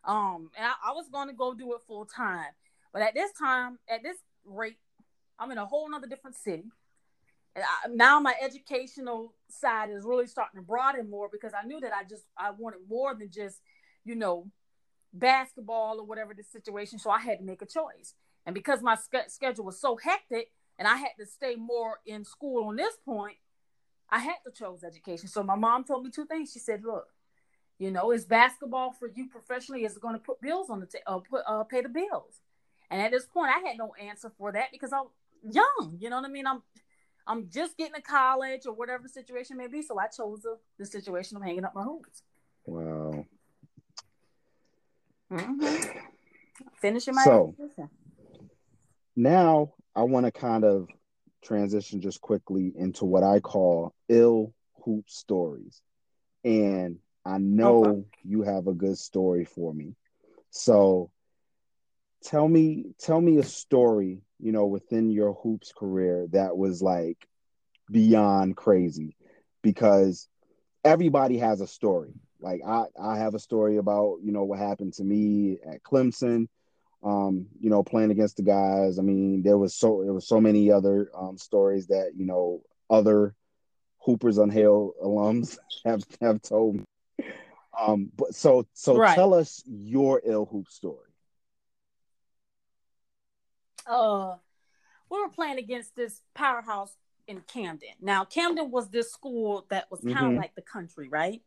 Um, 0.04 0.52
and 0.58 0.66
I, 0.66 0.90
I 0.90 0.92
was 0.94 1.10
going 1.12 1.28
to 1.28 1.34
go 1.34 1.54
do 1.54 1.74
it 1.74 1.82
full 1.88 2.06
time, 2.06 2.52
but 2.94 3.02
at 3.02 3.14
this 3.14 3.32
time, 3.34 3.80
at 3.90 4.04
this 4.04 4.18
rate, 4.46 4.78
I'm 5.40 5.52
in 5.52 5.58
a 5.58 5.66
whole 5.66 5.90
nother 5.90 6.08
different 6.08 6.36
city. 6.36 6.66
Now 7.90 8.20
my 8.20 8.34
educational 8.42 9.34
side 9.50 9.90
is 9.90 10.06
really 10.06 10.28
starting 10.28 10.60
to 10.60 10.66
broaden 10.66 11.10
more 11.10 11.30
because 11.32 11.54
I 11.54 11.66
knew 11.66 11.80
that 11.82 11.92
I 11.94 12.04
just 12.04 12.24
I 12.38 12.52
wanted 12.52 12.80
more 12.90 13.14
than 13.14 13.30
just 13.30 13.60
you 14.06 14.16
know 14.16 14.48
basketball 15.14 16.00
or 16.00 16.06
whatever 16.06 16.34
the 16.34 16.44
situation. 16.44 16.98
So 16.98 17.10
I 17.10 17.20
had 17.20 17.40
to 17.40 17.44
make 17.44 17.62
a 17.62 17.66
choice, 17.66 18.16
and 18.46 18.54
because 18.54 18.82
my 18.82 18.98
schedule 19.28 19.66
was 19.66 19.80
so 19.80 19.98
hectic 19.98 20.52
and 20.80 20.88
I 20.88 20.96
had 20.96 21.12
to 21.20 21.26
stay 21.26 21.56
more 21.56 22.00
in 22.06 22.24
school 22.24 22.68
on 22.70 22.78
this 22.78 22.96
point, 23.06 23.38
I 24.10 24.20
had 24.20 24.38
to 24.46 24.52
choose 24.52 24.84
education. 24.84 25.28
So 25.28 25.44
my 25.44 25.56
mom 25.56 25.84
told 25.84 26.06
me 26.06 26.12
two 26.12 26.26
things. 26.26 26.52
She 26.54 26.60
said, 26.60 26.84
"Look, 26.86 27.08
you 27.82 27.90
know, 27.90 28.12
is 28.12 28.26
basketball 28.26 28.92
for 28.92 29.10
you 29.14 29.28
professionally 29.28 29.86
is 29.86 29.98
going 29.98 30.14
to 30.14 30.20
put 30.20 30.40
bills 30.40 30.70
on 30.70 30.80
the 30.80 30.86
t- 30.86 31.00
uh, 31.08 31.18
put 31.18 31.42
uh, 31.48 31.64
pay 31.64 31.82
the 31.82 31.90
bills. 31.90 32.40
And 32.92 33.02
at 33.02 33.10
this 33.10 33.26
point, 33.26 33.52
I 33.56 33.68
had 33.68 33.78
no 33.78 33.94
answer 34.00 34.32
for 34.38 34.52
that 34.52 34.68
because 34.72 34.94
I'm 34.94 35.06
young. 35.44 35.98
You 36.00 36.10
know 36.12 36.18
what 36.18 36.26
I 36.26 36.32
mean? 36.32 36.46
I'm 36.46 36.62
I'm 37.27 37.49
just 37.49 37.77
getting 37.77 37.95
to 37.95 38.01
college 38.01 38.65
or 38.65 38.73
whatever 38.73 39.03
the 39.03 39.10
situation 39.10 39.57
may 39.57 39.67
be. 39.67 39.81
So 39.81 39.99
I 39.99 40.07
chose 40.07 40.41
the, 40.41 40.57
the 40.77 40.86
situation 40.86 41.38
of 41.38 41.43
hanging 41.43 41.65
up 41.65 41.75
my 41.75 41.84
hoops. 41.84 42.23
Wow. 42.65 43.25
Mm-hmm. 45.31 45.99
Finishing 46.81 47.15
my 47.15 47.23
so 47.23 47.55
education. 47.57 47.89
now 49.15 49.73
I 49.95 50.03
want 50.03 50.25
to 50.25 50.31
kind 50.31 50.63
of 50.65 50.88
transition 51.43 52.01
just 52.01 52.21
quickly 52.21 52.73
into 52.75 53.05
what 53.05 53.23
I 53.23 53.39
call 53.39 53.93
ill 54.10 54.53
hoop 54.84 55.10
stories. 55.10 55.81
And 56.43 56.97
I 57.25 57.38
know 57.38 57.86
okay. 57.86 58.03
you 58.23 58.41
have 58.43 58.67
a 58.67 58.73
good 58.73 58.97
story 58.97 59.45
for 59.45 59.73
me. 59.73 59.95
So 60.49 61.12
tell 62.23 62.47
me 62.47 62.93
tell 62.99 63.19
me 63.19 63.38
a 63.38 63.43
story 63.43 64.21
you 64.39 64.51
know 64.51 64.65
within 64.65 65.10
your 65.10 65.34
hoops 65.34 65.71
career 65.75 66.27
that 66.31 66.57
was 66.57 66.81
like 66.81 67.27
beyond 67.91 68.55
crazy. 68.55 69.15
Because 69.62 70.27
everybody 70.84 71.38
has 71.38 71.62
a 71.62 71.67
story. 71.67 72.13
Like 72.39 72.62
i 72.65 72.86
i 72.99 73.17
have 73.17 73.36
a 73.36 73.39
story 73.39 73.77
about 73.77 74.17
you 74.23 74.31
know 74.31 74.43
what 74.43 74.57
happened 74.57 74.93
to 74.93 75.03
me 75.03 75.60
at 75.63 75.84
clemson 75.84 76.47
um 77.03 77.45
you 77.60 77.69
know 77.69 77.84
playing 77.84 78.10
against 78.10 78.38
the 78.38 78.43
guys. 78.43 78.97
I 78.97 79.03
mean 79.03 79.43
there 79.43 79.60
was 79.60 79.75
so 79.75 80.01
there 80.03 80.13
was 80.13 80.27
so 80.27 80.41
many 80.41 80.71
other 80.71 81.12
um 81.15 81.38
stories 81.38 81.88
that 81.88 82.13
you 82.15 82.25
know 82.25 82.63
other 82.89 83.36
hoopers 83.99 84.39
on 84.39 84.49
Hale 84.49 84.93
alums 85.03 85.60
have 85.86 86.03
have 86.19 86.41
told 86.41 86.77
me. 86.77 86.84
Um 87.79 88.10
but 88.17 88.34
so 88.34 88.65
so 88.73 88.97
right. 88.97 89.13
tell 89.13 89.36
us 89.36 89.62
your 89.67 90.19
ill 90.25 90.47
hoop 90.47 90.67
story 90.67 91.11
uh 93.88 94.36
we 95.10 95.20
were 95.20 95.30
playing 95.30 95.58
against 95.58 95.96
this 95.96 96.22
powerhouse 96.34 96.96
in 97.28 97.41
Camden. 97.41 97.89
Now 98.02 98.26
Camden 98.26 98.72
was 98.72 98.89
this 98.89 99.12
school 99.12 99.65
that 99.70 99.89
was 99.91 100.02
kind 100.02 100.17
of 100.17 100.24
mm-hmm. 100.24 100.38
like 100.38 100.56
the 100.56 100.62
country, 100.62 101.10
right? 101.10 101.41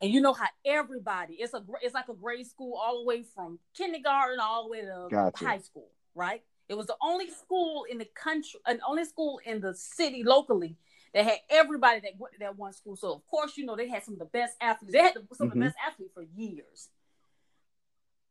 And 0.00 0.10
you 0.10 0.20
know 0.20 0.32
how 0.32 0.48
everybody 0.64 1.34
it's 1.34 1.54
a 1.54 1.62
it's 1.80 1.94
like 1.94 2.08
a 2.08 2.14
grade 2.14 2.46
school 2.46 2.74
all 2.74 2.98
the 3.00 3.04
way 3.04 3.22
from 3.22 3.58
kindergarten 3.76 4.40
all 4.40 4.64
the 4.64 4.70
way 4.70 4.80
to 4.80 5.08
gotcha. 5.10 5.44
high 5.44 5.58
school, 5.58 5.88
right? 6.14 6.42
It 6.68 6.76
was 6.76 6.86
the 6.86 6.96
only 7.02 7.30
school 7.30 7.84
in 7.90 7.98
the 7.98 8.08
country, 8.14 8.58
an 8.66 8.80
only 8.88 9.04
school 9.04 9.40
in 9.44 9.60
the 9.60 9.74
city 9.74 10.22
locally 10.24 10.76
that 11.12 11.24
had 11.24 11.38
everybody 11.50 12.00
that 12.00 12.12
went 12.18 12.32
to 12.34 12.40
that 12.40 12.56
one 12.56 12.72
school. 12.72 12.96
So 12.96 13.12
of 13.12 13.26
course, 13.26 13.56
you 13.56 13.66
know 13.66 13.76
they 13.76 13.88
had 13.88 14.02
some 14.02 14.14
of 14.14 14.20
the 14.20 14.26
best 14.26 14.56
athletes. 14.60 14.92
They 14.92 15.00
had 15.00 15.14
some 15.14 15.22
mm-hmm. 15.22 15.32
of 15.44 15.50
the 15.50 15.54
mm-hmm. 15.54 15.60
best 15.60 15.76
athletes 15.86 16.12
for 16.14 16.24
years 16.34 16.88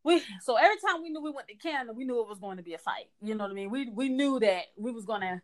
we 0.04 0.22
so 0.42 0.56
every 0.56 0.78
time 0.78 1.02
we 1.02 1.10
knew 1.10 1.22
we 1.22 1.32
went 1.32 1.48
to 1.48 1.56
Camden, 1.56 1.96
we 1.96 2.06
knew 2.06 2.22
it 2.22 2.28
was 2.28 2.40
going 2.40 2.58
to 2.58 2.64
be 2.64 2.74
a 2.74 2.78
fight. 2.78 3.10
You 3.22 3.36
know 3.36 3.44
what 3.44 3.52
I 3.52 3.56
mean? 3.56 3.70
We 3.70 3.90
we 3.90 4.10
knew 4.10 4.40
that 4.40 4.66
we 4.78 4.92
was 4.92 5.06
gonna 5.06 5.42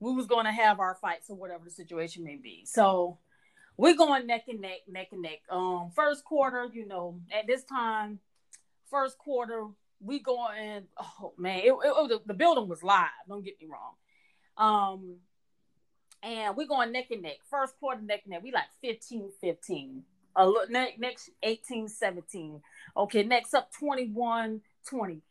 we 0.00 0.12
was 0.12 0.26
gonna 0.26 0.52
have 0.52 0.80
our 0.80 0.94
fights 1.00 1.30
or 1.30 1.36
whatever 1.36 1.64
the 1.64 1.70
situation 1.70 2.24
may 2.24 2.36
be. 2.36 2.64
So 2.66 3.18
we're 3.76 3.96
going 3.96 4.26
neck 4.26 4.44
and 4.48 4.60
neck, 4.60 4.80
neck 4.88 5.08
and 5.12 5.22
neck. 5.22 5.40
Um, 5.50 5.90
first 5.94 6.24
quarter, 6.24 6.68
you 6.72 6.86
know, 6.86 7.20
at 7.32 7.46
this 7.46 7.64
time, 7.64 8.20
first 8.90 9.18
quarter, 9.18 9.66
we 10.00 10.20
going. 10.20 10.84
Oh 11.22 11.32
man, 11.38 11.60
it, 11.60 11.72
it, 11.72 12.10
it 12.12 12.26
the 12.26 12.34
building 12.34 12.68
was 12.68 12.82
live. 12.82 13.08
Don't 13.28 13.44
get 13.44 13.54
me 13.60 13.68
wrong. 13.70 13.94
Um, 14.56 15.16
and 16.22 16.56
we're 16.56 16.66
going 16.66 16.92
neck 16.92 17.06
and 17.10 17.22
neck. 17.22 17.38
First 17.50 17.74
quarter, 17.78 18.00
neck 18.00 18.22
and 18.24 18.32
neck. 18.32 18.42
We 18.42 18.52
like 18.52 18.64
15 18.82 19.30
15. 19.40 20.02
Uh, 20.36 20.46
look, 20.46 20.70
next 20.70 21.30
18 21.42 21.88
17. 21.88 22.60
Okay, 22.96 23.22
next 23.22 23.54
up 23.54 23.70
21 23.78 24.60
20. 24.88 25.22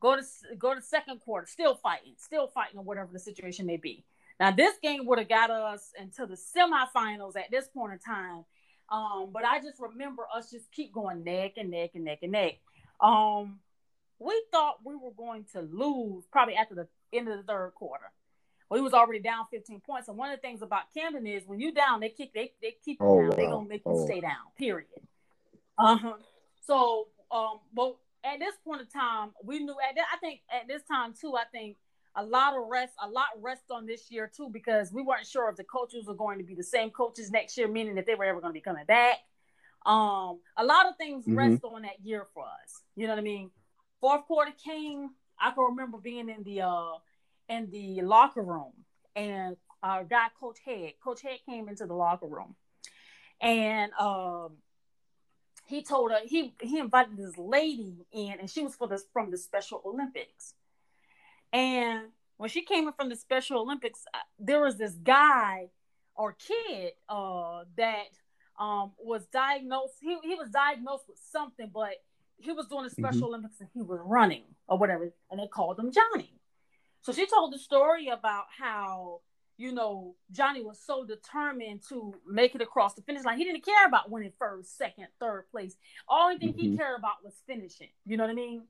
Go 0.00 0.16
to 0.16 0.22
go 0.58 0.74
to 0.74 0.82
second 0.82 1.20
quarter, 1.20 1.46
still 1.46 1.76
fighting, 1.76 2.14
still 2.18 2.48
fighting, 2.48 2.78
or 2.78 2.84
whatever 2.84 3.10
the 3.12 3.20
situation 3.20 3.66
may 3.66 3.76
be. 3.76 4.04
Now, 4.40 4.50
this 4.50 4.74
game 4.82 5.06
would 5.06 5.18
have 5.18 5.28
got 5.28 5.50
us 5.50 5.92
into 6.00 6.26
the 6.26 6.34
semifinals 6.36 7.36
at 7.36 7.50
this 7.50 7.68
point 7.68 7.92
in 7.92 7.98
time. 8.00 8.44
Um, 8.88 9.30
but 9.32 9.44
I 9.44 9.60
just 9.60 9.80
remember 9.80 10.24
us 10.34 10.50
just 10.50 10.70
keep 10.72 10.92
going 10.92 11.22
neck 11.22 11.52
and 11.56 11.70
neck 11.70 11.92
and 11.94 12.04
neck 12.04 12.18
and 12.22 12.32
neck. 12.32 12.54
Um, 13.00 13.60
we 14.18 14.42
thought 14.50 14.78
we 14.84 14.94
were 14.94 15.12
going 15.16 15.46
to 15.52 15.60
lose 15.60 16.24
probably 16.30 16.54
after 16.54 16.74
the 16.74 16.88
end 17.12 17.28
of 17.28 17.38
the 17.38 17.44
third 17.44 17.72
quarter. 17.74 18.10
We 18.70 18.80
was 18.80 18.94
already 18.94 19.20
down 19.20 19.44
15 19.50 19.80
points. 19.80 20.08
And 20.08 20.16
one 20.16 20.30
of 20.30 20.38
the 20.38 20.40
things 20.40 20.62
about 20.62 20.92
Camden 20.94 21.26
is 21.26 21.42
when 21.46 21.60
you 21.60 21.72
down, 21.72 22.00
they 22.00 22.08
kick, 22.08 22.32
they 22.34 22.52
they 22.60 22.76
keep 22.84 22.98
you 23.00 23.06
oh, 23.06 23.20
down. 23.20 23.28
Wow. 23.28 23.36
They 23.36 23.46
gonna 23.46 23.68
make 23.68 23.82
you 23.84 23.92
oh. 23.92 24.06
stay 24.06 24.20
down. 24.20 24.50
Period. 24.58 24.88
Uh 25.78 25.96
huh. 25.96 26.14
So, 26.66 27.08
um, 27.32 27.60
but 27.74 27.96
at 28.24 28.38
this 28.38 28.54
point 28.64 28.82
in 28.82 28.86
time, 28.86 29.30
we 29.42 29.58
knew 29.58 29.74
at 29.88 29.96
I 30.12 30.16
think 30.18 30.40
at 30.50 30.68
this 30.68 30.82
time 30.84 31.14
too, 31.18 31.34
I 31.34 31.44
think 31.50 31.76
a 32.14 32.24
lot 32.24 32.54
of 32.54 32.68
rest, 32.68 32.92
a 33.02 33.08
lot 33.08 33.28
rest 33.40 33.62
on 33.70 33.86
this 33.86 34.10
year 34.10 34.30
too, 34.34 34.50
because 34.52 34.92
we 34.92 35.02
weren't 35.02 35.26
sure 35.26 35.48
if 35.48 35.56
the 35.56 35.64
coaches 35.64 36.06
were 36.06 36.14
going 36.14 36.38
to 36.38 36.44
be 36.44 36.54
the 36.54 36.62
same 36.62 36.90
coaches 36.90 37.30
next 37.30 37.56
year, 37.56 37.68
meaning 37.68 37.94
that 37.94 38.06
they 38.06 38.14
were 38.14 38.24
ever 38.24 38.40
going 38.40 38.52
to 38.52 38.54
be 38.54 38.60
coming 38.60 38.84
back. 38.84 39.16
Um, 39.86 40.40
a 40.56 40.64
lot 40.64 40.86
of 40.86 40.96
things 40.96 41.24
mm-hmm. 41.24 41.38
rest 41.38 41.64
on 41.64 41.82
that 41.82 42.04
year 42.04 42.26
for 42.34 42.44
us. 42.44 42.82
You 42.94 43.06
know 43.06 43.14
what 43.14 43.20
I 43.20 43.22
mean? 43.22 43.50
Fourth 44.00 44.26
quarter 44.26 44.52
came. 44.64 45.10
I 45.40 45.50
can 45.50 45.64
remember 45.64 45.98
being 45.98 46.28
in 46.28 46.42
the 46.44 46.62
uh 46.62 46.92
in 47.48 47.70
the 47.70 48.02
locker 48.02 48.42
room 48.42 48.72
and 49.16 49.56
our 49.82 50.04
guy 50.04 50.26
Coach 50.38 50.58
Head, 50.64 50.92
Coach 51.02 51.22
Head 51.22 51.38
came 51.48 51.68
into 51.68 51.86
the 51.86 51.94
locker 51.94 52.26
room 52.26 52.54
and 53.40 53.92
um 53.94 54.52
he 55.66 55.82
told 55.82 56.10
her 56.10 56.18
he 56.24 56.54
he 56.60 56.78
invited 56.78 57.16
this 57.16 57.36
lady 57.38 58.06
in, 58.12 58.34
and 58.40 58.50
she 58.50 58.62
was 58.62 58.74
for 58.74 58.88
this 58.88 59.04
from 59.12 59.30
the 59.30 59.38
Special 59.38 59.82
Olympics. 59.84 60.54
And 61.52 62.08
when 62.36 62.50
she 62.50 62.62
came 62.62 62.86
in 62.86 62.94
from 62.94 63.08
the 63.08 63.16
Special 63.16 63.60
Olympics, 63.60 64.04
uh, 64.12 64.18
there 64.38 64.60
was 64.60 64.76
this 64.76 64.94
guy 64.94 65.68
or 66.14 66.32
kid 66.34 66.92
uh, 67.08 67.64
that 67.76 68.08
um, 68.58 68.92
was 68.98 69.26
diagnosed. 69.26 69.94
He, 70.00 70.18
he 70.22 70.34
was 70.34 70.48
diagnosed 70.50 71.04
with 71.08 71.18
something, 71.30 71.70
but 71.72 71.92
he 72.38 72.52
was 72.52 72.66
doing 72.66 72.84
the 72.84 72.90
Special 72.90 73.22
mm-hmm. 73.22 73.24
Olympics 73.26 73.60
and 73.60 73.68
he 73.72 73.82
was 73.82 74.00
running 74.04 74.42
or 74.66 74.78
whatever, 74.78 75.12
and 75.30 75.40
they 75.40 75.46
called 75.46 75.78
him 75.78 75.92
Johnny. 75.92 76.32
So 77.02 77.12
she 77.12 77.26
told 77.26 77.52
the 77.52 77.58
story 77.58 78.08
about 78.08 78.44
how 78.56 79.20
you 79.62 79.70
know, 79.70 80.16
Johnny 80.32 80.60
was 80.60 80.80
so 80.84 81.04
determined 81.04 81.82
to 81.88 82.12
make 82.28 82.56
it 82.56 82.60
across 82.60 82.94
the 82.94 83.02
finish 83.02 83.22
line. 83.22 83.38
He 83.38 83.44
didn't 83.44 83.64
care 83.64 83.86
about 83.86 84.10
winning 84.10 84.32
first, 84.36 84.76
second, 84.76 85.06
third 85.20 85.44
place. 85.52 85.76
Only 86.08 86.38
thing 86.38 86.48
mm-hmm. 86.54 86.72
he 86.72 86.76
cared 86.76 86.98
about 86.98 87.22
was 87.22 87.34
finishing. 87.46 87.90
You 88.04 88.16
know 88.16 88.24
what 88.24 88.30
I 88.30 88.34
mean? 88.34 88.64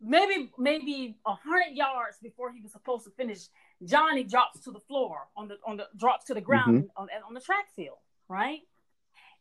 Maybe 0.00 0.50
maybe 0.58 1.16
a 1.24 1.34
hundred 1.34 1.76
yards 1.76 2.16
before 2.20 2.50
he 2.50 2.60
was 2.60 2.72
supposed 2.72 3.04
to 3.04 3.10
finish, 3.12 3.46
Johnny 3.84 4.24
drops 4.24 4.64
to 4.64 4.72
the 4.72 4.80
floor 4.80 5.28
on 5.36 5.46
the 5.46 5.58
on 5.64 5.76
the 5.76 5.86
drops 5.96 6.24
to 6.24 6.34
the 6.34 6.40
ground 6.40 6.82
mm-hmm. 6.82 7.00
on, 7.00 7.08
on 7.28 7.34
the 7.34 7.40
track 7.40 7.70
field, 7.76 7.98
right? 8.28 8.58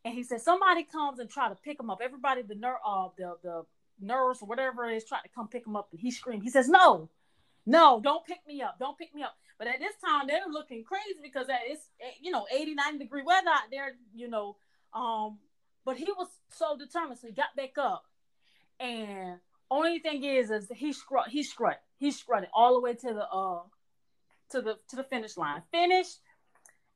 And 0.05 0.13
he 0.13 0.21
said 0.21 0.41
somebody 0.41 0.83
comes 0.83 1.17
and 1.17 1.27
try 1.27 1.49
to 1.49 1.55
pick 1.55 1.79
him 1.79 1.89
up. 1.89 2.01
Everybody, 2.03 2.43
the 2.43 2.53
ner- 2.53 2.77
uh, 2.85 3.07
the 3.17 3.37
the 3.41 3.65
nurse 3.99 4.43
or 4.43 4.47
whatever 4.47 4.87
it 4.87 4.95
is, 4.95 5.05
trying 5.05 5.23
to 5.23 5.29
come 5.29 5.47
pick 5.47 5.65
him 5.65 5.75
up, 5.75 5.87
and 5.89 5.99
he 5.99 6.11
screamed. 6.11 6.43
He 6.43 6.51
says, 6.51 6.69
"No, 6.69 7.09
no, 7.65 7.99
don't 7.99 8.25
pick 8.25 8.45
me 8.47 8.61
up. 8.61 8.77
Don't 8.79 8.97
pick 8.97 9.15
me 9.15 9.23
up. 9.23 9.35
But 9.61 9.67
at 9.67 9.79
this 9.79 9.93
time, 10.03 10.25
they're 10.25 10.51
looking 10.51 10.83
crazy 10.83 11.19
because 11.21 11.45
it's 11.69 11.83
you 12.19 12.31
know 12.31 12.47
89 12.51 12.97
degree 12.97 13.21
weather 13.21 13.49
out 13.49 13.69
there. 13.69 13.91
You 14.11 14.27
know, 14.27 14.55
um, 14.91 15.37
but 15.85 15.97
he 15.97 16.05
was 16.17 16.29
so 16.49 16.75
determined, 16.75 17.19
so 17.19 17.27
he 17.27 17.33
got 17.33 17.55
back 17.55 17.77
up. 17.77 18.03
And 18.79 19.35
only 19.69 19.99
thing 19.99 20.23
is, 20.23 20.49
is 20.49 20.67
he 20.75 20.93
scrut, 20.93 21.29
he 21.29 21.43
scrut, 21.43 21.79
he 21.99 22.09
scrutted 22.09 22.47
all 22.55 22.73
the 22.73 22.79
way 22.79 22.95
to 22.95 23.13
the 23.13 23.27
uh 23.29 23.59
to 24.49 24.61
the 24.61 24.79
to 24.89 24.95
the 24.95 25.03
finish 25.03 25.37
line, 25.37 25.61
finished 25.71 26.17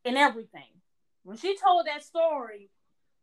and 0.03 0.17
everything. 0.17 0.81
When 1.21 1.37
she 1.37 1.55
told 1.63 1.85
that 1.85 2.03
story, 2.03 2.71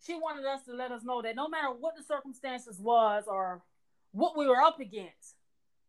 she 0.07 0.15
wanted 0.15 0.47
us 0.47 0.63
to 0.67 0.73
let 0.73 0.93
us 0.93 1.03
know 1.03 1.21
that 1.23 1.35
no 1.35 1.49
matter 1.49 1.73
what 1.73 1.97
the 1.97 2.05
circumstances 2.05 2.79
was 2.79 3.25
or 3.27 3.61
what 4.13 4.39
we 4.39 4.47
were 4.47 4.63
up 4.63 4.79
against, 4.79 5.35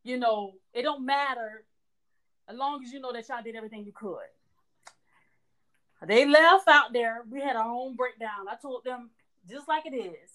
you 0.03 0.17
know, 0.17 0.53
it 0.73 0.81
don't 0.81 1.05
matter 1.05 1.65
as 2.47 2.57
long 2.57 2.83
as 2.83 2.91
you 2.91 2.99
know 2.99 3.13
that 3.13 3.27
y'all 3.29 3.43
did 3.43 3.55
everything 3.55 3.85
you 3.85 3.93
could. 3.93 4.17
They 6.05 6.25
left 6.25 6.67
out 6.67 6.91
there. 6.91 7.23
We 7.29 7.39
had 7.39 7.55
our 7.55 7.69
own 7.69 7.95
breakdown. 7.95 8.47
I 8.49 8.55
told 8.55 8.83
them 8.83 9.09
just 9.49 9.67
like 9.67 9.85
it 9.85 9.95
is. 9.95 10.29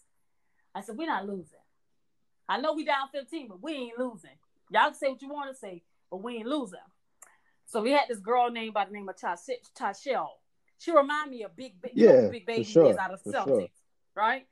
I 0.74 0.80
said, 0.80 0.96
we're 0.96 1.06
not 1.06 1.26
losing. 1.26 1.58
I 2.48 2.58
know 2.60 2.72
we 2.72 2.84
down 2.84 3.08
15, 3.12 3.48
but 3.48 3.62
we 3.62 3.72
ain't 3.74 3.98
losing. 3.98 4.30
Y'all 4.70 4.84
can 4.84 4.94
say 4.94 5.08
what 5.08 5.20
you 5.20 5.28
want 5.28 5.50
to 5.50 5.58
say, 5.58 5.82
but 6.10 6.22
we 6.22 6.36
ain't 6.36 6.46
losing. 6.46 6.78
So 7.66 7.82
we 7.82 7.90
had 7.92 8.08
this 8.08 8.18
girl 8.18 8.50
named 8.50 8.72
by 8.72 8.86
the 8.86 8.92
name 8.92 9.08
of 9.08 9.16
Tashelle. 9.16 10.28
She 10.78 10.90
reminded 10.90 11.30
me 11.30 11.42
of 11.42 11.54
Big, 11.54 11.80
big, 11.82 11.92
yeah, 11.94 12.06
you 12.06 12.22
know, 12.22 12.30
big 12.30 12.46
baby 12.46 12.64
sure, 12.64 12.90
is 12.90 12.96
out 12.96 13.12
of 13.12 13.22
Celtics, 13.22 13.44
sure. 13.44 13.68
right? 14.14 14.46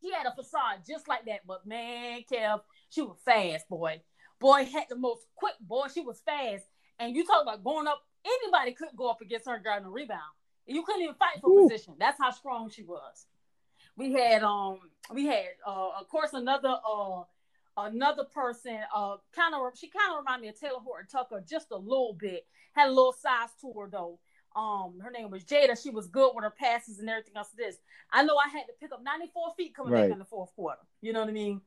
He 0.00 0.12
had 0.12 0.26
a 0.26 0.34
facade 0.34 0.80
just 0.86 1.08
like 1.08 1.24
that, 1.26 1.46
but 1.46 1.66
man, 1.66 2.22
Kev, 2.30 2.60
she 2.90 3.00
was 3.00 3.16
fast, 3.24 3.68
boy. 3.68 4.02
Boy 4.40 4.64
had 4.64 4.84
the 4.88 4.96
most 4.96 5.26
quick 5.36 5.54
boy. 5.60 5.86
She 5.92 6.00
was 6.00 6.20
fast. 6.20 6.64
And 6.98 7.14
you 7.14 7.24
talk 7.24 7.42
about 7.42 7.62
going 7.62 7.86
up, 7.86 8.02
anybody 8.24 8.72
could 8.72 8.88
go 8.96 9.08
up 9.08 9.20
against 9.20 9.46
her 9.46 9.58
guarding 9.58 9.86
a 9.86 9.90
rebound. 9.90 10.20
You 10.66 10.82
couldn't 10.82 11.02
even 11.02 11.14
fight 11.14 11.40
for 11.40 11.50
Ooh. 11.50 11.68
position. 11.68 11.94
That's 11.98 12.18
how 12.20 12.30
strong 12.30 12.70
she 12.70 12.82
was. 12.82 13.26
We 13.96 14.12
had 14.12 14.42
um 14.42 14.78
we 15.12 15.26
had 15.26 15.46
uh 15.66 15.90
of 16.00 16.08
course 16.08 16.32
another 16.32 16.76
uh 16.88 17.22
another 17.76 18.24
person 18.24 18.78
uh 18.94 19.16
kind 19.34 19.54
of 19.54 19.60
she 19.76 19.88
kind 19.88 20.12
of 20.12 20.18
reminded 20.18 20.42
me 20.42 20.48
of 20.48 20.54
Talen 20.54 20.84
Horton-Tucker 20.84 21.44
just 21.48 21.70
a 21.70 21.76
little 21.76 22.16
bit. 22.18 22.46
Had 22.72 22.88
a 22.88 22.90
little 22.90 23.12
size 23.12 23.48
to 23.60 23.72
her 23.78 23.88
though. 23.90 24.20
Um, 24.56 24.98
her 25.00 25.12
name 25.12 25.30
was 25.30 25.44
Jada. 25.44 25.80
She 25.80 25.90
was 25.90 26.08
good 26.08 26.32
with 26.34 26.42
her 26.42 26.50
passes 26.50 26.98
and 26.98 27.08
everything 27.08 27.36
else. 27.36 27.50
This 27.56 27.76
I 28.12 28.24
know 28.24 28.36
I 28.36 28.48
had 28.48 28.64
to 28.66 28.72
pick 28.80 28.92
up 28.92 29.02
94 29.02 29.54
feet 29.56 29.74
coming 29.74 29.92
right. 29.92 30.02
back 30.02 30.12
in 30.12 30.18
the 30.18 30.24
fourth 30.24 30.54
quarter. 30.54 30.80
You 31.00 31.12
know 31.12 31.20
what 31.20 31.28
I 31.28 31.32
mean? 31.32 31.60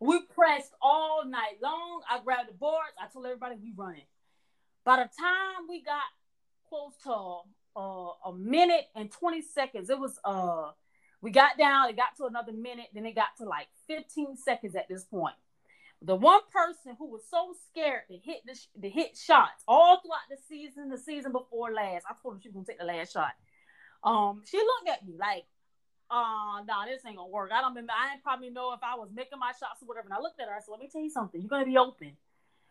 We 0.00 0.22
pressed 0.22 0.72
all 0.82 1.24
night 1.26 1.58
long. 1.62 2.02
I 2.10 2.20
grabbed 2.24 2.48
the 2.48 2.54
boards. 2.54 2.94
I 3.00 3.06
told 3.12 3.26
everybody 3.26 3.56
we 3.62 3.72
running. 3.76 4.06
By 4.84 4.96
the 4.96 5.10
time 5.20 5.68
we 5.68 5.82
got 5.82 6.02
close 6.68 6.94
to 7.04 7.80
uh, 7.80 8.30
a 8.30 8.32
minute 8.34 8.86
and 8.96 9.10
20 9.12 9.42
seconds, 9.42 9.90
it 9.90 9.98
was 9.98 10.18
uh 10.24 10.70
we 11.22 11.30
got 11.30 11.58
down, 11.58 11.90
it 11.90 11.96
got 11.96 12.16
to 12.16 12.24
another 12.26 12.52
minute, 12.52 12.86
then 12.94 13.04
it 13.06 13.14
got 13.14 13.36
to 13.38 13.44
like 13.44 13.68
15 13.88 14.36
seconds 14.38 14.74
at 14.74 14.88
this 14.88 15.04
point. 15.04 15.34
the 16.02 16.16
one 16.16 16.40
person 16.50 16.96
who 16.98 17.06
was 17.10 17.22
so 17.30 17.54
scared 17.68 18.02
to 18.08 18.16
hit 18.16 18.38
the 18.46 18.58
to 18.80 18.88
hit 18.88 19.16
shots 19.18 19.62
all 19.68 20.00
throughout 20.00 20.28
the 20.30 20.38
season, 20.48 20.88
the 20.88 20.98
season 20.98 21.32
before 21.32 21.72
last, 21.72 22.06
I 22.08 22.14
told 22.22 22.36
her 22.36 22.40
she 22.42 22.48
was 22.48 22.54
gonna 22.54 22.66
take 22.66 22.78
the 22.78 22.86
last 22.86 23.12
shot. 23.12 23.32
Um, 24.02 24.42
she 24.46 24.56
looked 24.56 24.88
at 24.88 25.06
me 25.06 25.16
like, 25.18 25.44
"Uh, 26.10 26.62
nah, 26.66 26.84
this 26.86 27.04
ain't 27.06 27.16
gonna 27.16 27.28
work." 27.28 27.50
I 27.52 27.60
don't 27.60 27.70
remember. 27.70 27.92
I 27.96 28.10
didn't 28.10 28.24
probably 28.24 28.50
know 28.50 28.72
if 28.72 28.80
I 28.82 28.94
was 28.96 29.10
making 29.14 29.38
my 29.38 29.52
shots 29.52 29.82
or 29.82 29.86
whatever. 29.86 30.06
And 30.06 30.14
I 30.14 30.20
looked 30.20 30.40
at 30.40 30.48
her. 30.48 30.54
I 30.54 30.60
said, 30.60 30.72
"Let 30.72 30.80
me 30.80 30.88
tell 30.88 31.02
you 31.02 31.10
something. 31.10 31.40
You're 31.40 31.48
gonna 31.48 31.64
be 31.64 31.78
open, 31.78 32.16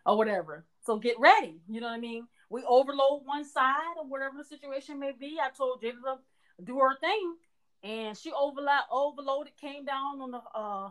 or 0.06 0.16
whatever. 0.16 0.64
So 0.82 0.98
get 0.98 1.18
ready. 1.18 1.60
You 1.68 1.80
know 1.80 1.88
what 1.88 1.96
I 1.96 2.00
mean? 2.00 2.26
We 2.48 2.62
overload 2.64 3.24
one 3.24 3.44
side 3.44 3.94
or 3.96 4.06
whatever 4.06 4.36
the 4.38 4.44
situation 4.44 4.98
may 4.98 5.12
be. 5.12 5.38
I 5.40 5.50
told 5.50 5.82
Jada 5.82 6.18
to 6.56 6.64
do 6.64 6.78
her 6.78 6.96
thing, 6.98 7.36
and 7.82 8.16
she 8.16 8.32
overload 8.32 8.80
overloaded, 8.90 9.56
came 9.56 9.84
down 9.84 10.20
on 10.20 10.30
the 10.30 10.40
uh 10.54 10.90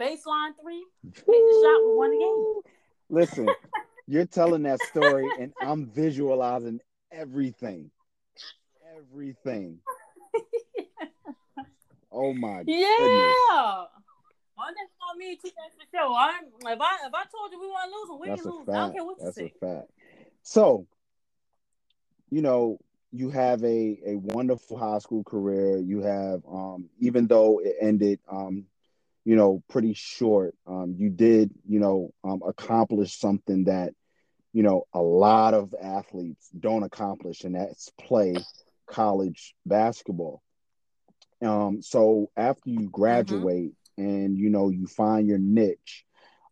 baseline 0.00 0.52
three, 0.60 0.84
hit 1.04 1.26
the 1.26 1.60
shot, 1.62 1.84
we 1.86 1.94
won 1.96 2.10
the 2.10 2.18
game. 2.18 2.72
Listen, 3.08 3.48
you're 4.06 4.26
telling 4.26 4.62
that 4.62 4.80
story, 4.82 5.28
and 5.38 5.52
I'm 5.60 5.86
visualizing 5.86 6.80
everything, 7.12 7.90
everything. 8.96 9.78
Oh 12.12 12.32
my 12.32 12.58
god. 12.58 12.64
yeah. 12.66 12.86
goodness. 12.98 13.36
One 14.54 14.74
thing 14.74 14.86
me, 15.16 15.36
two 15.36 15.48
things 15.48 15.74
for 15.78 15.86
sure. 15.96 16.14
I'm, 16.16 16.44
if 16.44 16.80
I 16.80 17.06
if 17.06 17.14
I 17.14 17.24
told 17.30 17.52
you 17.52 17.60
we 17.60 17.66
want 17.68 17.90
to 17.90 18.12
lose, 18.12 18.20
we 18.20 18.28
That's 18.28 18.42
can 18.42 18.50
lose. 18.50 18.66
fact. 18.66 18.76
I 18.76 18.80
don't 18.80 18.92
care 18.92 19.04
what 19.04 19.16
you 19.18 19.24
That's 19.24 19.36
say. 19.36 19.52
a 19.62 19.66
fact. 19.66 19.90
So, 20.42 20.86
you 22.30 22.42
know, 22.42 22.78
you 23.12 23.30
have 23.30 23.62
a 23.64 23.98
a 24.06 24.16
wonderful 24.16 24.78
high 24.78 24.98
school 24.98 25.24
career. 25.24 25.78
You 25.78 26.02
have, 26.02 26.42
um, 26.50 26.88
even 26.98 27.26
though 27.26 27.60
it 27.60 27.76
ended, 27.80 28.20
um, 28.30 28.64
you 29.24 29.36
know, 29.36 29.62
pretty 29.68 29.94
short, 29.94 30.54
um, 30.66 30.94
you 30.98 31.10
did, 31.10 31.52
you 31.68 31.80
know, 31.80 32.12
um, 32.24 32.42
accomplish 32.46 33.18
something 33.18 33.64
that, 33.64 33.92
you 34.52 34.62
know, 34.62 34.84
a 34.94 35.00
lot 35.00 35.54
of 35.54 35.74
athletes 35.80 36.48
don't 36.58 36.82
accomplish, 36.82 37.44
and 37.44 37.54
that's 37.54 37.90
play 38.00 38.34
college 38.88 39.54
basketball. 39.66 40.42
Um, 41.42 41.82
so 41.82 42.30
after 42.36 42.70
you 42.70 42.88
graduate 42.90 43.72
and 43.96 44.36
you 44.36 44.50
know 44.50 44.68
you 44.68 44.86
find 44.86 45.26
your 45.26 45.38
niche, 45.38 46.04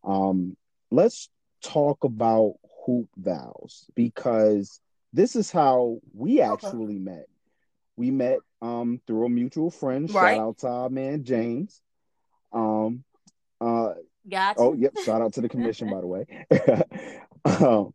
um, 0.05 0.57
let's 0.91 1.29
talk 1.63 2.05
about 2.05 2.55
hoop 2.87 3.09
vows 3.17 3.87
because 3.95 4.81
this 5.13 5.37
is 5.37 5.51
how 5.51 5.99
we 6.15 6.41
actually 6.41 6.99
met. 6.99 7.27
We 7.97 8.11
met 8.11 8.39
um 8.63 9.01
through 9.07 9.27
a 9.27 9.31
mutual 9.31 9.71
friend. 9.71 10.09
Right. 10.13 10.37
Shout 10.37 10.41
out 10.41 10.59
to 10.59 10.69
our 10.69 10.89
man 10.91 11.25
James. 11.25 11.81
Um 12.53 13.05
uh 13.61 13.95
Gotcha. 14.29 14.61
oh 14.61 14.75
yep, 14.75 14.97
shout 15.05 15.23
out 15.23 15.35
to 15.35 15.41
the 15.41 15.49
commission 15.49 15.89
by 15.91 16.01
the 16.01 16.07
way. 16.07 16.27
um 17.45 17.93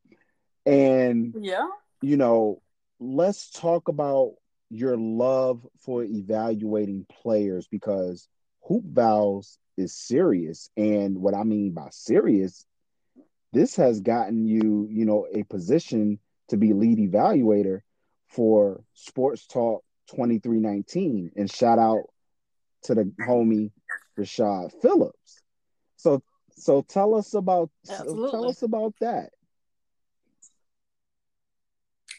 and 0.65 1.35
Yeah. 1.39 1.67
you 2.01 2.17
know, 2.17 2.61
let's 2.99 3.49
talk 3.49 3.87
about 3.87 4.33
your 4.73 4.97
love 4.97 5.65
for 5.79 6.03
evaluating 6.03 7.05
players 7.21 7.67
because 7.67 8.27
hoop 8.61 8.83
vows 8.85 9.59
is 9.77 9.95
serious. 9.95 10.69
And 10.75 11.19
what 11.19 11.35
I 11.35 11.43
mean 11.43 11.73
by 11.73 11.87
serious, 11.91 12.65
this 13.51 13.75
has 13.75 14.01
gotten 14.01 14.47
you, 14.47 14.87
you 14.89 15.05
know, 15.05 15.27
a 15.31 15.43
position 15.43 16.19
to 16.49 16.57
be 16.57 16.73
lead 16.73 16.97
evaluator 16.97 17.81
for 18.27 18.83
Sports 18.93 19.45
Talk 19.45 19.83
2319. 20.07 21.31
And 21.35 21.51
shout 21.51 21.77
out 21.77 22.05
to 22.83 22.95
the 22.95 23.03
homie 23.21 23.71
Rashad 24.17 24.71
Phillips. 24.81 25.41
So 25.97 26.21
so 26.55 26.81
tell 26.81 27.15
us 27.15 27.33
about 27.33 27.69
so 27.83 28.29
tell 28.31 28.49
us 28.49 28.61
about 28.63 28.93
that. 29.01 29.29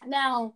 Now, 0.06 0.54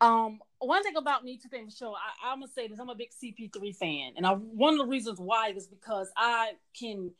um, 0.00 0.40
one 0.66 0.82
thing 0.82 0.96
about 0.96 1.24
me, 1.24 1.38
two 1.42 1.48
things 1.48 1.74
for 1.74 1.78
sure. 1.78 1.94
I, 1.94 2.32
I'm 2.32 2.40
gonna 2.40 2.52
say 2.52 2.68
this: 2.68 2.78
I'm 2.78 2.88
a 2.88 2.94
big 2.94 3.10
CP3 3.10 3.76
fan, 3.76 4.12
and 4.16 4.26
I 4.26 4.32
one 4.32 4.74
of 4.74 4.78
the 4.78 4.86
reasons 4.86 5.18
why 5.18 5.50
is 5.50 5.66
because 5.66 6.10
I 6.16 6.52
can, 6.78 7.10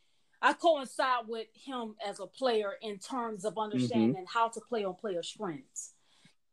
I 0.40 0.53
coincide 0.53 1.26
with 1.28 1.47
him 1.55 1.95
as 2.07 2.20
a 2.20 2.26
player 2.26 2.72
in 2.82 2.99
terms 2.99 3.45
of 3.45 3.59
understanding 3.59 4.24
how 4.32 4.49
to 4.49 4.61
play 4.61 4.84
on 4.84 4.95
player 4.95 5.22
strengths. 5.22 5.95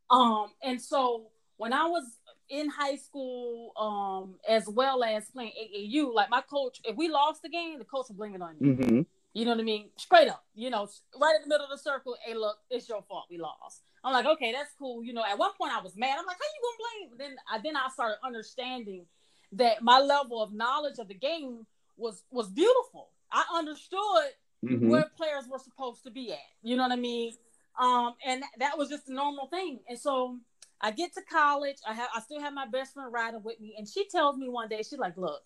Um, 0.10 0.48
and 0.64 0.82
so 0.82 1.28
when 1.58 1.74
I 1.74 1.86
was 1.86 2.06
in 2.50 2.70
high 2.70 2.96
school, 2.96 3.74
um, 3.78 4.36
as 4.48 4.68
well 4.68 5.04
as 5.04 5.30
playing 5.30 5.52
AAU, 5.52 6.14
like 6.14 6.30
my 6.30 6.42
coach, 6.42 6.80
if 6.84 6.96
we 6.96 7.08
lost 7.08 7.44
the 7.44 7.50
game, 7.50 7.78
the 7.78 7.86
coach 7.86 8.08
would 8.10 8.18
blame 8.18 8.36
it 8.36 8.42
on 8.42 8.56
me. 8.60 8.70
Mm-hmm. 8.70 9.02
You 9.34 9.46
know 9.46 9.52
what 9.52 9.60
I 9.60 9.64
mean? 9.64 9.90
Straight 9.98 10.28
up, 10.28 10.44
you 10.56 10.70
know, 10.72 10.88
right 11.20 11.36
in 11.36 11.44
the 11.44 11.48
middle 11.48 11.66
of 11.66 11.72
the 11.72 11.78
circle. 11.78 12.16
Hey, 12.26 12.34
look, 12.34 12.58
it's 12.72 12.90
your 12.90 13.04
fault. 13.04 13.26
We 13.30 13.38
lost. 13.38 13.84
I'm 14.04 14.14
like, 14.14 14.26
okay, 14.26 14.52
that's 14.52 14.74
cool. 14.78 15.04
You 15.04 15.14
know, 15.14 15.24
at 15.30 15.38
one 15.38 15.52
point 15.58 15.74
I 15.74 15.82
was 15.82 15.96
mad. 15.98 16.18
I'm 16.20 16.26
like, 16.26 16.38
how 16.38 16.46
you 16.56 16.62
gonna 16.64 17.18
blame? 17.18 17.18
Then 17.18 17.38
I 17.52 17.60
then 17.60 17.76
I 17.76 17.90
started 17.90 18.18
understanding 18.24 19.06
that 19.54 19.82
my 19.82 20.00
level 20.00 20.42
of 20.42 20.54
knowledge 20.54 21.00
of 21.00 21.08
the 21.08 21.14
game 21.16 21.66
was 21.98 22.24
was 22.32 22.50
beautiful. 22.50 23.10
I 23.32 23.44
understood 23.56 24.34
Mm-hmm. 24.62 24.90
where 24.90 25.06
players 25.16 25.46
were 25.50 25.58
supposed 25.58 26.04
to 26.04 26.12
be 26.12 26.34
at. 26.34 26.38
You 26.64 26.76
know 26.76 26.84
what 26.84 26.92
I 26.92 26.98
mean? 26.98 27.32
Um, 27.80 28.14
and 28.26 28.44
that 28.58 28.78
was 28.78 28.90
just 28.90 29.08
a 29.08 29.14
normal 29.14 29.48
thing. 29.48 29.80
And 29.88 29.98
so 29.98 30.38
I 30.82 30.92
get 30.92 31.14
to 31.14 31.22
college. 31.32 31.78
I 31.88 31.94
have 31.94 32.10
I 32.14 32.20
still 32.20 32.42
have 32.42 32.54
my 32.54 32.68
best 32.68 32.94
friend 32.94 33.12
riding 33.12 33.42
with 33.42 33.58
me, 33.62 33.76
and 33.78 33.88
she 33.88 34.06
tells 34.10 34.36
me 34.38 34.50
one 34.50 34.68
day, 34.68 34.80
she's 34.80 35.00
like, 35.00 35.16
"Look, 35.16 35.42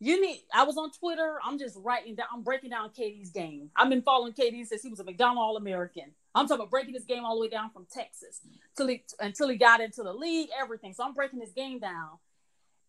you 0.00 0.20
need." 0.20 0.44
I 0.52 0.64
was 0.64 0.76
on 0.76 0.90
Twitter. 0.92 1.38
I'm 1.44 1.58
just 1.58 1.76
writing 1.82 2.14
down. 2.14 2.26
I'm 2.32 2.42
breaking 2.42 2.70
down 2.70 2.90
KD's 2.90 3.30
game. 3.30 3.70
I've 3.76 3.88
been 3.88 4.02
following 4.02 4.32
Katie 4.32 4.64
since 4.64 4.82
he 4.82 4.88
was 4.88 5.00
a 5.00 5.04
McDonald 5.04 5.38
All 5.38 5.56
American. 5.56 6.12
I'm 6.34 6.46
talking 6.46 6.62
about 6.62 6.70
breaking 6.70 6.94
his 6.94 7.04
game 7.04 7.24
all 7.24 7.36
the 7.36 7.40
way 7.42 7.48
down 7.48 7.70
from 7.70 7.86
Texas 7.92 8.40
till 8.76 8.88
he 8.88 9.04
until 9.20 9.48
he 9.48 9.56
got 9.56 9.80
into 9.80 10.02
the 10.02 10.12
league, 10.12 10.48
everything. 10.58 10.92
So 10.92 11.04
I'm 11.04 11.14
breaking 11.14 11.40
his 11.40 11.52
game 11.52 11.78
down. 11.78 12.18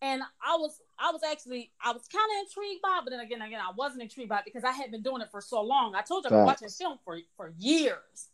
And 0.01 0.22
I 0.45 0.58
was 0.58 0.82
I 0.99 1.12
was 1.12 1.22
actually 1.24 1.72
I 1.84 1.91
was 1.91 2.03
kind 2.08 2.26
of 2.26 2.47
intrigued 2.47 2.82
by, 2.82 2.99
it, 2.99 3.06
but 3.06 3.12
then 3.12 3.20
again, 3.20 3.41
again, 3.41 3.62
I 3.62 3.72
wasn't 3.76 4.01
intrigued 4.01 4.30
by 4.30 4.39
it 4.39 4.45
because 4.45 4.64
I 4.64 4.72
had 4.72 4.91
been 4.91 5.01
doing 5.01 5.22
it 5.22 5.30
for 5.32 5.41
so 5.41 5.62
long. 5.62 5.95
I 5.95 6.01
told 6.01 6.24
you 6.24 6.28
I've 6.28 6.32
been 6.32 6.45
watching 6.45 6.70
film 6.70 6.99
for 7.06 7.18
for 7.38 7.53
years. 7.58 8.30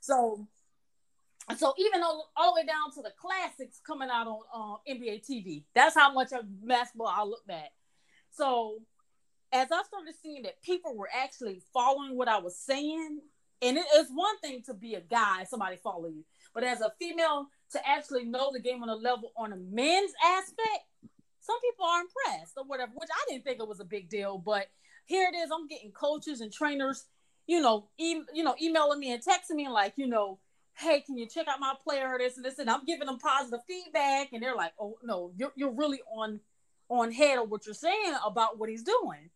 So 0.00 0.46
so 1.56 1.74
even 1.78 2.00
though 2.00 2.24
all 2.36 2.54
the 2.54 2.60
way 2.60 2.66
down 2.66 2.92
to 2.94 3.02
the 3.02 3.12
classics 3.18 3.80
coming 3.86 4.10
out 4.10 4.26
on 4.26 4.40
um, 4.52 4.76
NBA 4.88 5.24
TV, 5.24 5.64
that's 5.74 5.94
how 5.94 6.12
much 6.12 6.32
of 6.32 6.42
basketball 6.66 7.08
I 7.08 7.24
looked 7.24 7.48
at. 7.48 7.70
So 8.38 8.78
as 9.52 9.68
I 9.72 9.82
started 9.82 10.14
seeing 10.22 10.42
that 10.44 10.62
people 10.62 10.96
were 10.96 11.08
actually 11.12 11.60
following 11.74 12.16
what 12.16 12.28
I 12.28 12.38
was 12.38 12.56
saying, 12.56 13.20
and 13.60 13.76
it 13.76 13.86
is 13.96 14.06
one 14.14 14.38
thing 14.38 14.62
to 14.66 14.74
be 14.74 14.94
a 14.94 15.00
guy, 15.00 15.44
somebody 15.44 15.76
follow 15.76 16.06
you, 16.06 16.24
but 16.54 16.62
as 16.62 16.80
a 16.80 16.92
female 17.00 17.48
to 17.72 17.86
actually 17.86 18.24
know 18.24 18.50
the 18.52 18.60
game 18.60 18.82
on 18.82 18.88
a 18.88 18.94
level 18.94 19.32
on 19.36 19.52
a 19.52 19.56
men's 19.56 20.12
aspect, 20.24 20.84
some 21.40 21.60
people 21.60 21.84
are 21.84 22.00
impressed 22.00 22.52
or 22.56 22.64
whatever, 22.64 22.92
which 22.94 23.08
I 23.12 23.24
didn't 23.28 23.44
think 23.44 23.58
it 23.60 23.68
was 23.68 23.80
a 23.80 23.84
big 23.84 24.08
deal. 24.08 24.38
But 24.38 24.68
here 25.06 25.28
it 25.32 25.36
is, 25.36 25.50
I'm 25.52 25.66
getting 25.66 25.90
coaches 25.90 26.40
and 26.40 26.52
trainers, 26.52 27.06
you 27.46 27.60
know, 27.60 27.88
e- 27.98 28.22
you 28.32 28.44
know, 28.44 28.54
emailing 28.62 29.00
me 29.00 29.12
and 29.12 29.22
texting 29.22 29.56
me 29.56 29.64
and 29.64 29.74
like, 29.74 29.94
you 29.96 30.06
know, 30.06 30.38
hey, 30.78 31.00
can 31.00 31.18
you 31.18 31.26
check 31.26 31.48
out 31.48 31.58
my 31.58 31.74
player, 31.82 32.16
this 32.18 32.36
and 32.36 32.44
this, 32.44 32.58
and 32.60 32.70
I'm 32.70 32.84
giving 32.84 33.06
them 33.06 33.18
positive 33.18 33.60
feedback, 33.66 34.32
and 34.32 34.40
they're 34.42 34.54
like, 34.54 34.74
oh 34.78 34.98
no, 35.02 35.32
you're 35.36 35.52
you're 35.56 35.72
really 35.72 36.00
on 36.14 36.38
on 36.88 37.12
head 37.12 37.38
of 37.38 37.50
what 37.50 37.66
you're 37.66 37.74
saying 37.74 38.14
about 38.24 38.58
what 38.58 38.68
he's 38.68 38.82
doing, 38.82 39.30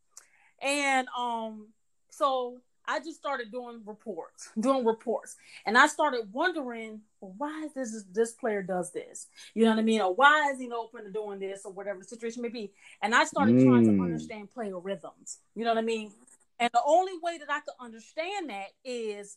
and 0.61 1.09
um, 1.17 1.69
so 2.11 2.59
I 2.87 2.99
just 2.99 3.19
started 3.19 3.53
doing 3.53 3.81
reports, 3.87 4.51
doing 4.59 4.85
reports, 4.85 5.37
and 5.67 5.79
I 5.79 5.87
started 5.87 6.33
wondering, 6.33 7.01
well, 7.21 7.35
why 7.39 7.65
is 7.67 7.75
this 7.75 8.05
this 8.13 8.33
player 8.33 8.63
does 8.63 8.93
this? 8.93 9.29
You 9.55 9.65
know 9.65 9.71
what 9.71 9.79
I 9.79 9.83
mean? 9.83 10.01
Or 10.01 10.15
why 10.15 10.51
is 10.53 10.59
he 10.59 10.71
open 10.73 11.05
to 11.05 11.11
doing 11.11 11.39
this, 11.39 11.63
or 11.65 11.73
whatever 11.73 12.01
the 12.01 12.05
situation 12.05 12.43
may 12.43 12.49
be? 12.49 12.73
And 13.03 13.15
I 13.15 13.25
started 13.25 13.59
trying 13.61 13.85
to 13.87 13.93
Mm. 13.93 14.03
understand 14.03 14.51
player 14.51 14.79
rhythms. 14.79 15.39
You 15.55 15.65
know 15.65 15.71
what 15.71 15.79
I 15.79 15.83
mean? 15.83 16.13
And 16.59 16.71
the 16.73 16.83
only 16.85 17.19
way 17.23 17.39
that 17.39 17.51
I 17.51 17.61
could 17.61 17.75
understand 17.81 18.51
that 18.51 18.69
is 18.85 19.37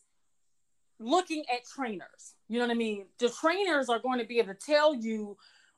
looking 0.99 1.43
at 1.53 1.65
trainers. 1.65 2.35
You 2.47 2.59
know 2.59 2.65
what 2.65 2.71
I 2.71 2.77
mean? 2.77 3.05
The 3.19 3.29
trainers 3.29 3.89
are 3.89 3.99
going 3.99 4.19
to 4.19 4.25
be 4.25 4.39
able 4.39 4.53
to 4.53 4.59
tell 4.59 4.95
you 4.95 5.37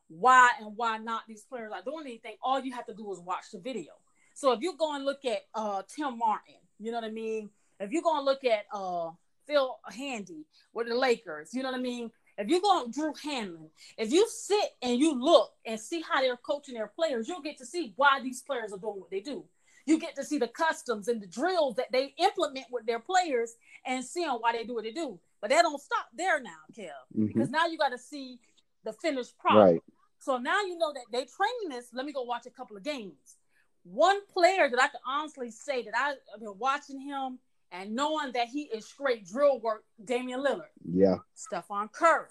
why 0.09 0.49
and 0.59 0.75
why 0.75 0.97
not 0.97 1.23
these 1.27 1.43
players 1.43 1.71
are 1.73 1.81
doing 1.83 2.05
anything. 2.05 2.35
All 2.41 2.59
you 2.59 2.73
have 2.73 2.85
to 2.87 2.93
do 2.93 3.11
is 3.11 3.19
watch 3.19 3.45
the 3.51 3.59
video. 3.59 3.91
So 4.33 4.51
if 4.51 4.61
you 4.61 4.75
go 4.77 4.95
and 4.95 5.03
look 5.05 5.25
at 5.25 5.41
uh 5.53 5.81
Tim 5.93 6.17
Martin, 6.17 6.55
you 6.79 6.91
know 6.91 6.97
what 6.99 7.07
I 7.07 7.11
mean? 7.11 7.49
If 7.79 7.91
you 7.91 8.01
go 8.01 8.15
and 8.15 8.25
look 8.25 8.43
at 8.43 8.65
uh 8.73 9.11
Phil 9.45 9.77
Handy 9.89 10.45
with 10.73 10.87
the 10.87 10.95
Lakers, 10.95 11.53
you 11.53 11.63
know 11.63 11.71
what 11.71 11.79
I 11.79 11.81
mean? 11.81 12.11
If 12.37 12.49
you 12.49 12.61
go 12.61 12.67
on 12.67 12.91
Drew 12.91 13.13
Hanlen, 13.13 13.69
if 13.97 14.11
you 14.11 14.27
sit 14.29 14.69
and 14.81 14.99
you 14.99 15.19
look 15.19 15.51
and 15.65 15.79
see 15.79 16.01
how 16.07 16.21
they're 16.21 16.37
coaching 16.37 16.75
their 16.75 16.87
players, 16.95 17.27
you'll 17.27 17.41
get 17.41 17.57
to 17.57 17.65
see 17.65 17.93
why 17.95 18.19
these 18.21 18.43
players 18.43 18.71
are 18.71 18.77
doing 18.77 18.99
what 18.99 19.09
they 19.09 19.21
do. 19.21 19.43
You 19.87 19.97
get 19.99 20.15
to 20.17 20.23
see 20.23 20.37
the 20.37 20.49
customs 20.49 21.07
and 21.07 21.19
the 21.21 21.27
drills 21.27 21.77
that 21.77 21.91
they 21.91 22.13
implement 22.19 22.67
with 22.71 22.85
their 22.85 22.99
players 22.99 23.55
and 23.85 24.03
seeing 24.03 24.29
why 24.29 24.51
they 24.51 24.65
do 24.65 24.75
what 24.75 24.83
they 24.83 24.91
do. 24.91 25.19
But 25.41 25.49
that 25.49 25.61
don't 25.63 25.81
stop 25.81 26.07
there 26.13 26.39
now, 26.39 26.59
Kev, 26.77 26.91
Mhm. 27.15 27.27
because 27.27 27.49
now 27.49 27.65
you 27.67 27.77
got 27.77 27.89
to 27.89 27.97
see 27.97 28.39
the 28.83 28.93
finished 28.93 29.35
product. 29.39 29.71
Right. 29.73 29.83
So 30.19 30.37
now 30.37 30.61
you 30.61 30.77
know 30.77 30.93
that 30.93 31.05
they 31.11 31.19
training 31.19 31.69
this. 31.69 31.87
Let 31.93 32.05
me 32.05 32.13
go 32.13 32.23
watch 32.23 32.45
a 32.45 32.51
couple 32.51 32.77
of 32.77 32.83
games. 32.83 33.37
One 33.83 34.19
player 34.25 34.69
that 34.69 34.81
I 34.81 34.87
can 34.87 34.99
honestly 35.07 35.51
say 35.51 35.83
that 35.83 35.93
I, 35.95 36.13
I've 36.33 36.41
been 36.41 36.57
watching 36.57 36.99
him 36.99 37.39
and 37.71 37.95
knowing 37.95 38.33
that 38.33 38.47
he 38.47 38.63
is 38.63 38.85
straight 38.85 39.25
drill 39.25 39.59
work, 39.59 39.83
Damian 40.03 40.41
Lillard, 40.41 40.71
yeah, 40.89 41.17
Stephen 41.33 41.87
Curry, 41.91 42.27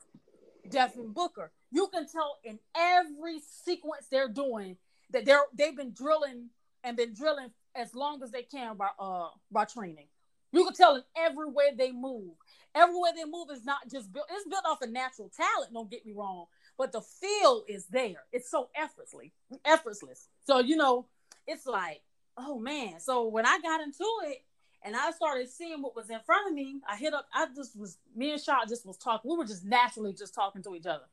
Devin 0.68 1.12
Booker. 1.12 1.53
You 1.70 1.89
can 1.93 2.07
tell 2.07 2.37
in 2.45 2.59
every 2.76 3.41
sequence 3.64 4.07
they're 4.11 4.28
doing 4.28 4.76
that 5.11 5.24
they're 5.24 5.45
they've 5.57 5.76
been 5.76 5.93
drilling 5.93 6.51
and 6.84 6.97
been 6.97 7.14
drilling 7.14 7.51
as 7.74 7.95
long 7.95 8.22
as 8.22 8.30
they 8.30 8.43
can 8.43 8.76
by 8.76 8.89
uh 8.99 9.28
by 9.51 9.64
training. 9.64 10.09
You 10.53 10.64
can 10.64 10.74
tell 10.74 10.97
in 10.97 11.03
every 11.16 11.51
way 11.51 11.74
they 11.76 11.93
move. 11.93 12.32
Every 12.74 12.95
way 12.99 13.11
they 13.14 13.24
move 13.24 13.49
is 13.53 13.64
not 13.64 13.89
just 13.91 14.12
built, 14.12 14.26
it's 14.30 14.49
built 14.49 14.64
off 14.66 14.82
of 14.82 14.91
natural 14.91 15.30
talent, 15.34 15.72
don't 15.72 15.91
get 15.91 16.05
me 16.05 16.12
wrong. 16.14 16.47
But 16.79 16.93
the 16.93 17.01
feel 17.01 17.64
is 17.68 17.87
there. 17.87 18.24
It's 18.33 18.51
so 18.51 18.68
effortlessly, 18.77 19.33
effortless. 19.64 20.29
So 20.47 20.59
you 20.59 20.77
know, 20.77 21.07
it's 21.47 21.66
like, 21.66 22.03
oh 22.37 22.59
man. 22.59 23.01
So 23.01 23.29
when 23.29 23.47
I 23.47 23.59
got 23.61 23.81
into 23.81 24.05
it 24.24 24.45
and 24.85 24.95
I 24.95 25.11
started 25.12 25.49
seeing 25.49 25.83
what 25.83 25.97
was 25.97 26.11
in 26.11 26.20
front 26.27 26.49
of 26.49 26.55
me, 26.55 26.81
I 26.89 26.97
hit 26.97 27.14
up, 27.14 27.27
I 27.33 27.47
just 27.55 27.79
was 27.79 27.99
me 28.14 28.33
and 28.33 28.41
Shaw 28.41 28.64
just 28.68 28.87
was 28.87 28.99
talking. 28.99 29.31
We 29.31 29.37
were 29.37 29.45
just 29.45 29.64
naturally 29.64 30.12
just 30.12 30.35
talking 30.35 30.62
to 30.64 30.74
each 30.74 30.87
other. 30.87 31.05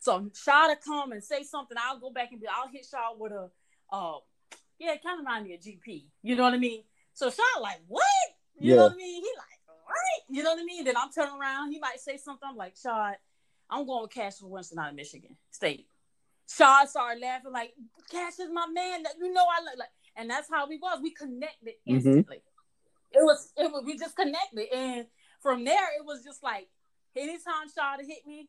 So 0.00 0.30
Shaw 0.34 0.68
to 0.68 0.76
come 0.76 1.12
and 1.12 1.22
say 1.22 1.42
something, 1.42 1.76
I'll 1.80 1.98
go 2.00 2.10
back 2.10 2.32
and 2.32 2.40
be, 2.40 2.46
I'll 2.46 2.68
hit 2.68 2.86
Shaw 2.90 3.14
with 3.18 3.32
a 3.32 3.50
uh 3.90 4.18
yeah, 4.78 4.92
it 4.92 5.02
kind 5.02 5.18
of 5.18 5.24
remind 5.24 5.46
me 5.46 5.54
of 5.54 5.60
GP. 5.60 6.04
You 6.22 6.36
know 6.36 6.42
what 6.42 6.52
I 6.52 6.58
mean? 6.58 6.82
So 7.14 7.30
Shaw 7.30 7.60
like, 7.60 7.80
what? 7.88 8.04
You 8.58 8.70
yeah. 8.70 8.76
know 8.76 8.82
what 8.84 8.92
I 8.92 8.96
mean? 8.96 9.22
He 9.22 9.30
like, 9.36 9.78
right? 9.88 10.22
You 10.28 10.42
know 10.42 10.54
what 10.54 10.60
I 10.60 10.64
mean? 10.64 10.84
Then 10.84 10.96
I'm 10.96 11.10
turning 11.10 11.38
around. 11.40 11.72
He 11.72 11.78
might 11.78 12.00
say 12.00 12.16
something. 12.18 12.48
I'm 12.48 12.56
like, 12.56 12.74
Shaw, 12.76 13.12
I'm 13.70 13.86
going 13.86 14.02
with 14.02 14.12
Cassius 14.12 14.42
Winston 14.42 14.78
out 14.78 14.90
of 14.90 14.94
Michigan 14.94 15.36
State. 15.50 15.86
Shaw 16.48 16.84
started 16.84 17.20
laughing 17.20 17.52
like, 17.52 17.72
Cash 18.10 18.38
is 18.38 18.50
my 18.52 18.66
man. 18.72 19.04
You 19.18 19.32
know 19.32 19.44
I 19.44 19.62
look 19.62 19.78
like, 19.78 19.88
and 20.16 20.30
that's 20.30 20.48
how 20.50 20.68
we 20.68 20.78
was. 20.78 21.00
We 21.02 21.10
connected 21.10 21.74
mm-hmm. 21.88 21.96
instantly. 21.96 22.36
Mm-hmm. 22.36 23.18
It 23.18 23.22
was, 23.22 23.52
it 23.56 23.72
was, 23.72 23.82
we 23.84 23.98
just 23.98 24.16
connected, 24.16 24.72
and 24.74 25.06
from 25.40 25.64
there 25.64 25.88
it 25.98 26.04
was 26.04 26.22
just 26.24 26.42
like, 26.42 26.68
anytime 27.16 27.68
Shaw 27.74 27.96
to 27.96 28.04
hit 28.04 28.26
me, 28.26 28.48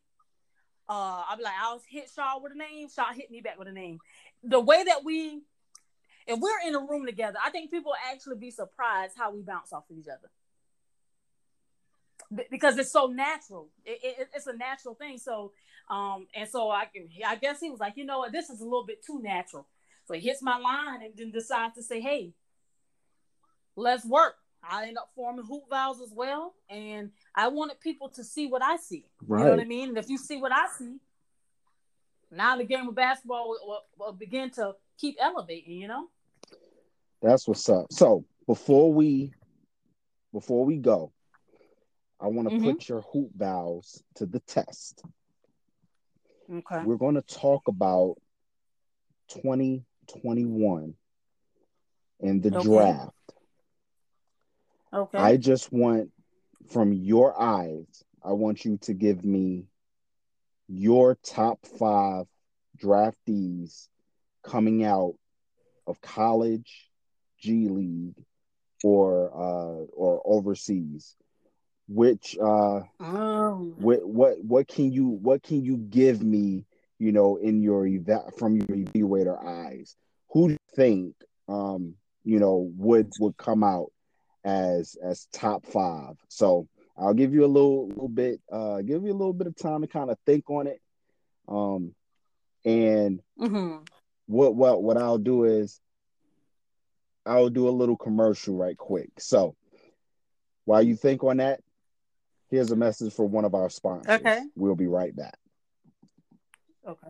uh, 0.90 1.24
I'd 1.30 1.38
be 1.38 1.44
like, 1.44 1.54
I'll 1.62 1.82
hit 1.90 2.10
Shaw 2.14 2.40
with 2.42 2.54
a 2.54 2.58
name. 2.58 2.88
Shaw 2.94 3.14
hit 3.14 3.32
me 3.32 3.42
back 3.42 3.58
with 3.58 3.68
a 3.68 3.72
name. 3.72 4.00
The 4.44 4.60
way 4.60 4.84
that 4.84 5.04
we 5.04 5.42
if 6.28 6.38
we're 6.40 6.68
in 6.68 6.76
a 6.76 6.80
room 6.80 7.06
together, 7.06 7.38
I 7.44 7.50
think 7.50 7.72
people 7.72 7.94
actually 8.12 8.36
be 8.36 8.52
surprised 8.52 9.14
how 9.18 9.32
we 9.32 9.42
bounce 9.42 9.72
off 9.72 9.90
of 9.90 9.98
each 9.98 10.08
other 10.08 10.30
because 12.50 12.78
it's 12.78 12.92
so 12.92 13.08
natural. 13.08 13.70
It, 13.86 14.00
it, 14.04 14.30
it's 14.34 14.48
a 14.48 14.56
natural 14.56 14.96
thing. 14.96 15.18
So, 15.18 15.52
um, 15.90 16.28
and 16.36 16.48
so 16.50 16.70
I, 16.70 16.88
I 17.26 17.36
guess 17.36 17.60
he 17.60 17.70
was 17.70 17.80
like, 17.80 17.94
you 17.96 18.06
know 18.06 18.20
what, 18.20 18.32
this 18.32 18.50
is 18.50 18.62
a 18.62 18.64
little 18.64 18.86
bit 18.86 19.06
too 19.06 19.22
natural. 19.22 19.68
So 20.06 20.14
he 20.14 20.22
hits 20.22 20.42
my 20.42 20.58
line 20.58 21.02
and 21.04 21.14
then 21.16 21.32
decides 21.32 21.76
to 21.76 21.84
say, 21.84 22.00
hey, 22.00 22.34
let's 23.76 24.06
work. 24.06 24.36
I 24.70 24.88
end 24.88 24.98
up 24.98 25.12
forming 25.16 25.46
hoop 25.46 25.70
vows 25.70 26.02
as 26.02 26.12
well, 26.14 26.56
and 26.70 27.12
I 27.36 27.48
wanted 27.48 27.80
people 27.80 28.10
to 28.10 28.24
see 28.24 28.48
what 28.48 28.62
I 28.62 28.78
see. 28.78 29.06
Right. 29.26 29.40
You 29.40 29.46
know 29.46 29.52
what 29.52 29.60
I 29.62 29.66
mean? 29.66 29.90
And 29.90 29.98
if 29.98 30.10
you 30.10 30.18
see 30.18 30.42
what 30.42 30.52
I 30.52 30.66
see, 30.78 30.98
now 32.32 32.58
the 32.58 32.66
game 32.66 32.88
of 32.88 32.96
basketball 32.96 33.50
will, 33.50 33.60
will, 33.64 33.82
will 33.98 34.14
begin 34.14 34.50
to 34.52 34.74
keep 35.00 35.16
elevating. 35.22 35.80
You 35.80 35.88
know. 35.88 36.08
That's 37.22 37.48
what's 37.48 37.70
up. 37.70 37.86
So 37.92 38.26
before 38.46 38.92
we 38.92 39.32
before 40.34 40.66
we 40.66 40.78
go, 40.78 41.14
I 42.20 42.28
want 42.28 42.50
to 42.50 42.56
mm-hmm. 42.56 42.72
put 42.72 42.90
your 42.90 43.02
hoop 43.02 43.30
vows 43.36 44.04
to 44.16 44.26
the 44.26 44.40
test. 44.42 45.04
Okay. 46.52 46.84
We're 46.84 46.98
going 46.98 47.16
to 47.16 47.22
talk 47.22 47.68
about 47.68 48.16
2021 49.30 50.94
and 52.22 52.44
the 52.44 52.56
okay. 52.58 52.64
draft. 52.64 53.12
Okay. 54.94 55.18
I 55.18 55.38
just 55.38 55.72
want 55.72 56.12
from 56.72 56.94
your 56.94 57.40
eyes, 57.40 58.04
I 58.24 58.34
want 58.34 58.66
you 58.66 58.78
to 58.84 58.94
give 58.94 59.24
me 59.24 59.66
your 60.68 61.18
top 61.24 61.66
five 61.80 62.26
draftees 62.82 63.88
coming 64.44 64.84
out 64.84 65.16
of 65.86 66.02
college 66.02 66.90
G 67.40 67.68
League 67.70 68.16
or 68.84 69.32
uh, 69.34 69.86
or 69.94 70.22
overseas. 70.26 71.16
Which 71.88 72.38
uh, 72.40 72.82
oh. 73.00 73.74
what 73.78 74.06
what 74.08 74.44
what 74.44 74.68
can 74.68 74.92
you 74.92 75.08
what 75.08 75.44
can 75.44 75.64
you 75.64 75.78
give 75.78 76.22
me? 76.22 76.66
You 77.00 77.12
know, 77.12 77.38
in 77.38 77.62
your 77.62 77.86
eva- 77.86 78.32
from 78.38 78.56
your 78.56 78.66
evaluator 78.66 79.38
eyes, 79.46 79.96
who 80.32 80.48
do 80.48 80.54
you 80.54 80.76
think 80.76 81.16
um, 81.48 81.94
you 82.24 82.40
know 82.40 82.72
would 82.76 83.12
would 83.20 83.38
come 83.38 83.64
out 83.64 83.92
as 84.44 84.98
as 85.02 85.28
top 85.32 85.66
five? 85.66 86.16
So 86.28 86.68
I'll 86.98 87.14
give 87.14 87.34
you 87.34 87.46
a 87.46 87.48
little 87.48 87.88
little 87.88 88.10
bit 88.10 88.42
uh, 88.52 88.82
give 88.82 89.04
you 89.04 89.12
a 89.12 89.14
little 89.14 89.34
bit 89.34 89.48
of 89.48 89.56
time 89.56 89.82
to 89.82 89.88
kind 89.88 90.10
of 90.10 90.18
think 90.26 90.50
on 90.50 90.68
it. 90.68 90.82
Um, 91.48 91.94
and 92.66 93.22
mm-hmm. 93.40 93.78
what 94.26 94.56
what 94.56 94.84
what 94.84 94.98
I'll 94.98 95.20
do 95.20 95.46
is 95.46 95.80
I'll 97.26 97.50
do 97.50 97.68
a 97.68 97.72
little 97.72 97.98
commercial 97.98 98.56
right 98.56 98.78
quick. 98.78 99.10
So 99.20 99.56
while 100.66 100.82
you 100.82 100.96
think 100.96 101.24
on 101.24 101.38
that, 101.38 101.62
here's 102.50 102.72
a 102.72 102.76
message 102.76 103.14
for 103.14 103.28
one 103.28 103.46
of 103.46 103.54
our 103.54 103.70
sponsors. 103.70 104.20
Okay. 104.20 104.42
We'll 104.56 104.76
be 104.76 104.88
right 104.88 105.16
back. 105.16 105.38
Okay. 106.88 107.08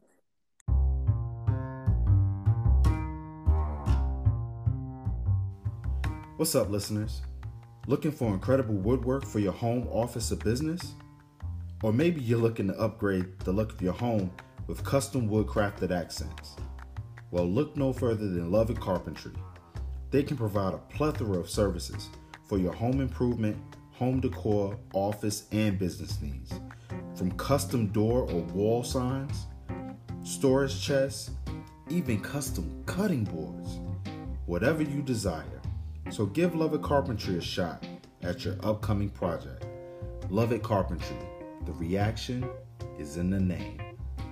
What's 6.38 6.54
up, 6.56 6.70
listeners? 6.70 7.22
Looking 7.88 8.12
for 8.12 8.34
incredible 8.34 8.76
woodwork 8.76 9.26
for 9.26 9.40
your 9.40 9.54
home, 9.54 9.88
office, 9.92 10.32
or 10.32 10.36
business? 10.36 10.94
Or 11.84 11.94
maybe 11.94 12.22
you're 12.22 12.40
looking 12.40 12.68
to 12.68 12.80
upgrade 12.80 13.40
the 13.40 13.52
look 13.52 13.74
of 13.74 13.82
your 13.82 13.94
home 13.94 14.32
with 14.68 14.84
custom 14.84 15.30
woodcrafted 15.30 15.92
accents? 15.92 16.56
Well, 17.32 17.46
look 17.46 17.78
no 17.78 17.94
further 17.94 18.28
than 18.28 18.52
Lovett 18.52 18.80
Carpentry. 18.80 19.34
They 20.12 20.24
can 20.24 20.38
provide 20.38 20.74
a 20.74 20.78
plethora 20.78 21.38
of 21.38 21.50
services 21.50 22.10
for 22.44 22.58
your 22.58 22.74
home 22.74 23.02
improvement, 23.02 23.58
home 23.98 24.20
decor, 24.20 24.78
office, 24.94 25.46
and 25.52 25.80
business 25.80 26.22
needs. 26.22 26.54
From 27.16 27.32
custom 27.32 27.88
door 27.88 28.30
or 28.32 28.42
wall 28.54 28.84
signs, 28.84 29.48
storage 30.24 30.80
chests, 30.80 31.32
even 31.90 32.20
custom 32.22 32.84
cutting 32.86 33.24
boards. 33.24 33.80
Whatever 34.46 34.84
you 34.84 35.02
desire. 35.02 35.62
So 36.12 36.28
give 36.28 36.56
Lovett 36.56 36.84
Carpentry 36.84 37.38
a 37.38 37.42
shot 37.42 37.86
at 38.22 38.46
your 38.46 38.56
upcoming 38.64 39.10
project. 39.10 39.66
Lovett 40.30 40.62
Carpentry. 40.62 41.18
The 41.66 41.74
reaction 41.74 42.48
is 43.00 43.18
in 43.18 43.32
the 43.32 43.40
name. 43.40 43.82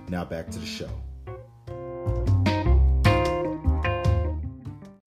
Now 0.08 0.24
back 0.24 0.48
to 0.50 0.58
the 0.60 0.66
show. 0.66 0.90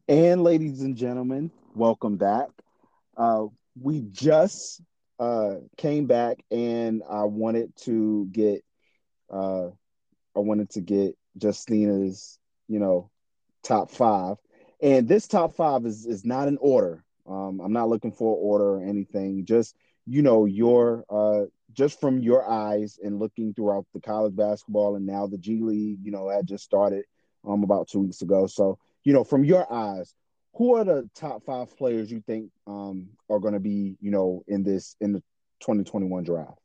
And 0.10 0.44
ladies 0.44 0.82
and 0.82 0.98
gentlemen, 0.98 1.50
welcome 1.76 2.18
back. 2.18 2.50
Uh, 3.16 3.46
we 3.82 4.02
just 4.12 4.82
uh, 5.20 5.56
came 5.78 6.06
back, 6.08 6.38
and 6.52 7.04
I 7.10 7.24
wanted 7.26 7.76
to 7.84 8.28
get, 8.32 8.64
uh, 9.32 9.68
I 10.36 10.40
wanted 10.40 10.70
to 10.72 10.82
get 10.82 11.18
Justina's, 11.38 12.40
you 12.68 12.80
know, 12.80 13.10
top 13.64 13.92
five. 13.92 14.38
And 14.82 15.08
this 15.08 15.28
top 15.28 15.56
five 15.56 15.86
is 15.86 16.06
is 16.06 16.24
not 16.24 16.48
in 16.48 16.58
order. 16.58 17.04
Um, 17.28 17.60
I'm 17.60 17.74
not 17.74 17.90
looking 17.90 18.12
for 18.12 18.36
order 18.36 18.76
or 18.76 18.84
anything. 18.84 19.46
Just 19.46 19.76
you 20.06 20.22
know, 20.22 20.46
your 20.46 21.04
uh, 21.10 21.46
just 21.74 22.00
from 22.00 22.20
your 22.20 22.50
eyes 22.50 22.98
and 23.04 23.20
looking 23.20 23.54
throughout 23.54 23.86
the 23.94 24.00
college 24.00 24.36
basketball 24.36 24.96
and 24.96 25.06
now 25.06 25.28
the 25.28 25.38
G 25.38 25.62
League, 25.62 26.00
you 26.02 26.12
know, 26.12 26.30
had 26.30 26.48
just 26.48 26.64
started 26.64 27.04
um 27.48 27.64
about 27.64 27.88
two 27.88 28.00
weeks 28.00 28.22
ago. 28.22 28.48
So 28.48 28.80
you 29.04 29.14
know, 29.14 29.24
from 29.24 29.44
your 29.44 29.72
eyes, 29.72 30.14
who 30.60 30.76
are 30.76 30.84
the 30.84 31.10
top 31.16 31.46
five 31.46 31.76
players 31.78 32.12
you 32.12 32.22
think 32.28 32.52
um, 32.68 33.08
are 33.30 33.40
going 33.40 33.54
to 33.54 33.62
be, 33.62 33.96
you 34.02 34.12
know, 34.12 34.44
in 34.50 34.62
this 34.62 34.98
in 35.00 35.14
the 35.14 35.24
2021 35.62 36.26
draft? 36.26 36.60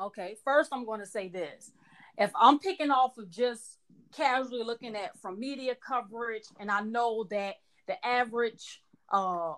Okay, 0.00 0.36
first 0.44 0.70
I'm 0.72 0.86
going 0.86 1.00
to 1.00 1.06
say 1.06 1.28
this: 1.28 1.70
if 2.16 2.32
I'm 2.34 2.58
picking 2.58 2.90
off 2.90 3.18
of 3.18 3.30
just 3.30 3.78
casually 4.16 4.64
looking 4.64 4.96
at 4.96 5.18
from 5.20 5.38
media 5.38 5.74
coverage, 5.86 6.44
and 6.58 6.70
I 6.70 6.80
know 6.80 7.24
that 7.24 7.56
the 7.86 8.04
average 8.04 8.82
uh, 9.12 9.52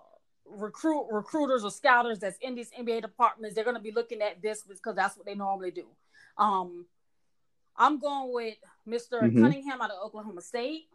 recruit 0.45 1.07
recruiters 1.09 1.63
or 1.63 1.71
scouters 1.71 2.19
that's 2.19 2.37
in 2.41 2.55
these 2.55 2.71
NBA 2.77 3.03
departments, 3.03 3.55
they're 3.55 3.63
going 3.63 3.77
to 3.77 3.81
be 3.81 3.93
looking 3.93 4.21
at 4.21 4.41
this 4.41 4.63
because 4.63 4.97
that's 4.97 5.15
what 5.15 5.25
they 5.25 5.35
normally 5.35 5.71
do. 5.71 5.85
Um, 6.37 6.87
I'm 7.77 7.99
going 7.99 8.33
with 8.33 8.57
mister 8.85 9.21
mm-hmm. 9.21 9.41
Cunningham 9.41 9.81
out 9.81 9.91
of 9.91 10.05
Oklahoma 10.05 10.41
State. 10.41 10.87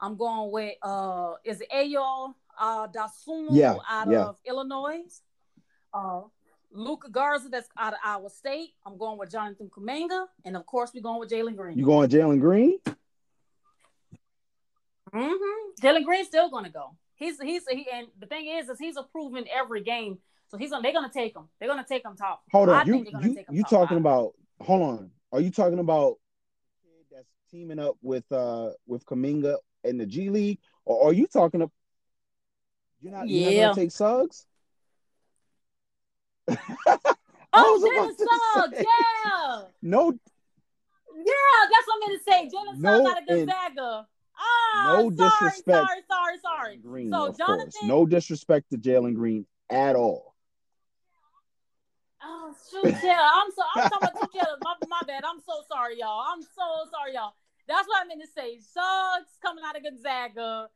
I'm 0.00 0.16
going 0.16 0.50
with 0.50 0.74
uh 0.82 1.34
is 1.44 1.60
it 1.60 1.68
Ayo 1.74 2.34
uh 2.58 2.88
Dosunmu 2.88 3.48
yeah, 3.50 3.76
out 3.88 4.10
yeah. 4.10 4.24
of 4.24 4.36
Illinois. 4.46 5.02
Uh 5.92 6.22
Luka 6.72 7.10
Garza 7.10 7.48
that's 7.48 7.68
out 7.76 7.94
of 7.94 7.98
Iowa 8.04 8.30
State. 8.30 8.74
I'm 8.86 8.96
going 8.96 9.18
with 9.18 9.30
Jonathan 9.30 9.68
Kuminga. 9.68 10.26
And 10.44 10.56
of 10.56 10.64
course 10.66 10.92
we're 10.94 11.02
going 11.02 11.18
with 11.20 11.30
Jalen 11.30 11.56
Green. 11.56 11.76
You 11.76 11.84
going 11.84 12.08
Jalen 12.08 12.40
Green? 12.40 12.78
Mm-hmm. 15.12 15.86
Jalen 15.86 16.04
Green's 16.04 16.28
still 16.28 16.48
gonna 16.50 16.70
go. 16.70 16.96
He's 17.16 17.40
he's 17.40 17.66
he, 17.68 17.86
and 17.92 18.06
the 18.18 18.26
thing 18.26 18.46
is, 18.46 18.68
is 18.68 18.78
he's 18.78 18.96
approving 18.96 19.46
every 19.48 19.82
game. 19.82 20.18
So 20.48 20.56
he's 20.56 20.70
gonna 20.70 20.82
they're 20.82 20.92
gonna 20.92 21.10
take 21.12 21.36
him. 21.36 21.48
They're 21.58 21.68
gonna 21.68 21.86
take 21.86 22.04
him 22.04 22.16
top. 22.16 22.42
Hold 22.52 22.68
on, 22.68 22.76
I 22.76 22.84
you 22.84 23.06
you, 23.20 23.44
you 23.50 23.62
talking 23.64 23.88
five. 23.88 23.98
about? 23.98 24.34
Hold 24.62 24.82
on, 24.82 25.10
are 25.32 25.40
you 25.40 25.50
talking 25.50 25.78
about 25.80 26.16
that's 27.10 27.28
teaming 27.50 27.78
up 27.78 27.96
with 28.02 28.24
uh 28.30 28.70
with 28.86 29.04
Kuminga 29.04 29.56
in 29.84 29.98
the 29.98 30.06
G 30.06 30.30
League, 30.30 30.58
or 30.84 31.08
are 31.08 31.12
you 31.12 31.26
talking 31.26 31.62
about? 31.62 31.72
You're 33.00 33.12
not. 33.12 33.28
Yeah. 33.28 33.48
You're 33.48 33.66
not 33.66 33.74
gonna 33.74 33.82
take 33.82 33.92
Suggs. 33.92 34.46
oh, 37.52 37.80
Jalen 37.82 38.16
Suggs, 38.16 38.78
yeah. 38.78 39.62
No. 39.82 40.12
Yeah, 41.16 41.34
that's 41.70 41.86
what 41.86 41.94
I'm 41.94 42.08
gonna 42.08 42.22
say. 42.26 42.48
Jalen 42.48 42.78
no, 42.78 43.04
Suggs 43.04 43.10
out 43.10 43.22
of 43.22 43.28
Gonzaga. 43.28 44.06
Oh, 44.42 45.10
no 45.10 45.26
ah, 45.26 45.28
sorry, 45.28 45.50
disrespect. 45.50 45.66
Sorry, 45.66 46.00
sorry, 46.08 46.38
sorry. 46.42 46.76
Green, 46.78 47.10
so 47.10 47.32
Jonathan, 47.32 47.70
course. 47.70 47.84
no 47.84 48.06
disrespect 48.06 48.70
to 48.70 48.78
Jalen 48.78 49.14
Green 49.14 49.46
at 49.68 49.96
all. 49.96 50.34
Oh 52.22 52.54
shoot, 52.70 52.84
yeah. 53.02 53.28
I'm 53.32 53.50
so 53.50 53.62
I'm 53.74 53.90
talking 53.90 54.08
about 54.08 54.32
two 54.32 54.38
My, 54.62 54.74
my 54.88 55.00
bad. 55.06 55.24
I'm 55.24 55.40
so 55.40 55.62
sorry, 55.68 55.98
y'all. 55.98 56.24
I'm 56.26 56.42
so 56.42 56.90
sorry, 56.90 57.14
y'all. 57.14 57.34
That's 57.68 57.86
what 57.86 58.02
I 58.02 58.08
meant 58.08 58.20
to 58.22 58.28
say. 58.28 58.58
Suggs 58.58 59.30
coming 59.42 59.64
out 59.64 59.76
of 59.76 59.79
Gonzaga, 59.90 60.68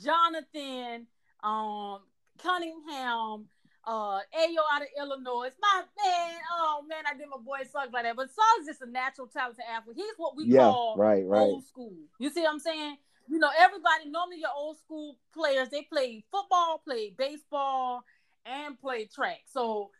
Jonathan, 0.00 1.06
um, 1.42 2.00
Cunningham, 2.42 3.46
uh, 3.86 4.18
Ayo 4.18 4.62
out 4.72 4.82
of 4.82 4.88
Illinois. 4.98 5.50
My 5.60 5.82
man, 6.04 6.34
oh 6.52 6.84
man, 6.88 7.04
I 7.10 7.16
did 7.16 7.26
my 7.30 7.42
boy 7.42 7.58
Suggs 7.70 7.92
like 7.92 8.04
that. 8.04 8.16
But 8.16 8.28
Suggs 8.28 8.68
is 8.68 8.80
a 8.82 8.86
natural 8.86 9.26
talented 9.26 9.64
athlete. 9.74 9.96
He's 9.96 10.14
what 10.16 10.36
we 10.36 10.44
yeah, 10.46 10.60
call 10.60 10.96
right, 10.96 11.24
right. 11.26 11.40
old 11.40 11.66
school. 11.66 11.92
You 12.18 12.30
see 12.30 12.42
what 12.42 12.52
I'm 12.52 12.60
saying? 12.60 12.96
You 13.28 13.38
know, 13.38 13.50
everybody 13.58 14.08
normally 14.08 14.40
your 14.40 14.50
old 14.56 14.78
school 14.78 15.16
players 15.32 15.68
they 15.70 15.82
play 15.82 16.24
football, 16.30 16.80
play 16.84 17.14
baseball, 17.16 18.04
and 18.44 18.78
play 18.78 19.06
track. 19.06 19.40
So, 19.46 19.90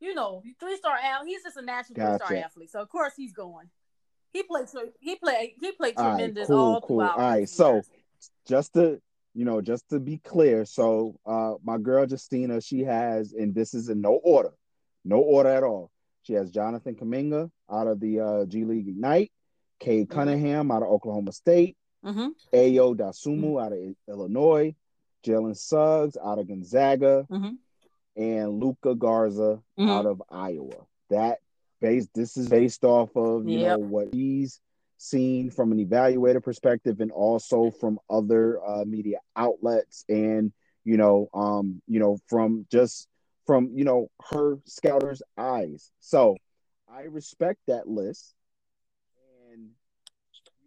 you 0.00 0.14
know, 0.14 0.42
three 0.60 0.76
star 0.76 0.96
athlete. 0.96 1.30
He's 1.30 1.42
just 1.42 1.56
a 1.56 1.62
natural 1.62 1.96
gotcha. 1.96 2.24
three 2.26 2.36
star 2.36 2.44
athlete. 2.46 2.70
So 2.70 2.80
of 2.80 2.88
course 2.88 3.12
he's 3.16 3.32
going. 3.32 3.68
He 4.32 4.42
played. 4.42 4.66
He 5.00 5.16
played. 5.16 5.52
He 5.60 5.72
played 5.72 5.96
tremendous 5.96 6.50
all, 6.50 6.56
right, 6.56 6.58
cool, 6.58 6.74
all 6.74 6.80
cool. 6.80 6.96
throughout. 6.98 7.18
All 7.18 7.30
right, 7.30 7.48
so 7.48 7.82
just 8.46 8.74
to 8.74 9.00
you 9.36 9.44
know, 9.44 9.60
just 9.60 9.90
to 9.90 10.00
be 10.00 10.16
clear, 10.24 10.64
so 10.64 11.14
uh, 11.26 11.54
my 11.62 11.76
girl 11.76 12.06
Justina, 12.08 12.58
she 12.62 12.80
has, 12.84 13.34
and 13.34 13.54
this 13.54 13.74
is 13.74 13.90
in 13.90 14.00
no 14.00 14.14
order, 14.24 14.54
no 15.04 15.18
order 15.18 15.50
at 15.50 15.62
all. 15.62 15.90
She 16.22 16.32
has 16.32 16.50
Jonathan 16.50 16.94
Kuminga 16.94 17.50
out 17.70 17.86
of 17.86 18.00
the 18.00 18.20
uh, 18.20 18.44
G 18.46 18.64
League 18.64 18.88
Ignite, 18.88 19.30
Cade. 19.78 20.08
Cunningham 20.08 20.70
out 20.70 20.82
of 20.82 20.88
Oklahoma 20.88 21.32
State, 21.32 21.76
mm-hmm. 22.02 22.28
Ayo 22.54 22.96
Dosunmu 22.96 23.42
mm-hmm. 23.42 23.58
out 23.58 23.72
of 23.72 23.94
Illinois, 24.08 24.74
Jalen 25.22 25.54
Suggs 25.54 26.16
out 26.16 26.38
of 26.38 26.48
Gonzaga, 26.48 27.26
mm-hmm. 27.30 27.56
and 28.16 28.58
Luka 28.58 28.94
Garza 28.94 29.60
mm-hmm. 29.78 29.90
out 29.90 30.06
of 30.06 30.22
Iowa. 30.30 30.86
That 31.10 31.40
based 31.82 32.08
this 32.14 32.38
is 32.38 32.48
based 32.48 32.84
off 32.84 33.14
of 33.14 33.46
you 33.46 33.58
yep. 33.58 33.78
know 33.78 33.84
what 33.84 34.14
he's 34.14 34.60
seen 34.98 35.50
from 35.50 35.72
an 35.72 35.84
evaluator 35.84 36.42
perspective 36.42 37.00
and 37.00 37.12
also 37.12 37.70
from 37.70 37.98
other 38.08 38.60
uh, 38.66 38.84
media 38.84 39.18
outlets 39.36 40.04
and 40.08 40.52
you 40.84 40.96
know 40.96 41.28
um 41.34 41.82
you 41.86 41.98
know 41.98 42.18
from 42.28 42.66
just 42.70 43.08
from 43.46 43.70
you 43.74 43.84
know 43.84 44.10
her 44.30 44.58
scouter's 44.64 45.22
eyes. 45.38 45.90
So 46.00 46.36
i 46.92 47.02
respect 47.02 47.60
that 47.68 47.88
list. 47.88 48.34
And 49.52 49.70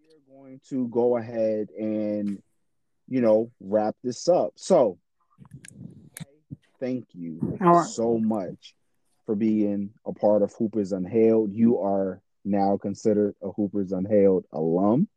we're 0.07 0.35
going 0.35 0.61
to 0.69 0.87
go 0.87 1.17
ahead 1.17 1.69
and 1.77 2.41
you 3.07 3.21
know 3.21 3.51
wrap 3.59 3.95
this 4.03 4.27
up. 4.27 4.53
So 4.55 4.97
thank 6.79 7.07
you 7.13 7.57
right. 7.59 7.85
so 7.85 8.17
much 8.17 8.75
for 9.25 9.35
being 9.35 9.91
a 10.05 10.13
part 10.13 10.41
of 10.41 10.53
hoopers 10.53 10.91
unhailed 10.91 11.53
you 11.53 11.79
are 11.79 12.21
now 12.45 12.77
considered 12.77 13.35
a 13.41 13.49
Hoopers 13.49 13.91
Unhailed 13.91 14.45
alum. 14.51 15.07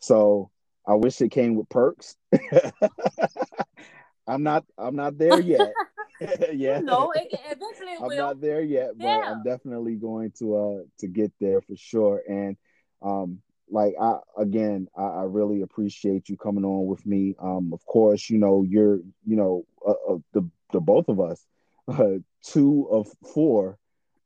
So 0.00 0.50
I 0.86 0.94
wish 0.94 1.20
it 1.20 1.30
came 1.30 1.54
with 1.54 1.68
perks. 1.68 2.16
I'm 4.26 4.42
not 4.42 4.64
I'm 4.78 4.96
not 4.96 5.18
there 5.18 5.40
yet. 5.40 5.72
yeah. 6.52 6.78
No, 6.78 7.12
eventually 7.14 7.94
I'm 8.00 8.06
will. 8.06 8.16
not 8.16 8.40
there 8.40 8.62
yet, 8.62 8.96
but 8.96 9.04
yeah. 9.04 9.32
I'm 9.32 9.42
definitely 9.42 9.96
going 9.96 10.32
to 10.38 10.56
uh 10.56 10.82
to 11.00 11.06
get 11.08 11.32
there 11.40 11.60
for 11.60 11.76
sure. 11.76 12.22
And 12.28 12.56
um 13.02 13.40
like 13.70 13.94
I 14.00 14.18
again, 14.36 14.88
I, 14.96 15.02
I 15.02 15.22
really 15.24 15.62
appreciate 15.62 16.28
you 16.28 16.36
coming 16.36 16.64
on 16.64 16.86
with 16.86 17.04
me. 17.06 17.34
Um, 17.40 17.70
of 17.72 17.84
course, 17.86 18.28
you 18.28 18.38
know 18.38 18.62
you're 18.62 18.96
you 19.24 19.36
know 19.36 19.64
uh, 19.86 20.14
uh, 20.14 20.18
the 20.32 20.48
the 20.72 20.80
both 20.80 21.08
of 21.08 21.20
us, 21.20 21.44
uh, 21.88 22.18
two 22.42 22.86
of 22.90 23.08
four 23.32 23.78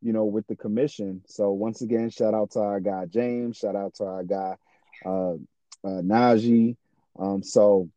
you 0.02 0.12
know, 0.12 0.24
with 0.24 0.46
the 0.46 0.56
commission. 0.56 1.22
So 1.26 1.50
once 1.50 1.82
again, 1.82 2.10
shout 2.10 2.34
out 2.34 2.52
to 2.52 2.60
our 2.60 2.80
guy 2.80 3.06
James, 3.06 3.56
shout 3.56 3.76
out 3.76 3.94
to 3.94 4.04
our 4.04 4.24
guy 4.24 4.56
uh, 5.04 5.34
uh 5.84 6.02
Najee. 6.02 6.76
Um, 7.18 7.42
so 7.42 7.90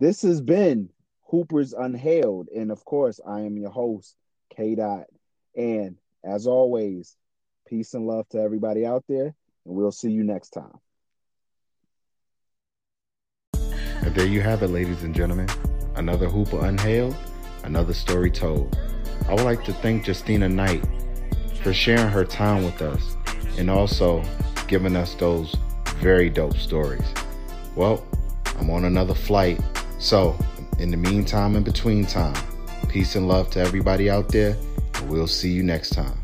this 0.00 0.22
has 0.22 0.40
been 0.40 0.90
Hoopers 1.30 1.72
Unhailed, 1.72 2.48
and 2.54 2.70
of 2.70 2.84
course, 2.84 3.20
I 3.26 3.40
am 3.40 3.56
your 3.56 3.70
host, 3.70 4.14
K 4.54 4.74
Dot. 4.74 5.04
And 5.56 5.96
as 6.24 6.46
always, 6.46 7.16
peace 7.66 7.94
and 7.94 8.06
love 8.06 8.28
to 8.30 8.40
everybody 8.40 8.86
out 8.86 9.04
there, 9.08 9.26
and 9.26 9.34
we'll 9.74 9.92
see 9.92 10.10
you 10.10 10.24
next 10.24 10.50
time. 10.50 10.78
And 13.54 14.14
there 14.14 14.26
you 14.26 14.40
have 14.42 14.62
it, 14.62 14.68
ladies 14.68 15.02
and 15.02 15.14
gentlemen. 15.14 15.48
Another 15.96 16.28
Hooper 16.28 16.64
Unhailed, 16.66 17.16
another 17.62 17.94
story 17.94 18.30
told. 18.30 18.76
I 19.28 19.34
would 19.34 19.44
like 19.44 19.64
to 19.64 19.72
thank 19.72 20.06
Justina 20.06 20.48
Knight 20.48 20.84
for 21.64 21.72
sharing 21.72 22.08
her 22.08 22.26
time 22.26 22.62
with 22.62 22.82
us 22.82 23.16
and 23.56 23.70
also 23.70 24.22
giving 24.68 24.94
us 24.94 25.14
those 25.14 25.56
very 25.96 26.28
dope 26.28 26.56
stories. 26.58 27.06
Well, 27.74 28.04
I'm 28.58 28.68
on 28.68 28.84
another 28.84 29.14
flight. 29.14 29.58
So, 29.98 30.36
in 30.78 30.90
the 30.90 30.98
meantime, 30.98 31.56
in 31.56 31.62
between 31.62 32.04
time, 32.04 32.36
peace 32.88 33.16
and 33.16 33.28
love 33.28 33.50
to 33.52 33.60
everybody 33.60 34.10
out 34.10 34.28
there, 34.28 34.56
and 34.96 35.08
we'll 35.08 35.26
see 35.26 35.50
you 35.50 35.62
next 35.62 35.94
time. 35.94 36.20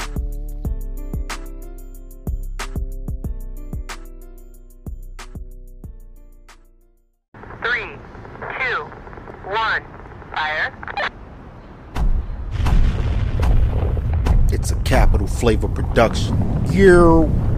Flavor 15.26 15.68
Production. 15.68 16.36
Yeah. 16.70 17.49